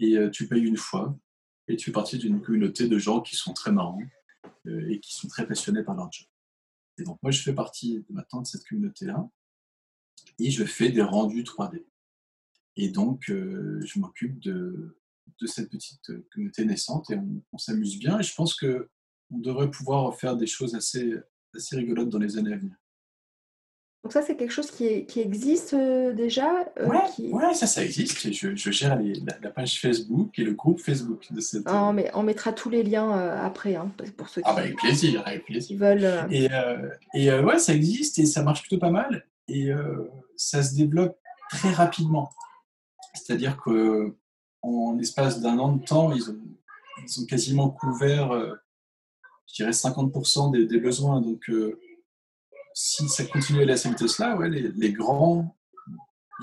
Et 0.00 0.16
euh, 0.16 0.30
tu 0.30 0.48
payes 0.48 0.62
une 0.62 0.78
fois, 0.78 1.16
et 1.68 1.76
tu 1.76 1.86
fais 1.86 1.92
partie 1.92 2.18
d'une 2.18 2.40
communauté 2.40 2.88
de 2.88 2.98
gens 2.98 3.20
qui 3.20 3.36
sont 3.36 3.52
très 3.52 3.70
marrants 3.70 4.00
euh, 4.66 4.88
et 4.90 4.98
qui 5.00 5.14
sont 5.14 5.28
très 5.28 5.46
passionnés 5.46 5.82
par 5.82 5.94
leur 5.94 6.10
job. 6.10 6.26
Et 6.98 7.04
donc, 7.04 7.18
moi, 7.22 7.32
je 7.32 7.42
fais 7.42 7.54
partie 7.54 8.02
maintenant 8.08 8.40
de 8.40 8.46
cette 8.46 8.66
communauté-là, 8.66 9.28
et 10.38 10.50
je 10.50 10.64
fais 10.64 10.90
des 10.90 11.02
rendus 11.02 11.42
3D. 11.42 11.84
Et 12.76 12.88
donc, 12.88 13.24
je 13.28 13.98
m'occupe 14.00 14.40
de 14.40 14.96
de 15.40 15.46
cette 15.46 15.70
petite 15.70 16.10
euh, 16.10 16.26
communauté 16.32 16.64
naissante 16.64 17.10
et 17.10 17.16
on, 17.52 17.58
s'amuse 17.58 17.98
bien. 17.98 18.18
Et 18.18 18.22
je 18.22 18.34
pense 18.34 18.54
que 18.54 18.88
on 19.30 19.38
devrait 19.38 19.70
pouvoir 19.70 20.14
faire 20.16 20.36
des 20.36 20.46
choses 20.46 20.74
assez, 20.74 21.14
assez 21.54 21.76
rigolotes 21.76 22.08
dans 22.08 22.18
les 22.18 22.36
années 22.38 22.52
à 22.52 22.56
venir. 22.56 22.74
Donc 24.02 24.12
ça, 24.12 24.20
c'est 24.20 24.36
quelque 24.36 24.50
chose 24.52 24.70
qui, 24.70 25.06
qui 25.06 25.20
existe 25.20 25.72
euh, 25.72 26.12
déjà 26.12 26.66
euh, 26.78 26.86
ouais, 26.86 27.54
ça, 27.54 27.66
ça 27.66 27.82
existe. 27.82 28.30
Je, 28.30 28.54
je 28.54 28.70
gère 28.70 29.00
la, 29.42 29.50
page 29.50 29.80
Facebook 29.80 30.38
et 30.38 30.44
le 30.44 30.52
groupe 30.52 30.78
Facebook 30.78 31.32
de 31.32 31.40
cette... 31.40 31.62
Ah, 31.64 31.90
mais 31.90 32.10
on 32.12 32.22
mettra 32.22 32.52
tous 32.52 32.68
les 32.68 32.82
liens 32.82 33.12
après, 33.12 33.76
hein, 33.76 33.90
pour 34.18 34.28
ceux 34.28 34.42
ah, 34.44 34.52
bah, 34.52 34.60
avec 34.60 34.76
plaisir, 34.76 35.22
avec 35.24 35.46
plaisir. 35.46 35.78
veulent... 35.78 36.28
Et, 36.30 36.48
et 37.14 37.32
ouais, 37.32 37.58
ça 37.58 37.74
existe 37.74 38.18
et 38.18 38.26
ça 38.26 38.42
marche 38.42 38.60
plutôt 38.60 38.78
pas 38.78 38.90
mal. 38.90 39.26
Et 39.48 39.70
ça 40.36 40.62
se 40.62 40.74
développe 40.74 41.18
très 41.48 41.72
rapidement. 41.72 42.28
C'est-à-dire 43.14 43.56
que 43.56 44.14
en 44.64 44.94
l'espace 44.94 45.40
d'un 45.40 45.58
an 45.58 45.76
de 45.76 45.84
temps, 45.84 46.12
ils 46.12 46.30
ont, 46.30 47.26
quasiment 47.28 47.70
couvert, 47.70 48.32
euh, 48.32 48.54
je 49.48 49.54
dirais, 49.56 49.72
50% 49.72 50.66
des, 50.66 50.80
besoins. 50.80 51.20
Donc, 51.20 51.48
euh, 51.50 51.78
si 52.72 53.08
ça 53.08 53.24
continue 53.24 53.60
à 53.60 53.62
aller 53.62 53.72
à 53.72 53.76
cette 53.76 53.92
vitesse-là, 53.92 54.36
ouais, 54.36 54.48
les, 54.48 54.92
grands 54.92 55.54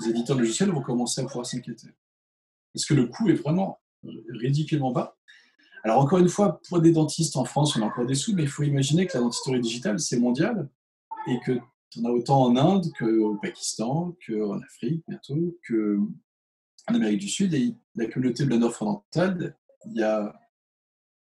éditeurs 0.06 0.38
logiciels 0.38 0.70
vont 0.70 0.82
commencer 0.82 1.20
à 1.20 1.24
pouvoir 1.24 1.46
s'inquiéter. 1.46 1.88
Parce 2.72 2.86
que 2.86 2.94
le 2.94 3.06
coût 3.06 3.28
est 3.28 3.34
vraiment 3.34 3.80
ridiculement 4.28 4.92
bas. 4.92 5.16
Alors, 5.84 5.98
encore 5.98 6.20
une 6.20 6.28
fois, 6.28 6.60
pour 6.68 6.80
des 6.80 6.92
dentistes 6.92 7.36
en 7.36 7.44
France, 7.44 7.76
on 7.76 7.82
a 7.82 7.86
encore 7.86 8.06
des 8.06 8.14
sous, 8.14 8.34
mais 8.34 8.44
il 8.44 8.48
faut 8.48 8.62
imaginer 8.62 9.06
que 9.06 9.14
la 9.14 9.20
dentisterie 9.24 9.60
digitale, 9.60 9.98
c'est 9.98 10.18
mondial 10.18 10.68
et 11.26 11.38
que 11.44 11.58
en 11.98 12.04
as 12.06 12.10
autant 12.10 12.42
en 12.44 12.56
Inde 12.56 12.86
qu'au 12.98 13.36
Pakistan, 13.36 14.16
qu'en 14.26 14.60
Afrique 14.60 15.04
bientôt, 15.06 15.58
que 15.66 15.98
en 16.88 16.94
Amérique 16.94 17.20
du 17.20 17.28
Sud 17.28 17.54
et 17.54 17.74
la 17.94 18.06
communauté 18.06 18.44
Blador 18.44 18.74
fondamentale, 18.74 19.56
il 19.86 20.00
y 20.00 20.02
a 20.02 20.38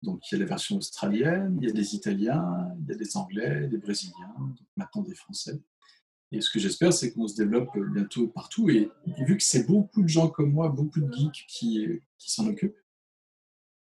donc 0.02 0.30
il 0.30 0.34
y 0.34 0.36
a 0.36 0.40
la 0.40 0.48
version 0.48 0.78
australienne, 0.78 1.58
il 1.60 1.68
y 1.68 1.70
a 1.70 1.74
des 1.74 1.94
Italiens, 1.94 2.74
il 2.80 2.88
y 2.88 2.94
a 2.94 2.96
des 2.96 3.16
Anglais, 3.18 3.68
des 3.68 3.76
Brésiliens, 3.76 4.34
maintenant 4.76 5.02
des 5.02 5.14
Français. 5.14 5.60
Et 6.32 6.40
ce 6.40 6.48
que 6.48 6.58
j'espère, 6.58 6.92
c'est 6.92 7.12
qu'on 7.12 7.26
se 7.26 7.36
développe 7.36 7.76
bientôt 7.92 8.28
partout. 8.28 8.70
Et, 8.70 8.90
vu 9.26 9.36
que 9.36 9.42
c'est 9.42 9.66
beaucoup 9.66 10.02
de 10.02 10.08
gens 10.08 10.28
comme 10.28 10.52
moi, 10.52 10.68
beaucoup 10.68 11.00
de 11.00 11.12
geeks 11.12 11.44
qui, 11.48 12.00
qui 12.18 12.30
s'en 12.30 12.46
occupent, 12.46 12.78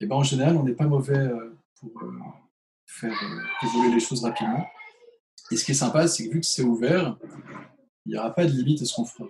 et 0.02 0.04
eh 0.04 0.08
ben 0.08 0.18
en 0.18 0.24
général, 0.24 0.58
on 0.58 0.64
n'est 0.64 0.74
pas 0.74 0.88
mauvais 0.88 1.18
euh, 1.18 1.58
pour 1.80 2.04
euh, 2.04 2.20
faire 2.86 3.14
euh, 3.14 3.66
évoluer 3.66 3.94
les 3.94 4.02
choses 4.02 4.26
rapidement. 4.26 4.66
Et 5.52 5.56
ce 5.56 5.64
qui 5.64 5.72
est 5.72 5.76
sympa, 5.76 6.06
c'est 6.10 6.28
que 6.28 6.34
vu 6.34 6.42
que 6.42 6.46
c'est 6.46 6.64
ouvert, 6.64 7.18
il 8.06 8.12
n'y 8.12 8.18
aura 8.18 8.36
pas 8.36 8.46
de 8.46 8.52
limite 8.52 8.82
à 8.82 8.86
ce 8.86 8.94
qu'on 8.94 9.06
fera 9.06 9.30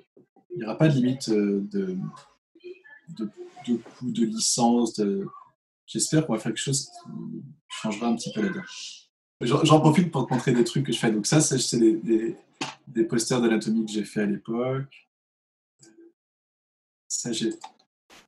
il 0.56 0.60
n'y 0.60 0.66
aura 0.66 0.78
pas 0.78 0.88
de 0.88 0.94
limite 0.94 1.30
euh, 1.30 1.62
de, 1.72 1.98
de, 3.10 3.30
de 3.68 3.76
coût 3.76 4.10
de 4.10 4.26
licence. 4.26 5.02
J'espère 5.86 6.26
qu'on 6.26 6.34
va 6.34 6.40
faire 6.40 6.54
quelque 6.54 6.64
chose 6.64 6.90
qui 6.90 7.44
changera 7.68 8.08
un 8.08 8.16
petit 8.16 8.32
peu 8.34 8.42
la 8.42 8.50
donne. 8.50 8.64
J'en 9.42 9.82
profite 9.82 10.12
pour 10.12 10.26
te 10.26 10.34
montrer 10.34 10.54
des 10.54 10.64
trucs 10.64 10.86
que 10.86 10.94
je 10.94 10.98
fais. 10.98 11.12
Donc 11.12 11.28
ça, 11.28 11.42
c'est 11.42 11.78
des, 11.78 12.38
des, 12.88 13.04
posters 13.04 13.42
d'anatomie 13.42 13.86
que 13.86 13.92
j'ai 13.92 14.06
fait 14.06 14.22
à 14.22 14.26
l'époque. 14.26 15.10
Ça, 17.10 17.34
j'ai 17.34 17.54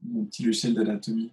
mon 0.04 0.26
petit 0.26 0.44
logiciel 0.44 0.74
d'anatomie. 0.74 1.32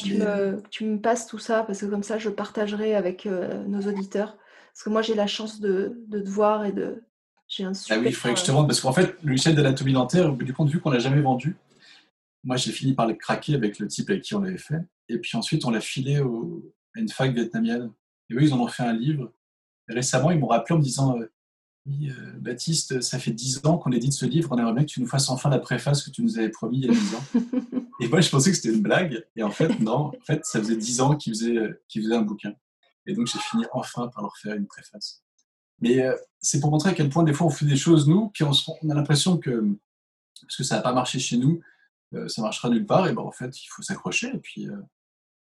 Tu 0.00 0.14
me, 0.14 0.62
tu 0.70 0.84
me 0.84 1.00
passes 1.00 1.26
tout 1.26 1.38
ça 1.38 1.64
parce 1.64 1.80
que 1.80 1.86
comme 1.86 2.02
ça, 2.04 2.18
je 2.18 2.30
partagerai 2.30 2.94
avec 2.94 3.26
euh, 3.26 3.64
nos 3.64 3.80
auditeurs. 3.88 4.36
Parce 4.72 4.84
que 4.84 4.90
moi, 4.90 5.02
j'ai 5.02 5.14
la 5.14 5.26
chance 5.26 5.58
de, 5.58 6.00
de 6.06 6.20
te 6.20 6.28
voir 6.28 6.64
et 6.64 6.72
de, 6.72 7.02
un 7.58 7.72
Ah 7.90 7.98
oui, 7.98 8.06
il 8.06 8.14
faudrait 8.14 8.34
que 8.34 8.40
je 8.40 8.44
te 8.44 8.50
rende, 8.50 8.66
parce 8.66 8.80
qu'en 8.80 8.92
fait, 8.92 9.16
le 9.22 9.30
logiciel 9.30 9.54
d'anatomie 9.54 9.92
dentaire, 9.92 10.32
du 10.32 10.52
point 10.52 10.64
de 10.64 10.70
vue 10.70 10.80
qu'on 10.80 10.90
n'a 10.90 10.98
jamais 10.98 11.20
vendu, 11.20 11.56
moi 12.44 12.56
j'ai 12.56 12.72
fini 12.72 12.94
par 12.94 13.06
le 13.06 13.14
craquer 13.14 13.54
avec 13.54 13.78
le 13.78 13.86
type 13.86 14.08
avec 14.10 14.22
qui 14.22 14.34
on 14.34 14.40
l'avait 14.40 14.58
fait. 14.58 14.80
Et 15.08 15.18
puis 15.18 15.36
ensuite, 15.36 15.64
on 15.64 15.70
l'a 15.70 15.80
filé 15.80 16.20
au, 16.20 16.72
à 16.96 17.00
une 17.00 17.08
fac 17.08 17.32
vietnamienne. 17.32 17.92
Et 18.30 18.34
eux, 18.34 18.42
ils 18.42 18.54
en 18.54 18.60
ont 18.60 18.68
fait 18.68 18.82
un 18.82 18.92
livre. 18.92 19.32
Et 19.88 19.94
récemment, 19.94 20.30
ils 20.30 20.38
m'ont 20.38 20.46
rappelé 20.46 20.74
en 20.74 20.78
me 20.78 20.82
disant 20.82 21.18
euh, 21.18 21.30
Oui, 21.86 22.10
euh, 22.10 22.32
Baptiste, 22.38 23.00
ça 23.00 23.18
fait 23.18 23.32
10 23.32 23.66
ans 23.66 23.78
qu'on 23.78 23.90
édite 23.90 24.12
ce 24.12 24.24
livre, 24.24 24.48
on 24.52 24.58
aimerait 24.58 24.74
bien 24.74 24.84
que 24.84 24.90
tu 24.90 25.00
nous 25.00 25.08
fasses 25.08 25.28
enfin 25.28 25.50
la 25.50 25.58
préface 25.58 26.04
que 26.04 26.10
tu 26.10 26.22
nous 26.22 26.38
avais 26.38 26.50
promis 26.50 26.78
il 26.78 26.86
y 26.86 26.88
a 26.88 26.92
10 26.92 27.14
ans. 27.14 27.24
et 28.00 28.08
moi, 28.08 28.20
je 28.20 28.30
pensais 28.30 28.50
que 28.50 28.56
c'était 28.56 28.74
une 28.74 28.82
blague. 28.82 29.26
Et 29.36 29.42
en 29.42 29.50
fait, 29.50 29.80
non, 29.80 30.12
en 30.16 30.24
fait, 30.24 30.44
ça 30.44 30.60
faisait 30.60 30.76
10 30.76 31.00
ans 31.00 31.16
qu'ils 31.16 31.34
faisaient, 31.34 31.80
qu'ils 31.88 32.02
faisaient 32.02 32.16
un 32.16 32.22
bouquin. 32.22 32.54
Et 33.06 33.14
donc, 33.14 33.26
j'ai 33.26 33.38
fini 33.38 33.64
enfin 33.72 34.08
par 34.08 34.22
leur 34.22 34.36
faire 34.36 34.54
une 34.54 34.66
préface. 34.66 35.24
Mais 35.80 36.02
euh, 36.02 36.14
c'est 36.40 36.60
pour 36.60 36.70
montrer 36.70 36.90
à 36.90 36.94
quel 36.94 37.08
point 37.08 37.22
des 37.22 37.32
fois 37.32 37.46
on 37.46 37.50
fait 37.50 37.66
des 37.66 37.76
choses 37.76 38.08
nous, 38.08 38.28
puis 38.28 38.44
on, 38.44 38.52
a 38.90 38.94
l'impression 38.94 39.38
que 39.38 39.64
parce 40.42 40.56
que 40.56 40.64
ça 40.64 40.76
n'a 40.76 40.82
pas 40.82 40.92
marché 40.92 41.18
chez 41.18 41.36
nous, 41.36 41.60
euh, 42.14 42.28
ça 42.28 42.42
marchera 42.42 42.70
nulle 42.70 42.86
part. 42.86 43.06
Et 43.08 43.12
ben 43.12 43.22
en 43.22 43.30
fait, 43.30 43.62
il 43.62 43.66
faut 43.68 43.82
s'accrocher. 43.82 44.28
Et 44.34 44.38
puis 44.38 44.68
euh, 44.68 44.76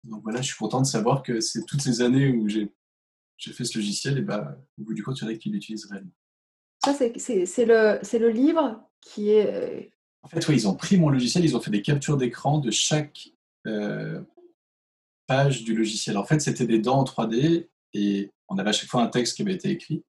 donc 0.04 0.22
voilà, 0.22 0.42
je 0.42 0.48
suis 0.48 0.56
content 0.56 0.80
de 0.80 0.86
savoir 0.86 1.22
que 1.22 1.40
c'est 1.40 1.64
toutes 1.64 1.80
ces 1.80 2.02
années 2.02 2.30
où 2.30 2.48
j'ai 2.48 2.70
fait 3.38 3.64
ce 3.64 3.78
logiciel, 3.78 4.18
et 4.18 4.22
ben 4.22 4.56
au 4.78 4.84
bout 4.84 4.94
du 4.94 5.02
compte, 5.02 5.18
il 5.20 5.24
y 5.24 5.26
en 5.26 5.30
a 5.30 5.34
qui 5.34 5.50
l'utilisent 5.50 5.86
réellement. 5.86 6.12
Ça, 6.84 6.92
c'est 6.92 7.64
le, 7.64 8.18
le 8.18 8.28
livre 8.28 8.80
qui 9.00 9.30
est. 9.30 9.90
En 10.22 10.28
fait, 10.28 10.46
oui, 10.48 10.56
ils 10.56 10.68
ont 10.68 10.74
pris 10.74 10.98
mon 10.98 11.08
logiciel, 11.08 11.44
ils 11.44 11.56
ont 11.56 11.60
fait 11.60 11.70
des 11.70 11.82
captures 11.82 12.16
d'écran 12.18 12.58
de 12.58 12.70
chaque 12.70 13.30
page 15.26 15.64
du 15.64 15.74
logiciel. 15.74 16.18
En 16.18 16.24
fait, 16.24 16.40
c'était 16.40 16.66
des 16.66 16.78
dents 16.78 16.98
en 16.98 17.04
3D 17.04 17.68
et 17.94 18.30
on 18.48 18.58
avait 18.58 18.70
à 18.70 18.72
chaque 18.72 18.88
fois 18.88 19.02
un 19.02 19.06
texte 19.06 19.36
qui 19.36 19.42
avait 19.42 19.54
été 19.54 19.70
écrit. 19.70 20.04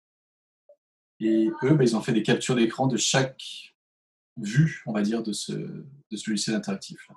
Et 1.19 1.49
eux, 1.63 1.73
bah, 1.73 1.83
ils 1.83 1.95
ont 1.95 2.01
fait 2.01 2.13
des 2.13 2.23
captures 2.23 2.55
d'écran 2.55 2.87
de 2.87 2.97
chaque 2.97 3.41
vue, 4.37 4.83
on 4.85 4.91
va 4.91 5.01
dire, 5.01 5.23
de 5.23 5.31
ce, 5.31 5.53
de 5.53 6.17
ce 6.17 6.29
logiciel 6.29 6.55
interactif. 6.55 7.07
Là. 7.09 7.15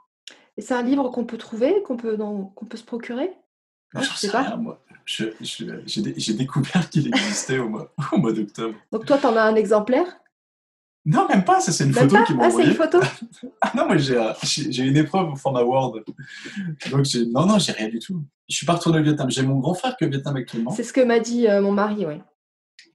Et 0.57 0.61
c'est 0.61 0.75
un 0.75 0.83
livre 0.83 1.09
qu'on 1.11 1.25
peut 1.25 1.39
trouver, 1.39 1.83
qu'on 1.85 1.97
peut, 1.97 2.17
qu'on 2.17 2.67
peut 2.67 2.77
se 2.77 2.85
procurer? 2.85 3.31
Je 3.95 4.01
ne 4.01 4.05
sais 4.05 4.31
pas. 4.31 4.57
moi. 4.57 4.85
j'ai 5.07 6.35
découvert 6.35 6.91
qu'il 6.91 7.07
existait 7.07 7.59
au 7.59 7.69
mois, 7.69 7.95
au 8.13 8.19
mois 8.19 8.33
d'octobre. 8.33 8.75
Donc 8.93 9.07
toi, 9.07 9.19
tu 9.19 9.27
en 9.27 9.37
as 9.37 9.43
un 9.43 9.55
exemplaire? 9.55 10.07
Non, 11.07 11.27
même 11.27 11.45
pas, 11.45 11.61
ça 11.61 11.73
c'est 11.73 11.85
une 11.85 11.95
photo 11.95 12.23
qui 12.25 12.35
m'a 12.35 12.47
Ah, 12.47 12.51
c'est 12.51 12.65
une 12.65 12.75
photo? 12.75 12.99
Ah 13.63 13.73
non, 13.75 13.87
moi 13.87 13.97
j'ai 13.97 14.83
une 14.83 14.97
épreuve 14.97 15.31
au 15.31 15.37
format 15.37 15.63
Word. 15.63 16.01
Donc 16.91 17.07
non, 17.33 17.47
non, 17.47 17.59
j'ai 17.59 17.73
rien 17.73 17.89
du 17.89 17.99
tout. 17.99 18.23
Je 18.49 18.57
suis 18.57 18.67
pas 18.67 18.75
retourné 18.75 18.99
au 18.99 19.03
Vietnam. 19.03 19.31
J'ai 19.31 19.43
mon 19.43 19.59
grand 19.59 19.75
frère 19.75 19.97
qui 19.97 20.05
est 20.05 20.07
au 20.07 20.11
Vietnam 20.11 20.37
actuellement. 20.37 20.71
C'est 20.71 20.83
ce 20.83 20.93
que 20.93 21.01
m'a 21.01 21.21
dit 21.21 21.49
euh, 21.49 21.63
mon 21.63 21.73
mari, 21.73 22.05
oui 22.05 22.21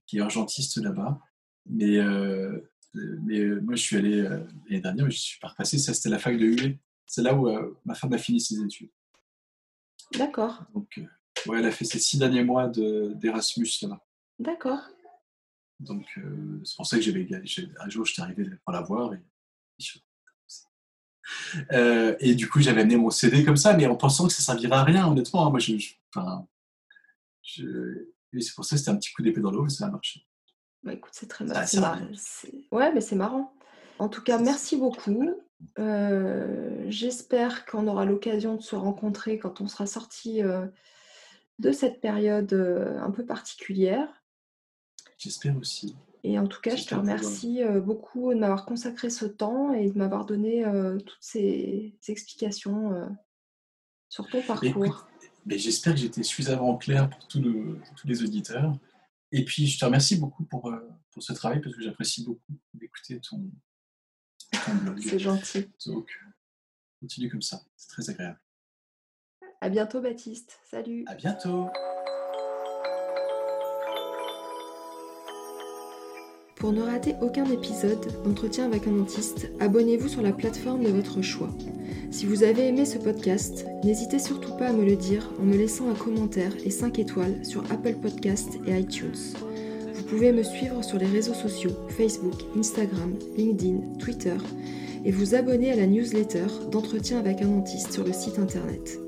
qui 0.06 0.16
est 0.16 0.20
urgentiste 0.20 0.76
là-bas. 0.78 1.20
Mais, 1.66 1.98
euh, 1.98 2.60
mais 2.94 3.38
euh, 3.40 3.60
moi, 3.60 3.74
je 3.74 3.82
suis 3.82 3.96
allé 3.96 4.20
euh, 4.20 4.44
l'année 4.68 4.80
dernière, 4.80 5.10
je 5.10 5.18
suis 5.18 5.40
pas 5.40 5.48
repassé. 5.48 5.78
Ça, 5.78 5.94
c'était 5.94 6.10
la 6.10 6.18
fac 6.18 6.36
de 6.36 6.44
UE. 6.44 6.78
C'est 7.06 7.22
là 7.22 7.34
où 7.34 7.48
ma 7.84 7.94
femme 7.94 8.12
a 8.14 8.18
fini 8.18 8.40
ses 8.40 8.60
études. 8.62 8.90
D'accord. 10.16 10.64
Donc, 10.74 10.98
ouais, 11.46 11.58
elle 11.58 11.66
a 11.66 11.70
fait 11.70 11.84
ses 11.84 11.98
six 11.98 12.18
derniers 12.18 12.42
mois 12.42 12.68
d'Erasmus 12.68 13.68
là-bas. 13.82 14.02
D'accord. 14.38 14.80
Donc, 15.80 16.18
c'est 16.64 16.76
pour 16.76 16.86
ça 16.86 16.96
que 16.96 17.02
j'avais, 17.02 17.28
un 17.78 17.88
jour, 17.90 18.06
j'étais 18.06 18.22
arrivé 18.22 18.48
pour 18.64 18.72
la 18.72 18.80
voir. 18.80 19.12
Et, 19.12 19.20
et 22.20 22.34
du 22.34 22.48
coup, 22.48 22.60
j'avais 22.60 22.80
amené 22.80 22.96
mon 22.96 23.10
CD 23.10 23.44
comme 23.44 23.58
ça, 23.58 23.76
mais 23.76 23.86
en 23.86 23.96
pensant 23.96 24.26
que 24.26 24.32
ça 24.32 24.42
servirait 24.42 24.76
à 24.76 24.84
rien, 24.84 25.06
honnêtement. 25.06 25.46
Hein. 25.46 25.50
moi, 25.50 25.60
je, 25.60 25.74
enfin, 26.08 26.48
je, 27.42 28.13
et 28.36 28.40
c'est 28.40 28.54
pour 28.54 28.64
ça 28.64 28.76
que 28.76 28.80
c'était 28.80 28.90
un 28.90 28.96
petit 28.96 29.12
coup 29.12 29.22
d'épée 29.22 29.40
dans 29.40 29.50
l'eau 29.50 29.66
et 29.66 29.70
ça 29.70 29.86
a 29.86 29.90
marché. 29.90 30.26
Bah, 30.82 30.92
écoute, 30.92 31.12
c'est 31.14 31.28
très 31.28 31.44
marrant. 31.44 31.64
Ouais, 32.70 32.92
mais 32.92 33.00
c'est 33.00 33.16
marrant. 33.16 33.54
En 33.98 34.08
tout 34.08 34.22
cas, 34.22 34.38
merci 34.38 34.76
beaucoup. 34.76 35.30
Euh, 35.78 36.84
j'espère 36.88 37.64
qu'on 37.64 37.86
aura 37.86 38.04
l'occasion 38.04 38.56
de 38.56 38.62
se 38.62 38.76
rencontrer 38.76 39.38
quand 39.38 39.60
on 39.60 39.68
sera 39.68 39.86
sorti 39.86 40.42
euh, 40.42 40.66
de 41.58 41.72
cette 41.72 42.00
période 42.00 42.52
euh, 42.52 42.98
un 43.00 43.10
peu 43.10 43.24
particulière. 43.24 44.08
J'espère 45.16 45.56
aussi. 45.56 45.96
Et 46.22 46.38
en 46.38 46.46
tout 46.46 46.60
cas, 46.60 46.74
je 46.74 46.84
te 46.86 46.94
remercie 46.94 47.62
beaucoup 47.82 48.32
de 48.32 48.38
m'avoir 48.38 48.64
consacré 48.64 49.10
ce 49.10 49.26
temps 49.26 49.74
et 49.74 49.90
de 49.90 49.98
m'avoir 49.98 50.24
donné 50.24 50.64
toutes 51.04 51.18
ces 51.20 51.94
explications 52.08 53.14
sur 54.08 54.26
ton 54.28 54.40
parcours. 54.40 55.06
Mais 55.46 55.58
j'espère 55.58 55.94
que 55.94 56.00
j'étais 56.00 56.22
suffisamment 56.22 56.76
clair 56.76 57.10
pour 57.10 57.26
tous 57.28 57.42
les 58.04 58.22
auditeurs. 58.22 58.72
Et 59.32 59.44
puis, 59.44 59.66
je 59.66 59.78
te 59.78 59.84
remercie 59.84 60.16
beaucoup 60.16 60.44
pour, 60.44 60.72
pour 61.10 61.22
ce 61.22 61.32
travail 61.32 61.60
parce 61.60 61.74
que 61.74 61.82
j'apprécie 61.82 62.24
beaucoup 62.24 62.52
d'écouter 62.72 63.20
ton, 63.20 63.50
ton 64.64 64.74
blog. 64.76 65.00
C'est 65.02 65.18
gentil. 65.18 65.68
Donc, 65.86 66.08
continue 67.00 67.28
comme 67.28 67.42
ça. 67.42 67.62
C'est 67.76 67.88
très 67.88 68.10
agréable. 68.10 68.38
À 69.60 69.68
bientôt, 69.68 70.00
Baptiste. 70.00 70.60
Salut. 70.70 71.04
À 71.06 71.14
bientôt. 71.14 71.68
Pour 76.64 76.72
ne 76.72 76.80
rater 76.80 77.14
aucun 77.20 77.44
épisode 77.44 78.00
d'entretien 78.24 78.64
avec 78.64 78.86
un 78.86 78.92
dentiste, 78.92 79.50
abonnez-vous 79.60 80.08
sur 80.08 80.22
la 80.22 80.32
plateforme 80.32 80.82
de 80.82 80.88
votre 80.88 81.20
choix. 81.20 81.50
Si 82.10 82.24
vous 82.24 82.42
avez 82.42 82.68
aimé 82.68 82.86
ce 82.86 82.96
podcast, 82.96 83.66
n'hésitez 83.84 84.18
surtout 84.18 84.54
pas 84.56 84.68
à 84.68 84.72
me 84.72 84.82
le 84.82 84.96
dire 84.96 85.30
en 85.38 85.42
me 85.42 85.58
laissant 85.58 85.90
un 85.90 85.94
commentaire 85.94 86.54
et 86.64 86.70
5 86.70 86.98
étoiles 86.98 87.44
sur 87.44 87.70
Apple 87.70 87.96
Podcast 88.00 88.48
et 88.66 88.80
iTunes. 88.80 89.34
Vous 89.92 90.04
pouvez 90.04 90.32
me 90.32 90.42
suivre 90.42 90.82
sur 90.82 90.96
les 90.96 91.04
réseaux 91.04 91.34
sociaux 91.34 91.72
Facebook, 91.90 92.40
Instagram, 92.58 93.12
LinkedIn, 93.36 93.98
Twitter 93.98 94.38
et 95.04 95.10
vous 95.10 95.34
abonner 95.34 95.70
à 95.70 95.76
la 95.76 95.86
newsletter 95.86 96.46
d'entretien 96.70 97.18
avec 97.18 97.42
un 97.42 97.48
dentiste 97.48 97.92
sur 97.92 98.04
le 98.04 98.14
site 98.14 98.38
internet. 98.38 98.98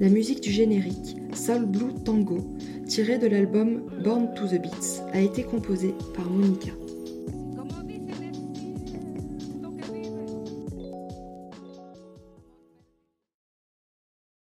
La 0.00 0.08
musique 0.08 0.40
du 0.40 0.50
générique, 0.50 1.18
Soul 1.34 1.66
Blue 1.66 1.92
Tango, 2.02 2.38
tiré 2.86 3.18
de 3.18 3.26
l'album 3.26 3.82
Born 4.02 4.34
to 4.34 4.46
the 4.46 4.60
Beats, 4.60 5.02
a 5.12 5.20
été 5.20 5.42
composé 5.42 5.94
par 6.14 6.28
Monica. 6.28 6.70